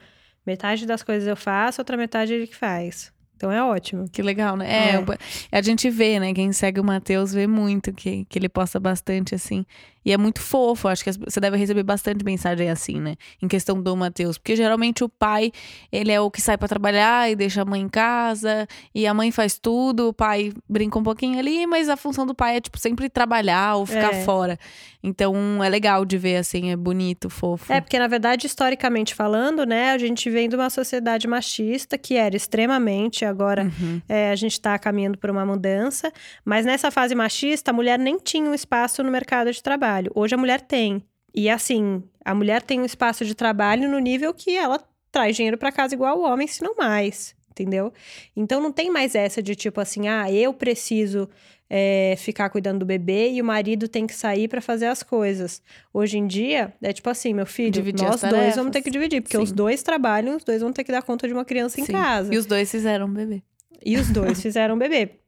metade 0.47 0.87
das 0.87 1.03
coisas 1.03 1.29
eu 1.29 1.37
faço, 1.37 1.81
outra 1.81 1.97
metade 1.97 2.33
ele 2.33 2.47
que 2.47 2.57
faz. 2.57 3.13
Então 3.37 3.53
é 3.53 3.63
ótimo. 3.63 4.09
Que 4.11 4.23
legal, 4.23 4.57
né? 4.57 4.67
É, 4.67 4.95
É. 4.97 5.59
a 5.59 5.61
gente 5.61 5.91
vê, 5.91 6.19
né? 6.19 6.33
Quem 6.33 6.53
segue 6.53 6.81
o 6.81 6.85
Matheus 6.85 7.35
vê 7.35 7.47
muito 7.47 7.93
que, 7.93 8.25
que 8.25 8.39
ele 8.39 8.49
posta 8.49 8.81
bastante, 8.81 9.35
assim. 9.35 9.67
E 10.07 10.13
é 10.13 10.17
muito 10.17 10.41
fofo. 10.41 10.87
Acho 10.87 11.03
que 11.03 11.11
você 11.13 11.41
deve 11.41 11.57
receber 11.57 11.83
bastante 11.83 12.25
mensagem 12.25 12.71
assim, 12.71 13.01
né? 13.01 13.17
Em 13.43 13.49
questão 13.49 13.83
do 13.83 13.97
Matheus. 13.97 14.39
Porque 14.39 14.55
geralmente 14.55 15.03
o 15.03 15.09
pai, 15.09 15.51
ele 15.91 16.13
é 16.13 16.21
o 16.21 16.31
que 16.31 16.41
sai 16.41 16.57
pra 16.57 16.69
trabalhar 16.69 17.29
e 17.29 17.35
deixa 17.35 17.63
a 17.63 17.65
mãe 17.65 17.81
em 17.81 17.89
casa. 17.89 18.69
E 18.95 19.05
a 19.05 19.13
mãe 19.13 19.33
faz 19.33 19.59
tudo, 19.59 20.11
o 20.11 20.13
pai 20.13 20.53
brinca 20.69 20.97
um 20.97 21.03
pouquinho 21.03 21.39
ali, 21.41 21.67
mas 21.67 21.89
a 21.89 21.97
função 21.97 22.25
do 22.25 22.37
pai 22.37 22.57
é, 22.57 22.61
tipo, 22.61 22.79
sempre 22.79 23.09
trabalhar 23.11 23.75
ou 23.75 23.85
ficar 23.85 24.15
É. 24.15 24.23
fora. 24.25 24.57
Então 25.03 25.63
é 25.63 25.69
legal 25.69 26.05
de 26.05 26.17
ver, 26.19 26.37
assim, 26.37 26.71
é 26.71 26.77
bonito, 26.77 27.29
fofo. 27.29 27.73
É, 27.73 27.81
porque 27.81 27.99
na 27.99 28.07
verdade, 28.09 28.47
historicamente 28.47 29.15
falando, 29.15 29.65
né, 29.67 29.91
a 29.91 29.99
gente 29.99 30.29
vem 30.31 30.49
de 30.49 30.55
uma 30.57 30.71
sociedade 30.71 31.27
machista 31.29 31.97
que 31.99 32.15
era 32.15 32.37
extremamente, 32.37 33.25
agora 33.25 33.65
Uhum. 33.65 34.01
é, 34.09 34.31
a 34.31 34.37
gente 34.37 34.53
está 34.53 34.79
caminhando 34.79 35.19
por 35.19 35.31
uma 35.31 35.45
mudança, 35.47 36.13
mas 36.45 36.65
nessa 36.65 36.91
fase 36.91 37.15
machista, 37.15 37.71
a 37.71 37.75
mulher 37.75 37.99
nem 37.99 38.19
tinha 38.19 38.49
um 38.49 38.55
espaço 38.55 39.03
no 39.03 39.11
mercado 39.11 39.51
de 39.53 39.63
trabalho. 39.63 39.96
Hoje 40.15 40.35
a 40.35 40.39
mulher 40.39 40.61
tem. 40.61 41.03
E 41.35 41.51
assim, 41.51 42.03
a 42.25 42.35
mulher 42.35 42.63
tem 42.63 42.81
um 42.81 42.85
espaço 42.85 43.25
de 43.25 43.35
trabalho 43.35 43.91
no 43.91 43.99
nível 43.99 44.33
que 44.33 44.57
ela 44.57 44.83
traz 45.13 45.37
dinheiro 45.37 45.59
para 45.59 45.73
casa 45.73 45.95
igual 45.95 46.19
o 46.19 46.23
homem, 46.23 46.47
se 46.47 46.63
não 46.63 46.75
mais. 46.77 47.35
Entendeu? 47.51 47.93
Então 48.37 48.61
não 48.61 48.71
tem 48.71 48.91
mais 48.91 49.15
essa 49.15 49.43
de 49.43 49.55
tipo 49.55 49.81
assim, 49.81 50.09
ah, 50.09 50.31
eu 50.31 50.53
preciso 50.53 51.27
é, 51.71 52.15
ficar 52.19 52.49
cuidando 52.51 52.81
do 52.81 52.87
bebê 52.87 53.31
e 53.31 53.41
o 53.41 53.45
marido 53.45 53.89
tem 53.89 54.07
que 54.07 54.15
sair 54.15 54.49
para 54.49 54.61
fazer 54.61 54.87
as 54.87 55.03
coisas. 55.03 55.63
Hoje 55.93 56.19
em 56.19 56.27
dia, 56.27 56.73
é 56.83 56.93
tipo 56.93 57.09
assim, 57.11 57.35
meu 57.35 57.47
filho, 57.47 57.71
Dividir 57.71 58.07
nós 58.07 58.21
dois 58.21 58.57
vamos 58.57 58.73
ter 58.73 58.83
que 58.83 58.91
dividir, 58.91 59.23
porque 59.23 59.37
Sim. 59.37 59.43
os 59.43 59.53
dois 59.53 59.83
trabalham, 59.83 60.37
os 60.37 60.45
dois 60.45 60.61
vão 60.61 60.73
ter 60.73 60.85
que 60.85 60.93
dar 60.93 61.03
conta 61.03 61.27
de 61.27 61.33
uma 61.33 61.45
criança 61.45 61.81
em 61.81 61.85
Sim. 61.85 61.93
casa. 61.93 62.35
E 62.35 62.37
os 62.37 62.47
dois 62.47 62.71
fizeram 62.71 63.07
um 63.07 63.13
bebê. 63.13 63.43
E 63.85 63.97
os 63.97 64.09
dois 64.11 64.41
fizeram 64.43 64.75
um 64.75 64.79
bebê. 64.79 65.21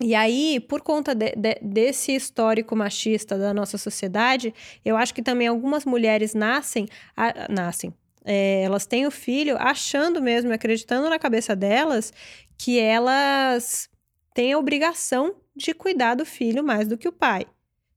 E 0.00 0.14
aí, 0.14 0.60
por 0.60 0.80
conta 0.80 1.14
de- 1.14 1.32
de- 1.34 1.58
desse 1.60 2.12
histórico 2.14 2.76
machista 2.76 3.36
da 3.36 3.52
nossa 3.52 3.76
sociedade, 3.76 4.54
eu 4.84 4.96
acho 4.96 5.12
que 5.12 5.22
também 5.22 5.48
algumas 5.48 5.84
mulheres 5.84 6.34
nascem, 6.34 6.86
a- 7.16 7.48
nascem, 7.50 7.92
é, 8.24 8.62
elas 8.62 8.86
têm 8.86 9.06
o 9.06 9.10
filho 9.10 9.56
achando 9.58 10.22
mesmo, 10.22 10.52
acreditando 10.52 11.08
na 11.10 11.18
cabeça 11.18 11.56
delas 11.56 12.12
que 12.56 12.78
elas 12.78 13.88
têm 14.34 14.52
a 14.52 14.58
obrigação 14.58 15.34
de 15.56 15.74
cuidar 15.74 16.14
do 16.14 16.24
filho 16.24 16.62
mais 16.62 16.86
do 16.86 16.96
que 16.96 17.08
o 17.08 17.12
pai, 17.12 17.46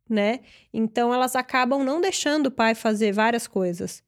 né? 0.09 0.39
Então 0.73 1.13
elas 1.13 1.35
acabam 1.35 1.83
não 1.83 2.01
deixando 2.01 2.47
o 2.47 2.51
pai 2.51 2.73
fazer 2.73 3.11
várias 3.11 3.45
coisas. 3.45 4.03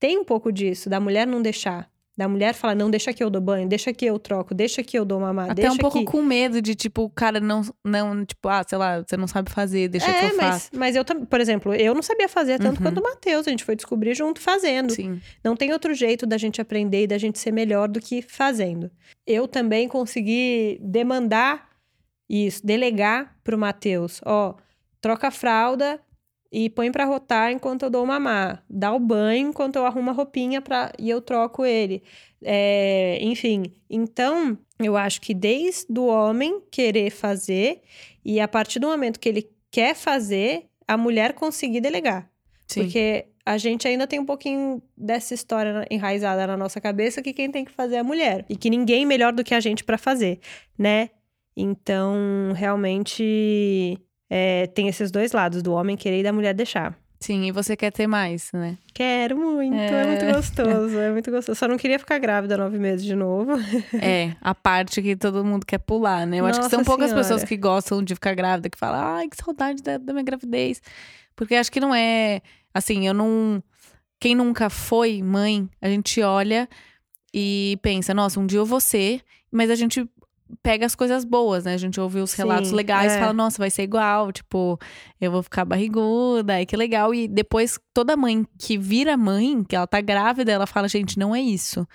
Tem 0.00 0.16
um 0.18 0.24
pouco 0.24 0.50
disso, 0.50 0.88
da 0.88 0.98
mulher 1.00 1.26
não 1.26 1.42
deixar. 1.42 1.90
Da 2.16 2.28
mulher 2.28 2.54
falar, 2.54 2.76
não, 2.76 2.88
deixa 2.88 3.12
que 3.12 3.24
eu 3.24 3.28
dou 3.28 3.42
banho, 3.42 3.68
deixa 3.68 3.92
que 3.92 4.06
eu 4.06 4.16
troco, 4.20 4.54
deixa 4.54 4.84
que 4.84 4.96
eu 4.96 5.04
dou 5.04 5.18
mamar, 5.18 5.46
Até 5.50 5.62
deixa 5.62 5.74
um 5.74 5.78
pouco 5.78 5.98
que... 5.98 6.04
com 6.04 6.22
medo 6.22 6.62
de, 6.62 6.76
tipo, 6.76 7.02
o 7.02 7.10
cara 7.10 7.40
não, 7.40 7.62
não, 7.84 8.24
tipo, 8.24 8.48
ah, 8.48 8.62
sei 8.64 8.78
lá, 8.78 9.02
você 9.02 9.16
não 9.16 9.26
sabe 9.26 9.50
fazer, 9.50 9.88
deixa 9.88 10.06
que 10.06 10.12
é, 10.24 10.26
eu 10.26 10.36
faço. 10.36 10.38
mas, 10.38 10.70
mas 10.72 10.96
eu 10.96 11.04
também, 11.04 11.24
por 11.24 11.40
exemplo, 11.40 11.74
eu 11.74 11.92
não 11.92 12.02
sabia 12.02 12.28
fazer 12.28 12.58
tanto 12.60 12.76
Uhum. 12.78 12.84
quanto 12.84 12.98
o 13.00 13.02
Matheus, 13.02 13.48
a 13.48 13.50
gente 13.50 13.64
foi 13.64 13.74
descobrir 13.74 14.14
junto 14.14 14.40
fazendo. 14.40 14.92
Sim. 14.92 15.20
Não 15.42 15.56
tem 15.56 15.72
outro 15.72 15.92
jeito 15.92 16.24
da 16.24 16.38
gente 16.38 16.60
aprender 16.60 17.02
e 17.02 17.06
da 17.08 17.18
gente 17.18 17.36
ser 17.38 17.50
melhor 17.50 17.88
do 17.88 18.00
que 18.00 18.22
fazendo. 18.22 18.90
Eu 19.26 19.48
também 19.48 19.88
consegui 19.88 20.78
demandar 20.80 21.68
isso, 22.30 22.64
delegar 22.64 23.36
pro 23.42 23.58
Matheus, 23.58 24.20
ó, 24.24 24.54
troca 25.00 25.28
a 25.28 25.30
fralda 25.32 26.00
e 26.54 26.70
põe 26.70 26.92
pra 26.92 27.04
rotar 27.04 27.50
enquanto 27.50 27.82
eu 27.82 27.90
dou 27.90 28.06
mamar, 28.06 28.62
dá 28.70 28.92
o 28.92 29.00
banho 29.00 29.48
enquanto 29.48 29.74
eu 29.74 29.84
arrumo 29.84 30.10
a 30.10 30.12
roupinha 30.12 30.62
pra, 30.62 30.92
e 30.96 31.10
eu 31.10 31.20
troco 31.20 31.64
ele. 31.64 32.00
É, 32.40 33.18
enfim, 33.20 33.72
então 33.90 34.56
eu 34.78 34.96
acho 34.96 35.20
que 35.20 35.34
desde 35.34 35.98
o 35.98 36.06
homem 36.06 36.62
querer 36.70 37.10
fazer 37.10 37.82
e 38.24 38.38
a 38.38 38.46
partir 38.46 38.78
do 38.78 38.86
momento 38.86 39.18
que 39.18 39.28
ele 39.28 39.50
quer 39.68 39.96
fazer, 39.96 40.66
a 40.86 40.96
mulher 40.96 41.32
conseguir 41.32 41.80
delegar. 41.80 42.30
Sim. 42.68 42.82
Porque 42.82 43.26
a 43.44 43.58
gente 43.58 43.88
ainda 43.88 44.06
tem 44.06 44.20
um 44.20 44.24
pouquinho 44.24 44.80
dessa 44.96 45.34
história 45.34 45.84
enraizada 45.90 46.46
na 46.46 46.56
nossa 46.56 46.80
cabeça 46.80 47.20
que 47.20 47.32
quem 47.32 47.50
tem 47.50 47.64
que 47.64 47.72
fazer 47.72 47.96
é 47.96 47.98
a 47.98 48.04
mulher. 48.04 48.46
E 48.48 48.54
que 48.54 48.70
ninguém 48.70 49.04
melhor 49.04 49.32
do 49.32 49.42
que 49.42 49.54
a 49.54 49.60
gente 49.60 49.82
pra 49.82 49.98
fazer, 49.98 50.38
né? 50.78 51.10
Então, 51.56 52.52
realmente, 52.54 53.98
é, 54.30 54.66
tem 54.68 54.88
esses 54.88 55.10
dois 55.10 55.32
lados, 55.32 55.62
do 55.62 55.72
homem 55.72 55.96
querer 55.96 56.20
e 56.20 56.22
da 56.22 56.32
mulher 56.32 56.54
deixar. 56.54 56.96
Sim, 57.20 57.46
e 57.46 57.52
você 57.52 57.74
quer 57.74 57.90
ter 57.90 58.06
mais, 58.06 58.50
né? 58.52 58.76
Quero 58.92 59.38
muito, 59.38 59.74
é, 59.74 60.06
muito 60.06 60.24
É. 60.26 60.32
gostoso, 60.34 60.98
é 60.98 61.10
muito 61.10 61.30
gostoso. 61.30 61.58
Só 61.58 61.66
não 61.66 61.78
queria 61.78 61.98
ficar 61.98 62.18
grávida 62.18 62.58
nove 62.58 62.78
meses 62.78 63.04
de 63.06 63.14
novo. 63.14 63.52
É, 63.94 64.36
a 64.42 64.54
parte 64.54 65.00
que 65.00 65.16
todo 65.16 65.42
mundo 65.44 65.64
quer 65.64 65.78
pular, 65.78 66.26
né? 66.26 66.40
Eu 66.40 66.46
acho 66.46 66.60
que 66.60 66.68
são 66.68 66.80
Nossa 66.80 66.90
poucas 66.90 67.08
Senhora. 67.08 67.22
pessoas 67.26 67.44
que 67.44 67.56
gostam 67.56 68.02
de 68.02 68.14
ficar 68.14 68.34
grávida, 68.34 68.68
que 68.68 68.76
falam, 68.76 69.00
ai, 69.00 69.28
que 69.28 69.36
saudade 69.42 69.82
da, 69.82 69.96
da 69.96 70.12
minha 70.12 70.24
gravidez. 70.24 70.82
Porque 71.34 71.54
acho 71.54 71.72
que 71.72 71.80
não 71.80 71.94
é. 71.94 72.42
Assim, 72.74 73.06
eu 73.06 73.14
não. 73.14 73.62
Quem 74.20 74.34
nunca 74.34 74.68
foi 74.68 75.22
mãe, 75.22 75.66
a 75.80 75.88
gente 75.88 76.20
olha 76.20 76.68
e 77.32 77.78
pensa, 77.82 78.12
nossa, 78.12 78.38
um 78.38 78.46
dia 78.46 78.58
eu 78.58 78.66
vou 78.66 78.80
ser, 78.80 79.22
mas 79.50 79.70
a 79.70 79.74
gente 79.74 80.06
pega 80.62 80.86
as 80.86 80.94
coisas 80.94 81.24
boas, 81.24 81.64
né? 81.64 81.74
A 81.74 81.78
gente 81.78 82.00
ouve 82.00 82.20
os 82.20 82.30
Sim, 82.30 82.38
relatos 82.38 82.70
legais 82.70 83.12
e 83.12 83.16
é. 83.16 83.18
fala, 83.18 83.32
nossa, 83.32 83.58
vai 83.58 83.70
ser 83.70 83.82
igual, 83.82 84.32
tipo, 84.32 84.78
eu 85.20 85.30
vou 85.30 85.42
ficar 85.42 85.64
barriguda, 85.64 86.54
ai, 86.54 86.66
que 86.66 86.76
legal. 86.76 87.14
E 87.14 87.28
depois, 87.28 87.78
toda 87.92 88.16
mãe 88.16 88.46
que 88.58 88.78
vira 88.78 89.16
mãe, 89.16 89.62
que 89.64 89.76
ela 89.76 89.86
tá 89.86 90.00
grávida, 90.00 90.52
ela 90.52 90.66
fala, 90.66 90.88
gente, 90.88 91.18
não 91.18 91.34
é 91.34 91.40
isso. 91.40 91.86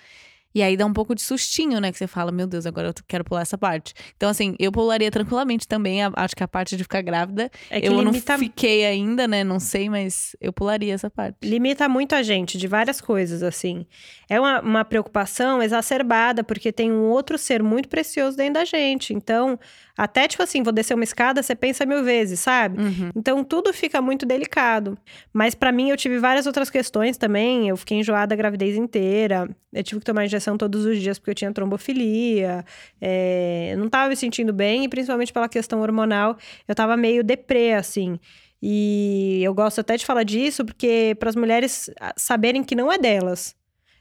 E 0.59 0.61
aí 0.61 0.75
dá 0.75 0.85
um 0.85 0.91
pouco 0.91 1.15
de 1.15 1.21
sustinho, 1.21 1.79
né? 1.79 1.89
Que 1.89 1.97
você 1.97 2.05
fala, 2.05 2.33
meu 2.33 2.45
Deus, 2.45 2.65
agora 2.65 2.89
eu 2.89 2.93
quero 3.07 3.23
pular 3.23 3.43
essa 3.43 3.57
parte. 3.57 3.93
Então, 4.17 4.29
assim, 4.29 4.55
eu 4.59 4.73
pularia 4.73 5.09
tranquilamente 5.09 5.65
também. 5.65 6.01
acho 6.03 6.35
que 6.35 6.43
a 6.43 6.49
parte 6.49 6.75
de 6.75 6.83
ficar 6.83 7.01
grávida. 7.01 7.49
É 7.69 7.79
que 7.79 7.87
eu 7.87 7.93
limita, 7.97 8.33
não 8.33 8.39
fiquei 8.39 8.85
ainda, 8.85 9.25
né? 9.25 9.41
Não 9.41 9.57
sei, 9.57 9.89
mas 9.89 10.35
eu 10.41 10.51
pularia 10.51 10.93
essa 10.93 11.09
parte. 11.09 11.37
limita 11.47 11.87
muito 11.87 12.13
a 12.13 12.21
gente 12.21 12.57
de 12.57 12.67
várias 12.67 12.99
coisas, 12.99 13.41
assim. 13.41 13.85
É 14.29 14.37
uma, 14.37 14.59
uma 14.59 14.83
preocupação 14.83 15.63
exacerbada, 15.63 16.43
porque 16.43 16.73
tem 16.73 16.91
um 16.91 17.03
outro 17.03 17.37
ser 17.37 17.63
muito 17.63 17.87
precioso 17.87 18.35
dentro 18.35 18.55
da 18.55 18.65
gente. 18.65 19.13
Então, 19.13 19.57
até 19.99 20.29
tipo 20.29 20.41
assim, 20.41 20.63
vou 20.63 20.71
descer 20.71 20.93
uma 20.93 21.03
escada, 21.03 21.43
você 21.43 21.53
pensa 21.53 21.85
mil 21.85 22.01
vezes, 22.05 22.39
sabe? 22.39 22.81
Uhum. 22.81 23.09
Então 23.13 23.43
tudo 23.43 23.73
fica 23.73 24.01
muito 24.01 24.25
delicado. 24.25 24.97
Mas 25.33 25.53
pra 25.53 25.73
mim 25.73 25.89
eu 25.89 25.97
tive 25.97 26.19
várias 26.19 26.47
outras 26.47 26.69
questões 26.69 27.17
também. 27.17 27.67
Eu 27.67 27.75
fiquei 27.75 27.97
enjoada 27.97 28.33
a 28.33 28.37
gravidez 28.37 28.77
inteira. 28.77 29.49
Eu 29.73 29.83
tive 29.83 29.99
que 29.99 30.05
tomar 30.05 30.23
injeção 30.23 30.57
todos 30.57 30.85
os 30.85 31.01
dias 31.01 31.19
porque 31.19 31.31
eu 31.31 31.35
tinha 31.35 31.51
trombofilia. 31.51 32.63
É, 33.01 33.71
eu 33.73 33.77
não 33.77 33.89
tava 33.89 34.07
me 34.07 34.15
sentindo 34.15 34.53
bem, 34.53 34.85
e 34.85 34.87
principalmente 34.87 35.33
pela 35.33 35.49
questão 35.49 35.81
hormonal, 35.81 36.37
eu 36.65 36.73
tava 36.73 36.95
meio 36.95 37.21
deprê, 37.21 37.73
assim. 37.73 38.17
E 38.63 39.41
eu 39.43 39.53
gosto 39.53 39.81
até 39.81 39.97
de 39.97 40.05
falar 40.05 40.23
disso 40.23 40.63
porque 40.63 41.13
para 41.19 41.27
as 41.27 41.35
mulheres 41.35 41.89
saberem 42.15 42.63
que 42.63 42.73
não 42.73 42.89
é 42.89 42.97
delas. 42.97 43.53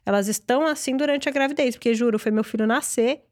Elas 0.07 0.29
estão 0.29 0.65
assim 0.65 0.97
durante 0.97 1.29
a 1.29 1.33
gravidez, 1.33 1.75
porque 1.75 1.93
juro, 1.93 2.21
foi 2.21 2.31
meu 2.31 2.45
filho 2.45 2.69
nascer 2.69 3.25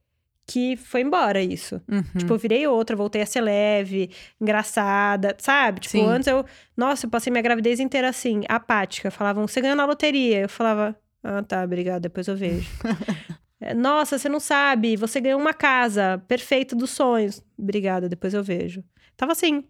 que 0.46 0.76
foi 0.76 1.00
embora 1.00 1.42
isso. 1.42 1.80
Uhum. 1.88 2.02
Tipo, 2.16 2.34
eu 2.34 2.38
virei 2.38 2.66
outra, 2.66 2.94
voltei 2.94 3.22
a 3.22 3.26
ser 3.26 3.40
leve, 3.40 4.10
engraçada, 4.40 5.34
sabe? 5.38 5.80
Tipo, 5.80 5.98
Sim. 5.98 6.06
antes 6.06 6.28
eu. 6.28 6.44
Nossa, 6.76 7.06
eu 7.06 7.10
passei 7.10 7.30
minha 7.30 7.42
gravidez 7.42 7.80
inteira 7.80 8.08
assim, 8.08 8.42
apática. 8.48 9.10
Falavam, 9.10 9.46
você 9.46 9.60
ganhou 9.60 9.76
na 9.76 9.84
loteria. 9.84 10.40
Eu 10.40 10.48
falava, 10.48 10.96
ah, 11.22 11.42
tá, 11.42 11.64
obrigada, 11.64 12.00
depois 12.00 12.28
eu 12.28 12.36
vejo. 12.36 12.68
É, 13.58 13.72
Nossa, 13.72 14.18
você 14.18 14.28
não 14.28 14.38
sabe, 14.38 14.96
você 14.96 15.18
ganhou 15.18 15.40
uma 15.40 15.54
casa 15.54 16.22
perfeita 16.28 16.76
dos 16.76 16.90
sonhos. 16.90 17.42
Obrigada, 17.58 18.06
depois 18.06 18.34
eu 18.34 18.42
vejo. 18.42 18.84
Tava 19.16 19.32
assim. 19.32 19.64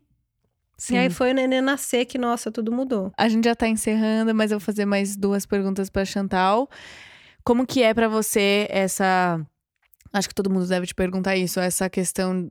Sim. 0.76 0.96
E 0.96 0.98
aí 0.98 1.10
foi 1.10 1.30
o 1.30 1.34
neném 1.34 1.60
nascer 1.60 2.04
que, 2.04 2.18
nossa, 2.18 2.50
tudo 2.50 2.72
mudou. 2.72 3.12
A 3.16 3.28
gente 3.28 3.44
já 3.44 3.54
tá 3.54 3.68
encerrando, 3.68 4.34
mas 4.34 4.50
eu 4.50 4.58
vou 4.58 4.64
fazer 4.64 4.84
mais 4.84 5.16
duas 5.16 5.46
perguntas 5.46 5.88
pra 5.88 6.04
Chantal. 6.04 6.68
Como 7.44 7.64
que 7.64 7.82
é 7.82 7.94
pra 7.94 8.08
você 8.08 8.66
essa. 8.70 9.40
Acho 10.16 10.28
que 10.28 10.34
todo 10.34 10.50
mundo 10.50 10.66
deve 10.66 10.86
te 10.86 10.94
perguntar 10.94 11.36
isso, 11.36 11.60
essa 11.60 11.90
questão, 11.90 12.50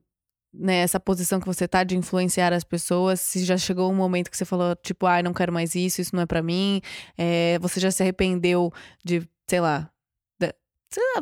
né, 0.53 0.77
essa 0.77 0.99
posição 0.99 1.39
que 1.39 1.45
você 1.47 1.67
tá 1.67 1.83
de 1.83 1.97
influenciar 1.97 2.53
as 2.53 2.63
pessoas. 2.63 3.19
Se 3.19 3.43
já 3.43 3.57
chegou 3.57 3.91
um 3.91 3.95
momento 3.95 4.29
que 4.29 4.37
você 4.37 4.45
falou, 4.45 4.75
tipo, 4.75 5.05
ai, 5.05 5.23
não 5.23 5.33
quero 5.33 5.51
mais 5.51 5.73
isso, 5.75 5.99
isso 6.01 6.15
não 6.15 6.23
é 6.23 6.25
pra 6.25 6.41
mim. 6.43 6.81
É, 7.17 7.57
você 7.59 7.79
já 7.79 7.89
se 7.91 8.03
arrependeu 8.03 8.71
de, 9.03 9.27
sei 9.49 9.59
lá, 9.59 9.89
da- 10.39 10.53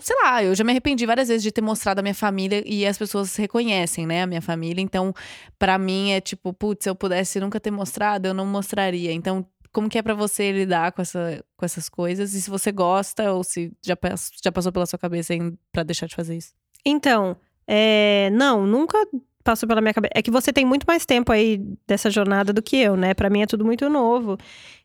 sei 0.02 0.16
lá- 0.24 0.44
eu 0.44 0.54
já 0.54 0.64
me 0.64 0.72
arrependi 0.72 1.06
várias 1.06 1.30
vezes 1.30 1.42
de 1.44 1.52
ter 1.52 1.62
mostrado 1.62 2.00
a 2.00 2.02
minha 2.04 2.14
família 2.14 2.62
e 2.66 2.86
as 2.86 2.98
pessoas 2.98 3.36
reconhecem, 3.36 4.06
né, 4.06 4.24
a 4.24 4.28
minha 4.28 4.42
família. 4.42 4.82
Então, 4.82 5.14
pra 5.58 5.78
mim 5.78 6.12
é 6.12 6.20
tipo, 6.22 6.54
putz, 6.54 6.84
se 6.84 6.90
eu 6.90 6.96
pudesse 6.96 7.40
nunca 7.40 7.60
ter 7.60 7.72
mostrado, 7.72 8.28
eu 8.28 8.34
não 8.34 8.46
mostraria. 8.46 9.12
Então, 9.14 9.46
como 9.74 9.90
que 9.90 9.98
é 9.98 10.02
pra 10.02 10.14
você 10.14 10.52
lidar 10.52 10.92
com, 10.92 11.02
essa, 11.02 11.44
com 11.58 11.66
essas 11.66 11.90
coisas? 11.90 12.34
E 12.34 12.42
se 12.42 12.50
você 12.50 12.72
gosta 12.72 13.34
ou 13.34 13.44
se 13.44 13.74
já, 13.82 13.98
já 14.44 14.52
passou 14.52 14.72
pela 14.72 14.86
sua 14.86 15.00
cabeça 15.00 15.34
pra 15.72 15.84
deixar 15.84 16.06
de 16.06 16.16
fazer 16.16 16.38
isso? 16.38 16.54
Então, 16.86 17.36
é, 17.68 18.30
não, 18.32 18.68
nunca 18.68 18.98
passou 19.44 19.68
pela 19.68 19.82
minha 19.82 19.94
cabeça. 19.94 20.14
É 20.16 20.22
que 20.22 20.32
você 20.32 20.54
tem 20.54 20.64
muito 20.64 20.86
mais 20.86 21.06
tempo 21.06 21.32
aí 21.32 21.58
dessa 21.88 22.10
jornada 22.10 22.54
do 22.54 22.62
que 22.62 22.78
eu, 22.78 22.96
né? 22.96 23.14
Pra 23.14 23.30
mim 23.30 23.42
é 23.42 23.48
tudo 23.48 23.66
muito 23.66 23.90
novo. 23.90 24.38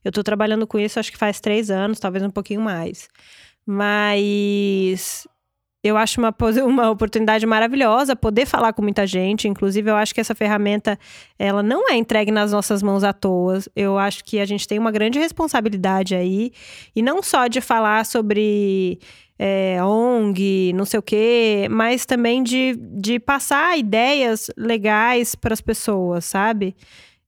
Eu 0.02 0.10
tô 0.10 0.22
trabalhando 0.22 0.66
com 0.66 0.78
isso 0.78 0.98
acho 0.98 1.12
que 1.12 1.18
faz 1.18 1.38
três 1.38 1.70
anos, 1.70 2.00
talvez 2.00 2.24
um 2.24 2.30
pouquinho 2.30 2.62
mais. 2.62 3.08
Mas 3.66 5.28
eu 5.82 5.96
acho 5.96 6.20
uma, 6.20 6.34
uma 6.64 6.90
oportunidade 6.90 7.46
maravilhosa 7.46 8.16
poder 8.16 8.46
falar 8.46 8.72
com 8.72 8.82
muita 8.82 9.06
gente. 9.06 9.46
Inclusive, 9.46 9.90
eu 9.90 9.96
acho 9.96 10.14
que 10.14 10.20
essa 10.20 10.34
ferramenta 10.34 10.98
ela 11.38 11.62
não 11.62 11.88
é 11.88 11.96
entregue 11.96 12.32
nas 12.32 12.50
nossas 12.52 12.82
mãos 12.82 13.04
à 13.04 13.12
toa. 13.12 13.60
Eu 13.76 13.96
acho 13.96 14.24
que 14.24 14.40
a 14.40 14.44
gente 14.44 14.66
tem 14.66 14.78
uma 14.78 14.90
grande 14.90 15.18
responsabilidade 15.18 16.14
aí. 16.14 16.52
E 16.96 17.02
não 17.02 17.22
só 17.22 17.46
de 17.46 17.60
falar 17.60 18.04
sobre 18.06 18.98
é, 19.38 19.82
ONG, 19.82 20.72
não 20.74 20.84
sei 20.84 20.98
o 20.98 21.02
quê, 21.02 21.68
mas 21.70 22.04
também 22.04 22.42
de, 22.42 22.74
de 22.76 23.20
passar 23.20 23.78
ideias 23.78 24.50
legais 24.56 25.36
para 25.36 25.54
as 25.54 25.60
pessoas, 25.60 26.24
sabe? 26.24 26.74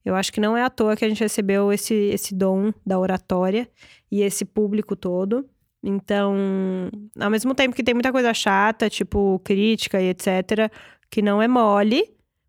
Eu 0.04 0.16
acho 0.16 0.32
que 0.32 0.40
não 0.40 0.56
é 0.56 0.62
à 0.64 0.70
toa 0.70 0.96
que 0.96 1.04
a 1.04 1.08
gente 1.08 1.20
recebeu 1.20 1.72
esse, 1.72 1.94
esse 1.94 2.34
dom 2.34 2.72
da 2.84 2.98
oratória 2.98 3.68
e 4.10 4.22
esse 4.22 4.44
público 4.44 4.96
todo. 4.96 5.48
Então, 5.82 6.34
ao 7.18 7.30
mesmo 7.30 7.54
tempo 7.54 7.74
que 7.74 7.82
tem 7.82 7.94
muita 7.94 8.12
coisa 8.12 8.34
chata, 8.34 8.90
tipo 8.90 9.40
crítica 9.44 10.00
e 10.00 10.08
etc., 10.10 10.70
que 11.10 11.22
não 11.22 11.40
é 11.42 11.48
mole, 11.48 12.04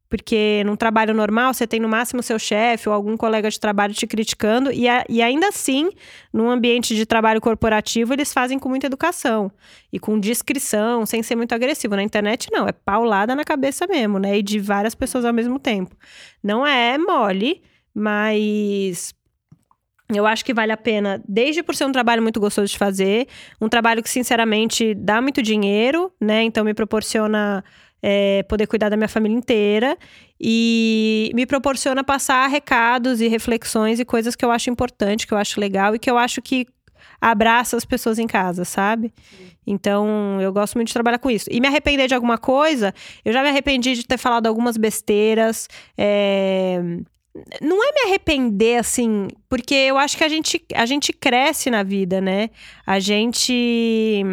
porque 0.09 0.61
num 0.65 0.75
trabalho 0.75 1.13
normal 1.13 1.53
você 1.53 1.65
tem 1.65 1.79
no 1.79 1.87
máximo 1.87 2.21
seu 2.21 2.37
chefe 2.37 2.89
ou 2.89 2.93
algum 2.93 3.15
colega 3.15 3.49
de 3.49 3.57
trabalho 3.57 3.93
te 3.93 4.05
criticando, 4.05 4.69
e, 4.71 4.87
a- 4.89 5.05
e 5.07 5.21
ainda 5.21 5.47
assim, 5.47 5.89
num 6.33 6.49
ambiente 6.49 6.93
de 6.93 7.05
trabalho 7.05 7.39
corporativo, 7.39 8.11
eles 8.13 8.33
fazem 8.33 8.59
com 8.59 8.67
muita 8.67 8.87
educação 8.87 9.49
e 9.91 9.97
com 9.97 10.19
discrição, 10.19 11.05
sem 11.05 11.23
ser 11.23 11.35
muito 11.37 11.55
agressivo. 11.55 11.95
Na 11.95 12.03
internet, 12.03 12.49
não, 12.51 12.67
é 12.67 12.73
paulada 12.73 13.33
na 13.35 13.45
cabeça 13.45 13.87
mesmo, 13.87 14.19
né? 14.19 14.37
E 14.37 14.43
de 14.43 14.59
várias 14.59 14.93
pessoas 14.93 15.23
ao 15.23 15.31
mesmo 15.33 15.57
tempo. 15.57 15.95
Não 16.43 16.67
é 16.67 16.97
mole, 16.97 17.61
mas 17.95 19.13
eu 20.17 20.25
acho 20.25 20.43
que 20.43 20.53
vale 20.53 20.71
a 20.71 20.77
pena, 20.77 21.21
desde 21.27 21.63
por 21.63 21.75
ser 21.75 21.85
um 21.85 21.91
trabalho 21.91 22.21
muito 22.21 22.39
gostoso 22.39 22.71
de 22.71 22.77
fazer, 22.77 23.27
um 23.59 23.69
trabalho 23.69 24.01
que, 24.03 24.09
sinceramente, 24.09 24.93
dá 24.93 25.21
muito 25.21 25.41
dinheiro, 25.41 26.11
né? 26.19 26.43
Então 26.43 26.63
me 26.63 26.73
proporciona 26.73 27.63
é, 28.01 28.43
poder 28.43 28.67
cuidar 28.67 28.89
da 28.89 28.97
minha 28.97 29.07
família 29.07 29.37
inteira 29.37 29.97
e 30.39 31.31
me 31.33 31.45
proporciona 31.45 32.03
passar 32.03 32.47
recados 32.47 33.21
e 33.21 33.27
reflexões 33.27 33.99
e 33.99 34.05
coisas 34.05 34.35
que 34.35 34.43
eu 34.43 34.51
acho 34.51 34.69
importante, 34.69 35.27
que 35.27 35.33
eu 35.33 35.37
acho 35.37 35.59
legal 35.59 35.95
e 35.95 35.99
que 35.99 36.09
eu 36.09 36.17
acho 36.17 36.41
que 36.41 36.65
abraça 37.19 37.77
as 37.77 37.85
pessoas 37.85 38.17
em 38.17 38.25
casa, 38.25 38.65
sabe? 38.65 39.13
Então, 39.65 40.41
eu 40.41 40.51
gosto 40.51 40.75
muito 40.75 40.87
de 40.87 40.93
trabalhar 40.93 41.19
com 41.19 41.29
isso. 41.29 41.45
E 41.51 41.61
me 41.61 41.67
arrepender 41.67 42.07
de 42.07 42.15
alguma 42.15 42.37
coisa, 42.37 42.93
eu 43.23 43.31
já 43.31 43.43
me 43.43 43.49
arrependi 43.49 43.93
de 43.93 44.05
ter 44.05 44.17
falado 44.17 44.47
algumas 44.47 44.75
besteiras. 44.75 45.67
é, 45.95 46.81
Não 47.61 47.77
é 47.81 47.91
me 47.93 48.09
arrepender, 48.09 48.77
assim, 48.77 49.27
porque 49.47 49.73
eu 49.73 49.97
acho 49.97 50.17
que 50.17 50.23
a 50.23 50.27
gente, 50.29 50.61
a 50.75 50.85
gente 50.85 51.13
cresce 51.13 51.69
na 51.69 51.81
vida, 51.83 52.19
né? 52.19 52.49
A 52.85 52.99
gente. 52.99 54.23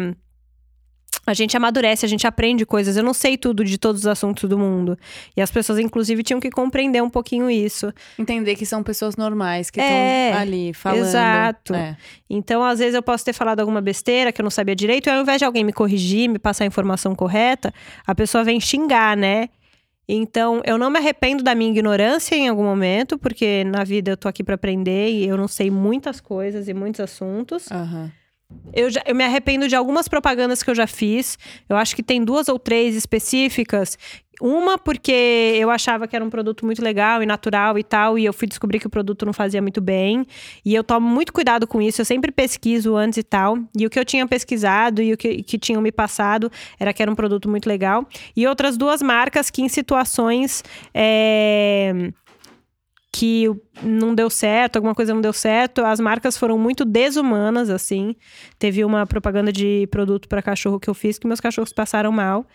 A 1.25 1.33
gente 1.33 1.55
amadurece, 1.55 2.05
a 2.05 2.09
gente 2.09 2.25
aprende 2.25 2.65
coisas. 2.65 2.97
Eu 2.97 3.03
não 3.03 3.13
sei 3.13 3.37
tudo 3.37 3.63
de 3.63 3.77
todos 3.77 4.01
os 4.01 4.07
assuntos 4.07 4.49
do 4.49 4.57
mundo. 4.57 4.97
E 5.37 5.41
as 5.41 5.51
pessoas, 5.51 5.77
inclusive, 5.77 6.23
tinham 6.23 6.39
que 6.39 6.49
compreender 6.49 7.03
um 7.03 7.09
pouquinho 7.09 7.49
isso. 7.51 7.93
Entender 8.17 8.55
que 8.55 8.65
são 8.65 8.81
pessoas 8.81 9.15
normais, 9.15 9.69
que 9.69 9.79
estão 9.79 9.95
É, 9.95 10.33
ali 10.33 10.73
falando. 10.73 10.99
exato. 11.01 11.75
É. 11.75 11.95
Então, 12.29 12.63
às 12.63 12.79
vezes, 12.79 12.95
eu 12.95 13.03
posso 13.03 13.23
ter 13.25 13.33
falado 13.33 13.59
alguma 13.59 13.79
besteira 13.81 14.31
que 14.31 14.41
eu 14.41 14.43
não 14.43 14.49
sabia 14.49 14.75
direito, 14.75 15.07
e 15.07 15.11
ao 15.11 15.21
invés 15.21 15.37
de 15.39 15.45
alguém 15.45 15.63
me 15.63 15.73
corrigir, 15.73 16.27
me 16.29 16.39
passar 16.39 16.63
a 16.63 16.67
informação 16.67 17.13
correta, 17.13 17.71
a 18.07 18.15
pessoa 18.15 18.43
vem 18.43 18.59
xingar, 18.59 19.15
né? 19.15 19.49
Então, 20.11 20.59
eu 20.65 20.75
não 20.75 20.89
me 20.89 20.97
arrependo 20.97 21.43
da 21.43 21.53
minha 21.53 21.69
ignorância 21.69 22.33
em 22.35 22.47
algum 22.47 22.63
momento, 22.63 23.15
porque 23.15 23.63
na 23.63 23.83
vida 23.83 24.09
eu 24.09 24.17
tô 24.17 24.27
aqui 24.27 24.43
pra 24.43 24.55
aprender 24.55 25.11
e 25.11 25.27
eu 25.27 25.37
não 25.37 25.47
sei 25.47 25.69
muitas 25.69 26.19
coisas 26.19 26.67
e 26.67 26.73
muitos 26.73 26.99
assuntos. 26.99 27.71
Aham. 27.71 28.11
Eu, 28.73 28.89
já- 28.89 29.03
eu 29.05 29.15
me 29.15 29.23
arrependo 29.23 29.67
de 29.67 29.75
algumas 29.75 30.07
propagandas 30.07 30.63
que 30.63 30.69
eu 30.69 30.75
já 30.75 30.87
fiz. 30.87 31.37
Eu 31.67 31.75
acho 31.75 31.95
que 31.95 32.03
tem 32.03 32.23
duas 32.23 32.47
ou 32.49 32.57
três 32.57 32.95
específicas. 32.95 33.97
Uma 34.41 34.77
porque 34.77 35.11
eu 35.59 35.69
achava 35.69 36.07
que 36.07 36.15
era 36.15 36.23
um 36.23 36.29
produto 36.29 36.65
muito 36.65 36.81
legal 36.81 37.21
e 37.21 37.25
natural 37.25 37.77
e 37.77 37.83
tal, 37.83 38.17
e 38.17 38.23
eu 38.23 38.31
fui 38.31 38.47
descobrir 38.47 38.79
que 38.79 38.87
o 38.87 38.89
produto 38.89 39.25
não 39.25 39.33
fazia 39.33 39.61
muito 39.61 39.81
bem. 39.81 40.25
E 40.63 40.73
eu 40.73 40.83
tomo 40.83 41.07
muito 41.07 41.33
cuidado 41.33 41.67
com 41.67 41.81
isso, 41.81 41.99
eu 42.01 42.05
sempre 42.05 42.31
pesquiso 42.31 42.95
antes 42.95 43.17
e 43.17 43.23
tal. 43.23 43.57
E 43.77 43.85
o 43.85 43.89
que 43.89 43.99
eu 43.99 44.05
tinha 44.05 44.25
pesquisado 44.25 45.01
e 45.01 45.11
o 45.13 45.17
que, 45.17 45.43
que 45.43 45.57
tinham 45.59 45.81
me 45.81 45.91
passado 45.91 46.49
era 46.79 46.93
que 46.93 47.01
era 47.01 47.11
um 47.11 47.15
produto 47.15 47.49
muito 47.49 47.67
legal. 47.67 48.07
E 48.35 48.47
outras 48.47 48.77
duas 48.77 49.01
marcas 49.01 49.49
que 49.49 49.61
em 49.61 49.67
situações. 49.69 50.63
é, 50.93 52.11
que 53.11 53.49
não 53.81 54.13
deu 54.13 54.29
certo, 54.29 54.75
alguma 54.75 54.93
coisa 54.93 55.13
não 55.13 55.21
deu 55.21 55.33
certo, 55.33 55.83
as 55.83 55.99
marcas 55.99 56.37
foram 56.37 56.57
muito 56.57 56.85
desumanas, 56.85 57.69
assim. 57.69 58.15
Teve 58.59 58.85
uma 58.85 59.05
propaganda 59.05 59.51
de 59.51 59.87
produto 59.87 60.27
para 60.27 60.41
cachorro 60.41 60.79
que 60.79 60.89
eu 60.89 60.93
fiz 60.93 61.17
que 61.17 61.25
meus 61.25 61.39
cachorros 61.39 61.73
passaram 61.73 62.11
mal. 62.11 62.45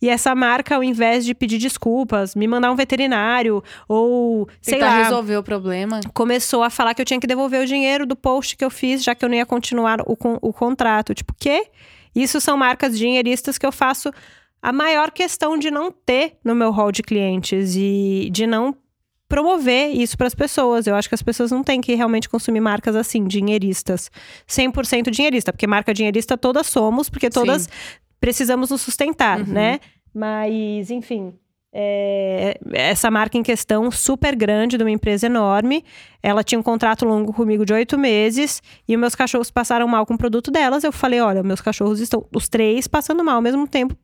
E 0.00 0.08
essa 0.08 0.34
marca, 0.34 0.76
ao 0.76 0.84
invés 0.84 1.24
de 1.24 1.34
pedir 1.34 1.58
desculpas, 1.58 2.34
me 2.36 2.46
mandar 2.46 2.70
um 2.70 2.76
veterinário 2.76 3.62
ou, 3.88 4.48
sei 4.62 4.74
Tentar 4.74 4.86
lá, 4.86 5.02
resolver 5.02 5.36
o 5.36 5.42
problema. 5.42 6.00
começou 6.14 6.62
a 6.62 6.70
falar 6.70 6.94
que 6.94 7.02
eu 7.02 7.06
tinha 7.06 7.18
que 7.18 7.26
devolver 7.26 7.62
o 7.62 7.66
dinheiro 7.66 8.06
do 8.06 8.14
post 8.14 8.56
que 8.56 8.64
eu 8.64 8.70
fiz, 8.70 9.02
já 9.02 9.14
que 9.14 9.24
eu 9.24 9.28
não 9.28 9.36
ia 9.36 9.46
continuar 9.46 10.00
o, 10.02 10.16
o 10.40 10.52
contrato. 10.52 11.12
Tipo, 11.12 11.34
quê? 11.38 11.66
Isso 12.14 12.40
são 12.40 12.56
marcas 12.56 12.96
dinheiristas 12.96 13.58
que 13.58 13.66
eu 13.66 13.72
faço 13.72 14.12
a 14.62 14.72
maior 14.72 15.10
questão 15.10 15.58
de 15.58 15.70
não 15.70 15.90
ter 15.90 16.36
no 16.44 16.54
meu 16.54 16.70
hall 16.70 16.92
de 16.92 17.02
clientes 17.02 17.74
e 17.76 18.30
de 18.32 18.46
não 18.46 18.74
promover 19.28 19.90
isso 19.90 20.16
para 20.16 20.26
as 20.26 20.34
pessoas. 20.34 20.86
Eu 20.86 20.94
acho 20.94 21.08
que 21.08 21.14
as 21.14 21.22
pessoas 21.22 21.50
não 21.50 21.62
têm 21.62 21.80
que 21.80 21.94
realmente 21.94 22.28
consumir 22.28 22.60
marcas 22.60 22.94
assim, 22.96 23.26
dinheiristas. 23.26 24.10
100% 24.48 25.10
dinheirista, 25.10 25.52
porque 25.52 25.66
marca 25.66 25.92
dinheirista 25.94 26.36
todas 26.36 26.66
somos, 26.66 27.08
porque 27.08 27.30
todas 27.30 27.68
precisamos 28.20 28.70
nos 28.70 28.80
sustentar, 28.82 29.40
Uhum. 29.40 29.46
né? 29.46 29.80
Mas, 30.14 30.90
enfim, 30.90 31.34
é, 31.76 32.56
essa 32.72 33.10
marca 33.10 33.36
em 33.36 33.42
questão, 33.42 33.90
super 33.90 34.36
grande, 34.36 34.76
de 34.78 34.84
uma 34.84 34.90
empresa 34.90 35.26
enorme, 35.26 35.84
ela 36.22 36.44
tinha 36.44 36.58
um 36.58 36.62
contrato 36.62 37.04
longo 37.04 37.32
comigo 37.32 37.66
de 37.66 37.72
oito 37.72 37.98
meses 37.98 38.62
e 38.86 38.94
os 38.94 39.00
meus 39.00 39.14
cachorros 39.16 39.50
passaram 39.50 39.88
mal 39.88 40.06
com 40.06 40.14
o 40.14 40.18
produto 40.18 40.52
delas. 40.52 40.84
Eu 40.84 40.92
falei: 40.92 41.20
olha, 41.20 41.42
meus 41.42 41.60
cachorros 41.60 41.98
estão, 42.00 42.24
os 42.32 42.48
três, 42.48 42.86
passando 42.86 43.24
mal 43.24 43.34
ao 43.36 43.42
mesmo 43.42 43.66
tempo 43.66 43.96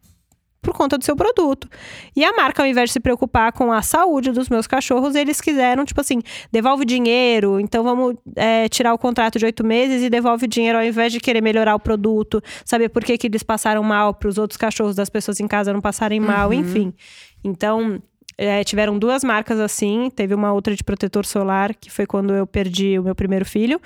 por 0.63 0.75
conta 0.75 0.99
do 0.99 1.05
seu 1.05 1.17
produto. 1.17 1.69
E 2.15 2.25
a 2.25 2.33
marca, 2.33 2.63
ao 2.63 2.69
invés 2.69 2.91
de 2.91 2.95
se 2.95 3.01
preocupar 3.01 3.53
com 3.53 3.73
a 3.73 3.81
saúde 3.83 4.31
dos 4.31 4.49
meus 4.49 4.67
cachorros, 4.67 5.15
eles 5.15 5.41
quiseram, 5.41 5.85
tipo 5.85 6.01
assim, 6.01 6.21
devolve 6.53 6.85
dinheiro, 6.85 7.59
então 7.59 7.83
vamos 7.83 8.15
é, 8.37 8.69
tirar 8.69 8.93
o 8.93 8.99
contrato 8.99 9.39
de 9.39 9.45
oito 9.47 9.65
meses 9.65 10.03
e 10.03 10.11
devolve 10.11 10.47
dinheiro 10.47 10.79
ao 10.79 10.85
invés 10.85 11.13
de 11.13 11.21
querer 11.21 11.41
melhorar 11.43 11.75
o 11.75 11.81
produto, 11.81 12.43
saber 12.65 12.89
por 12.91 13.03
que, 13.05 13.17
que 13.17 13.27
eles 13.27 13.43
passaram 13.43 13.83
mal 13.83 14.13
para 14.13 14.29
os 14.29 14.37
outros 14.39 14.57
cachorros 14.59 14.95
das 14.95 15.09
pessoas 15.09 15.41
em 15.41 15.49
casa 15.49 15.73
não 15.73 15.81
passarem 15.81 16.21
mal, 16.21 16.49
Uhum. 16.49 16.55
enfim. 16.55 16.95
Então. 17.43 18.01
é, 18.37 18.65
tiveram 18.65 18.99
duas 18.99 19.23
marcas 19.23 19.61
assim, 19.61 20.11
teve 20.17 20.35
uma 20.35 20.51
outra 20.53 20.75
de 20.75 20.83
protetor 20.83 21.27
solar, 21.27 21.75
que 21.75 21.91
foi 21.91 22.07
quando 22.07 22.33
eu 22.35 22.47
perdi 22.47 22.99
o 22.99 23.03
meu 23.03 23.15
primeiro 23.15 23.45
filho. 23.45 23.79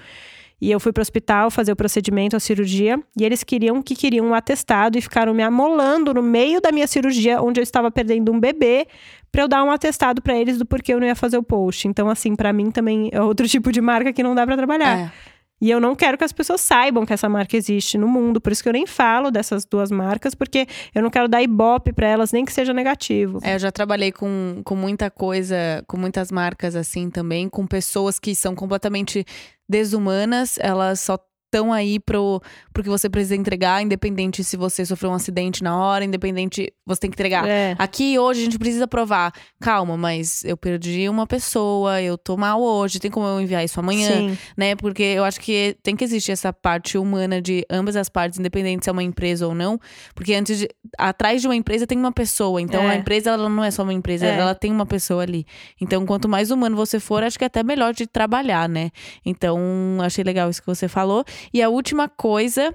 E 0.65 0.71
eu 0.71 0.81
fui 0.81 0.95
pro 0.95 1.03
hospital 1.03 1.51
fazer 1.51 1.73
o 1.73 1.77
procedimento, 1.77 2.35
a 2.35 2.41
cirurgia, 2.41 2.99
e 3.15 3.23
eles 3.23 3.45
queriam 3.45 3.83
que 3.83 3.95
queriam 3.95 4.29
um 4.29 4.33
atestado 4.33 4.97
e 4.97 5.01
ficaram 5.03 5.35
me 5.35 5.43
amolando 5.43 6.15
no 6.15 6.23
meio 6.23 6.59
da 6.59 6.73
minha 6.73 6.87
cirurgia, 6.87 7.43
onde 7.43 7.61
eu 7.61 7.63
estava 7.63 7.91
perdendo 7.91 8.33
um 8.33 8.41
bebê, 8.41 8.87
para 9.31 9.43
eu 9.43 9.49
dar 9.49 9.63
um 9.63 9.71
atestado 9.71 10.23
para 10.23 10.35
eles 10.35 10.57
do 10.57 10.65
porquê 10.65 10.95
eu 10.95 11.01
não 11.01 11.07
ia 11.07 11.15
fazer 11.15 11.37
o 11.37 11.43
post. 11.43 11.87
Então, 11.87 12.09
assim, 12.09 12.35
para 12.35 12.51
mim 12.51 12.71
também 12.71 13.11
é 13.13 13.21
outro 13.21 13.45
tipo 13.47 13.71
de 13.71 13.83
marca 13.83 14.11
que 14.11 14.23
não 14.23 14.35
dá 14.35 14.47
para 14.47 14.57
trabalhar. 14.57 14.99
É. 15.01 15.13
E 15.61 15.71
eu 15.71 15.81
não 15.81 15.95
quero 15.95 16.19
que 16.19 16.25
as 16.25 16.33
pessoas 16.33 16.61
saibam 16.61 17.07
que 17.07 17.13
essa 17.13 17.29
marca 17.29 17.57
existe 17.57 17.97
no 17.97 18.09
mundo, 18.09 18.41
por 18.41 18.51
isso 18.51 18.63
que 18.63 18.69
eu 18.69 18.73
nem 18.73 18.87
falo 18.87 19.31
dessas 19.31 19.65
duas 19.65 19.91
marcas, 19.91 20.35
porque 20.35 20.67
eu 20.95 21.03
não 21.03 21.11
quero 21.11 21.29
dar 21.29 21.43
ibope 21.43 21.93
para 21.93 22.07
elas, 22.07 22.33
nem 22.33 22.45
que 22.45 22.53
seja 22.53 22.73
negativo. 22.73 23.39
É, 23.43 23.55
eu 23.55 23.59
já 23.59 23.71
trabalhei 23.71 24.13
com, 24.13 24.61
com 24.65 24.75
muita 24.75 25.11
coisa, 25.11 25.83
com 25.87 25.97
muitas 25.97 26.31
marcas 26.33 26.75
assim 26.75 27.09
também, 27.09 27.49
com 27.49 27.67
pessoas 27.67 28.19
que 28.19 28.35
são 28.35 28.55
completamente 28.55 29.25
desumanas, 29.69 30.59
elas 30.59 31.01
só 31.01 31.19
estão 31.55 31.73
aí 31.73 32.01
pro, 32.01 32.43
pro 32.73 32.83
que 32.83 32.89
você 32.89 33.09
precisa 33.09 33.37
entregar, 33.37 33.81
independente 33.83 34.43
se 34.43 34.57
você 34.57 34.85
sofreu 34.85 35.11
um 35.11 35.15
acidente 35.15 35.63
na 35.63 35.79
hora, 35.79 36.05
independente, 36.05 36.73
você 36.85 37.03
tem 37.03 37.11
que 37.11 37.15
entregar. 37.15 37.47
É. 37.47 37.77
Aqui 37.79 38.19
hoje 38.19 38.41
a 38.41 38.45
gente 38.45 38.59
precisa 38.59 38.89
provar. 38.89 39.33
Calma, 39.61 39.97
mas 39.97 40.43
eu 40.45 40.57
perdi 40.57 41.09
uma 41.09 41.27
pessoa, 41.27 42.03
eu 42.03 42.19
tô 42.19 42.37
mal 42.37 42.61
hoje, 42.61 42.99
tem 42.99 43.11
como 43.11 43.27
eu 43.27 43.41
enviar 43.41 43.65
isso 43.65 43.79
amanhã, 43.79 44.11
Sim. 44.13 44.39
né? 44.57 44.75
Porque 44.75 45.03
eu 45.03 45.25
acho 45.25 45.41
que 45.41 45.77
tem 45.83 45.95
que 45.95 46.03
existir 46.03 46.33
essa 46.33 46.53
parte 46.53 46.99
humana 46.99 47.41
de 47.41 47.65
ambas 47.71 47.95
as 47.95 48.09
partes, 48.09 48.39
independente 48.39 48.85
se 48.85 48.91
é 48.91 48.93
uma 48.93 49.03
empresa 49.03 49.47
ou 49.47 49.55
não. 49.55 49.79
Porque 50.15 50.35
antes 50.35 50.59
de. 50.59 50.69
Atrás 50.99 51.41
de 51.41 51.47
uma 51.49 51.57
empresa 51.57 51.87
tem 51.87 51.99
uma 51.99 52.13
pessoa. 52.13 52.61
Então 52.61 52.83
É. 52.83 52.91
a 52.91 52.97
empresa 52.97 53.31
ela 53.31 53.49
não 53.49 53.63
é 53.63 53.71
só 53.71 53.83
uma 53.83 53.93
empresa, 53.93 54.27
É. 54.27 54.39
ela 54.39 54.55
tem 54.55 54.73
uma 54.73 54.87
pessoa 54.87 55.23
ali. 55.23 55.47
Então, 55.81 56.05
quanto 56.05 56.29
mais 56.29 56.51
humano 56.51 56.75
você 56.77 56.99
for, 56.99 57.23
acho 57.23 57.39
que 57.39 57.45
é 57.45 57.47
até 57.47 57.63
melhor 57.63 57.95
de 57.95 58.07
trabalhar, 58.07 58.69
né? 58.69 58.91
Então, 59.25 59.59
achei 60.03 60.25
legal 60.25 60.51
isso 60.51 60.61
que 60.61 60.67
você 60.67 60.89
falou. 60.89 61.25
E 61.53 61.63
a 61.63 61.69
última 61.69 62.09
coisa, 62.09 62.75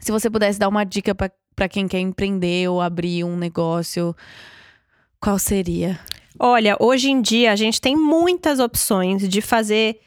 se 0.00 0.12
você 0.12 0.30
pudesse 0.30 0.58
dar 0.58 0.68
uma 0.68 0.84
dica 0.84 1.14
pra 1.14 1.68
quem 1.68 1.88
quer 1.88 2.00
empreender 2.00 2.68
ou 2.68 2.80
abrir 2.80 3.24
um 3.24 3.36
negócio, 3.36 4.14
qual 5.20 5.38
seria? 5.38 5.98
Olha, 6.38 6.76
hoje 6.78 7.10
em 7.10 7.20
dia 7.20 7.52
a 7.52 7.56
gente 7.56 7.80
tem 7.80 7.96
muitas 7.96 8.60
opções 8.60 9.28
de 9.28 9.40
fazer 9.40 10.00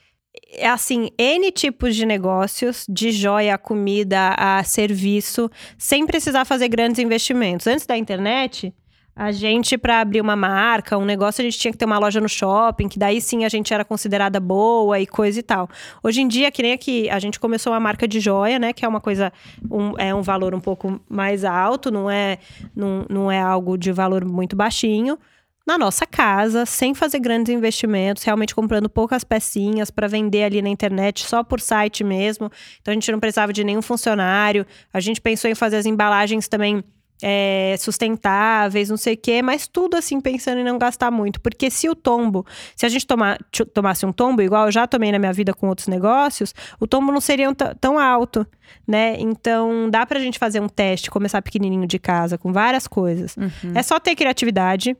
é 0.53 0.67
assim, 0.67 1.09
N 1.17 1.51
tipos 1.51 1.95
de 1.95 2.05
negócios, 2.05 2.85
de 2.87 3.11
joia 3.11 3.57
comida 3.57 4.33
a 4.37 4.63
serviço, 4.63 5.49
sem 5.77 6.05
precisar 6.05 6.45
fazer 6.45 6.69
grandes 6.69 6.99
investimentos. 6.99 7.67
Antes 7.67 7.85
da 7.85 7.97
internet, 7.97 8.73
a 9.15 9.31
gente, 9.31 9.77
para 9.77 10.01
abrir 10.01 10.21
uma 10.21 10.35
marca, 10.35 10.97
um 10.97 11.05
negócio, 11.05 11.41
a 11.41 11.43
gente 11.43 11.59
tinha 11.59 11.71
que 11.71 11.77
ter 11.77 11.85
uma 11.85 11.99
loja 11.99 12.21
no 12.21 12.29
shopping, 12.29 12.87
que 12.87 12.97
daí 12.97 13.19
sim 13.19 13.43
a 13.45 13.49
gente 13.49 13.73
era 13.73 13.83
considerada 13.83 14.39
boa 14.39 14.99
e 14.99 15.05
coisa 15.05 15.39
e 15.39 15.43
tal. 15.43 15.69
Hoje 16.01 16.21
em 16.21 16.27
dia, 16.27 16.49
que 16.51 16.63
nem 16.63 16.73
aqui, 16.73 17.09
a 17.09 17.19
gente 17.19 17.39
começou 17.39 17.73
uma 17.73 17.79
marca 17.79 18.07
de 18.07 18.19
joia, 18.19 18.57
né? 18.57 18.73
Que 18.73 18.85
é 18.85 18.87
uma 18.87 19.01
coisa, 19.01 19.31
um, 19.69 19.93
é 19.97 20.15
um 20.15 20.21
valor 20.21 20.55
um 20.55 20.61
pouco 20.61 20.99
mais 21.09 21.43
alto, 21.43 21.91
não 21.91 22.09
é, 22.09 22.37
não, 22.75 23.05
não 23.09 23.31
é 23.31 23.41
algo 23.41 23.77
de 23.77 23.91
valor 23.91 24.23
muito 24.25 24.55
baixinho 24.55 25.17
na 25.65 25.77
nossa 25.77 26.05
casa, 26.05 26.65
sem 26.65 26.93
fazer 26.93 27.19
grandes 27.19 27.53
investimentos, 27.53 28.23
realmente 28.23 28.55
comprando 28.55 28.89
poucas 28.89 29.23
pecinhas 29.23 29.91
para 29.91 30.07
vender 30.07 30.43
ali 30.43 30.61
na 30.61 30.69
internet, 30.69 31.25
só 31.25 31.43
por 31.43 31.59
site 31.59 32.03
mesmo. 32.03 32.51
Então 32.81 32.91
a 32.91 32.95
gente 32.95 33.11
não 33.11 33.19
precisava 33.19 33.53
de 33.53 33.63
nenhum 33.63 33.81
funcionário. 33.81 34.65
A 34.91 34.99
gente 34.99 35.21
pensou 35.21 35.49
em 35.49 35.55
fazer 35.55 35.77
as 35.77 35.85
embalagens 35.85 36.47
também 36.47 36.83
é, 37.21 37.75
sustentáveis, 37.77 38.89
não 38.89 38.97
sei 38.97 39.13
o 39.13 39.17
quê, 39.17 39.41
mas 39.41 39.67
tudo 39.67 39.95
assim 39.95 40.19
pensando 40.19 40.59
em 40.59 40.63
não 40.63 40.77
gastar 40.77 41.11
muito. 41.11 41.39
Porque 41.39 41.69
se 41.69 41.89
o 41.89 41.95
tombo, 41.95 42.45
se 42.75 42.85
a 42.85 42.89
gente 42.89 43.05
tomar, 43.05 43.37
tomasse 43.73 44.05
um 44.05 44.11
tombo, 44.11 44.41
igual 44.41 44.65
eu 44.65 44.71
já 44.71 44.87
tomei 44.87 45.11
na 45.11 45.19
minha 45.19 45.33
vida 45.33 45.53
com 45.53 45.67
outros 45.67 45.87
negócios, 45.87 46.53
o 46.79 46.87
tombo 46.87 47.11
não 47.11 47.21
seria 47.21 47.53
tão 47.79 47.99
alto, 47.99 48.45
né? 48.87 49.15
Então 49.19 49.89
dá 49.89 50.05
pra 50.05 50.19
gente 50.19 50.39
fazer 50.39 50.59
um 50.59 50.69
teste, 50.69 51.11
começar 51.11 51.41
pequenininho 51.41 51.87
de 51.87 51.99
casa, 51.99 52.37
com 52.37 52.51
várias 52.51 52.87
coisas. 52.87 53.35
É 53.75 53.83
só 53.83 53.99
ter 53.99 54.15
criatividade 54.15 54.95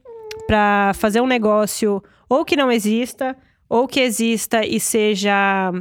para 0.48 0.92
fazer 0.96 1.22
um 1.22 1.28
negócio 1.28 2.02
ou 2.30 2.46
que 2.46 2.56
não 2.56 2.72
exista, 2.72 3.36
ou 3.68 3.88
que 3.88 4.00
exista 4.00 4.66
e 4.66 4.80
seja. 4.80 5.72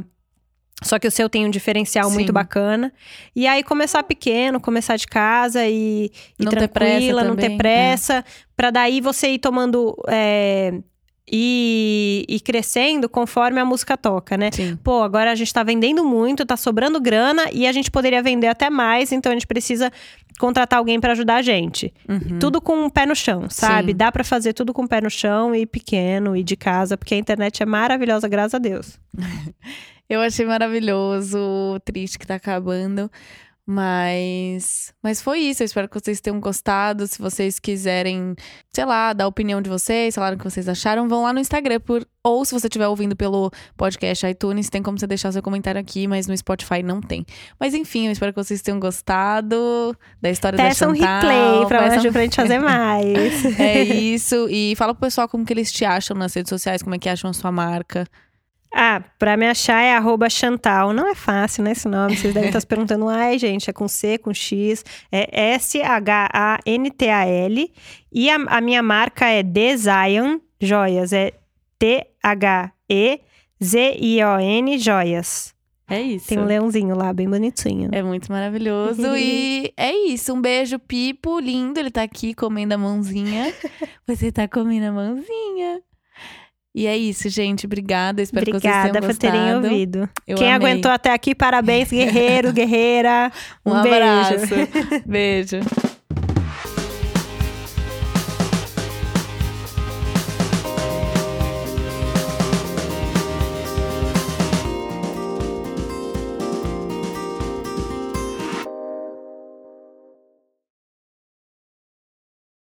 Só 0.81 0.97
que 0.97 1.07
o 1.07 1.11
seu 1.11 1.29
tem 1.29 1.45
um 1.45 1.49
diferencial 1.49 2.09
Sim. 2.09 2.15
muito 2.15 2.33
bacana. 2.33 2.91
E 3.35 3.45
aí 3.45 3.63
começar 3.63 4.03
pequeno, 4.03 4.59
começar 4.59 4.95
de 4.97 5.05
casa 5.07 5.65
e, 5.67 6.11
e 6.39 6.43
Não 6.43 6.51
ter 6.51 6.67
tranquila, 6.67 7.23
não 7.23 7.35
ter 7.35 7.51
é. 7.51 7.57
pressa. 7.57 8.25
Pra 8.55 8.71
daí 8.71 8.99
você 8.99 9.29
ir 9.29 9.39
tomando. 9.39 9.95
É, 10.07 10.73
e, 11.31 12.25
e 12.27 12.39
crescendo 12.41 13.07
conforme 13.07 13.59
a 13.59 13.63
música 13.63 13.95
toca, 13.95 14.35
né? 14.35 14.49
Sim. 14.51 14.75
Pô, 14.83 15.01
agora 15.01 15.31
a 15.31 15.35
gente 15.35 15.53
tá 15.53 15.63
vendendo 15.63 16.03
muito, 16.03 16.45
tá 16.45 16.57
sobrando 16.57 16.99
grana 16.99 17.43
e 17.53 17.65
a 17.65 17.71
gente 17.71 17.89
poderia 17.89 18.21
vender 18.21 18.47
até 18.47 18.69
mais, 18.69 19.13
então 19.13 19.31
a 19.31 19.35
gente 19.35 19.47
precisa 19.47 19.89
contratar 20.37 20.79
alguém 20.79 20.99
pra 20.99 21.13
ajudar 21.13 21.35
a 21.35 21.41
gente. 21.41 21.93
Uhum. 22.09 22.39
Tudo 22.39 22.59
com 22.59 22.85
o 22.85 22.91
pé 22.91 23.05
no 23.05 23.15
chão, 23.15 23.45
sabe? 23.49 23.91
Sim. 23.91 23.97
Dá 23.97 24.11
pra 24.11 24.23
fazer 24.23 24.51
tudo 24.53 24.73
com 24.73 24.83
o 24.83 24.87
pé 24.87 24.99
no 24.99 25.09
chão 25.09 25.55
e 25.55 25.65
pequeno 25.65 26.35
e 26.35 26.43
de 26.43 26.57
casa, 26.57 26.97
porque 26.97 27.13
a 27.13 27.17
internet 27.17 27.63
é 27.63 27.65
maravilhosa, 27.65 28.27
graças 28.27 28.55
a 28.55 28.59
Deus. 28.59 28.99
Eu 30.11 30.19
achei 30.21 30.45
maravilhoso, 30.45 31.79
triste 31.85 32.19
que 32.19 32.27
tá 32.27 32.35
acabando. 32.35 33.09
Mas, 33.65 34.93
mas 35.01 35.21
foi 35.21 35.39
isso. 35.39 35.63
Eu 35.63 35.65
espero 35.65 35.87
que 35.87 35.97
vocês 35.97 36.19
tenham 36.19 36.39
gostado. 36.41 37.07
Se 37.07 37.21
vocês 37.21 37.59
quiserem, 37.59 38.35
sei 38.73 38.83
lá, 38.83 39.13
dar 39.13 39.23
a 39.23 39.27
opinião 39.27 39.61
de 39.61 39.69
vocês, 39.69 40.13
falar 40.15 40.33
o 40.33 40.37
que 40.37 40.43
vocês 40.43 40.67
acharam, 40.67 41.07
vão 41.07 41.23
lá 41.23 41.31
no 41.31 41.39
Instagram. 41.39 41.79
Por, 41.79 42.05
ou 42.23 42.43
se 42.43 42.53
você 42.53 42.67
estiver 42.67 42.87
ouvindo 42.89 43.15
pelo 43.15 43.49
podcast 43.77 44.25
iTunes, 44.27 44.69
tem 44.69 44.83
como 44.83 44.99
você 44.99 45.07
deixar 45.07 45.31
seu 45.31 45.41
comentário 45.41 45.79
aqui, 45.79 46.07
mas 46.07 46.27
no 46.27 46.35
Spotify 46.35 46.83
não 46.83 46.99
tem. 46.99 47.25
Mas 47.57 47.73
enfim, 47.73 48.07
eu 48.07 48.11
espero 48.11 48.33
que 48.33 48.43
vocês 48.43 48.61
tenham 48.61 48.79
gostado 48.79 49.95
da 50.21 50.29
história 50.29 50.57
Peça 50.57 50.85
da 50.87 50.91
um 50.91 50.95
Chantal. 50.95 51.21
replay 51.21 51.65
pra, 51.67 51.79
peça 51.89 52.09
um- 52.09 52.11
pra 52.11 52.21
gente 52.23 52.35
fazer 52.35 52.59
mais. 52.59 53.45
É 53.57 53.81
isso. 53.83 54.47
E 54.49 54.73
fala 54.75 54.93
pro 54.93 55.07
pessoal 55.07 55.29
como 55.29 55.45
que 55.45 55.53
eles 55.53 55.71
te 55.71 55.85
acham 55.85 56.17
nas 56.17 56.33
redes 56.33 56.49
sociais, 56.49 56.81
como 56.83 56.95
é 56.95 56.99
que 56.99 57.07
acham 57.07 57.29
a 57.29 57.33
sua 57.33 57.51
marca. 57.51 58.05
Ah, 58.73 59.03
pra 59.19 59.35
me 59.35 59.45
achar 59.47 59.81
é 59.81 59.93
arroba 59.95 60.29
Chantal. 60.29 60.93
Não 60.93 61.07
é 61.07 61.15
fácil, 61.15 61.63
né, 61.63 61.73
esse 61.73 61.87
nome? 61.87 62.15
Vocês 62.15 62.33
devem 62.33 62.47
estar 62.49 62.61
se 62.61 62.67
perguntando, 62.67 63.07
ai, 63.09 63.37
gente, 63.37 63.69
é 63.69 63.73
com 63.73 63.87
C, 63.87 64.17
com 64.17 64.33
X. 64.33 64.85
É 65.11 65.53
S-H-A-N-T-A-L. 65.55 66.13
E 68.11 68.29
a, 68.29 68.35
a 68.35 68.61
minha 68.61 68.81
marca 68.81 69.27
é 69.27 69.43
Zion 69.43 70.39
Joias. 70.59 71.11
É 71.11 71.33
T-H-E-Z-I-O-N 71.77 72.77
Joias. 74.77 75.53
É 75.89 76.01
isso. 76.01 76.27
Tem 76.29 76.39
um 76.39 76.45
leãozinho 76.45 76.95
lá, 76.95 77.11
bem 77.11 77.29
bonitinho. 77.29 77.89
É 77.91 78.01
muito 78.01 78.31
maravilhoso. 78.31 79.03
e 79.17 79.73
é 79.75 79.93
isso. 80.07 80.33
Um 80.33 80.39
beijo, 80.39 80.79
Pipo. 80.79 81.37
Lindo. 81.37 81.77
Ele 81.77 81.91
tá 81.91 82.03
aqui 82.03 82.33
comendo 82.33 82.73
a 82.73 82.77
mãozinha. 82.77 83.53
Você 84.07 84.31
tá 84.31 84.47
comendo 84.47 84.85
a 84.85 84.91
mãozinha. 84.93 85.81
E 86.73 86.87
é 86.87 86.97
isso, 86.97 87.27
gente. 87.29 87.65
Obrigada. 87.65 88.21
Espero 88.21 88.45
que 88.45 88.51
vocês 88.51 88.63
Obrigada 88.63 88.91
tenham 88.91 89.01
por 89.01 89.07
gostado. 89.07 89.33
terem 89.33 89.55
ouvido. 89.55 90.09
Eu 90.25 90.37
Quem 90.37 90.51
amei. 90.51 90.69
aguentou 90.69 90.89
até 90.91 91.11
aqui, 91.13 91.35
parabéns, 91.35 91.89
guerreiro, 91.89 92.53
guerreira. 92.53 93.31
Um, 93.65 93.73
Um, 93.73 93.81
beijo. 93.83 93.95
abraço. 93.95 94.45
beijo. 95.05 95.57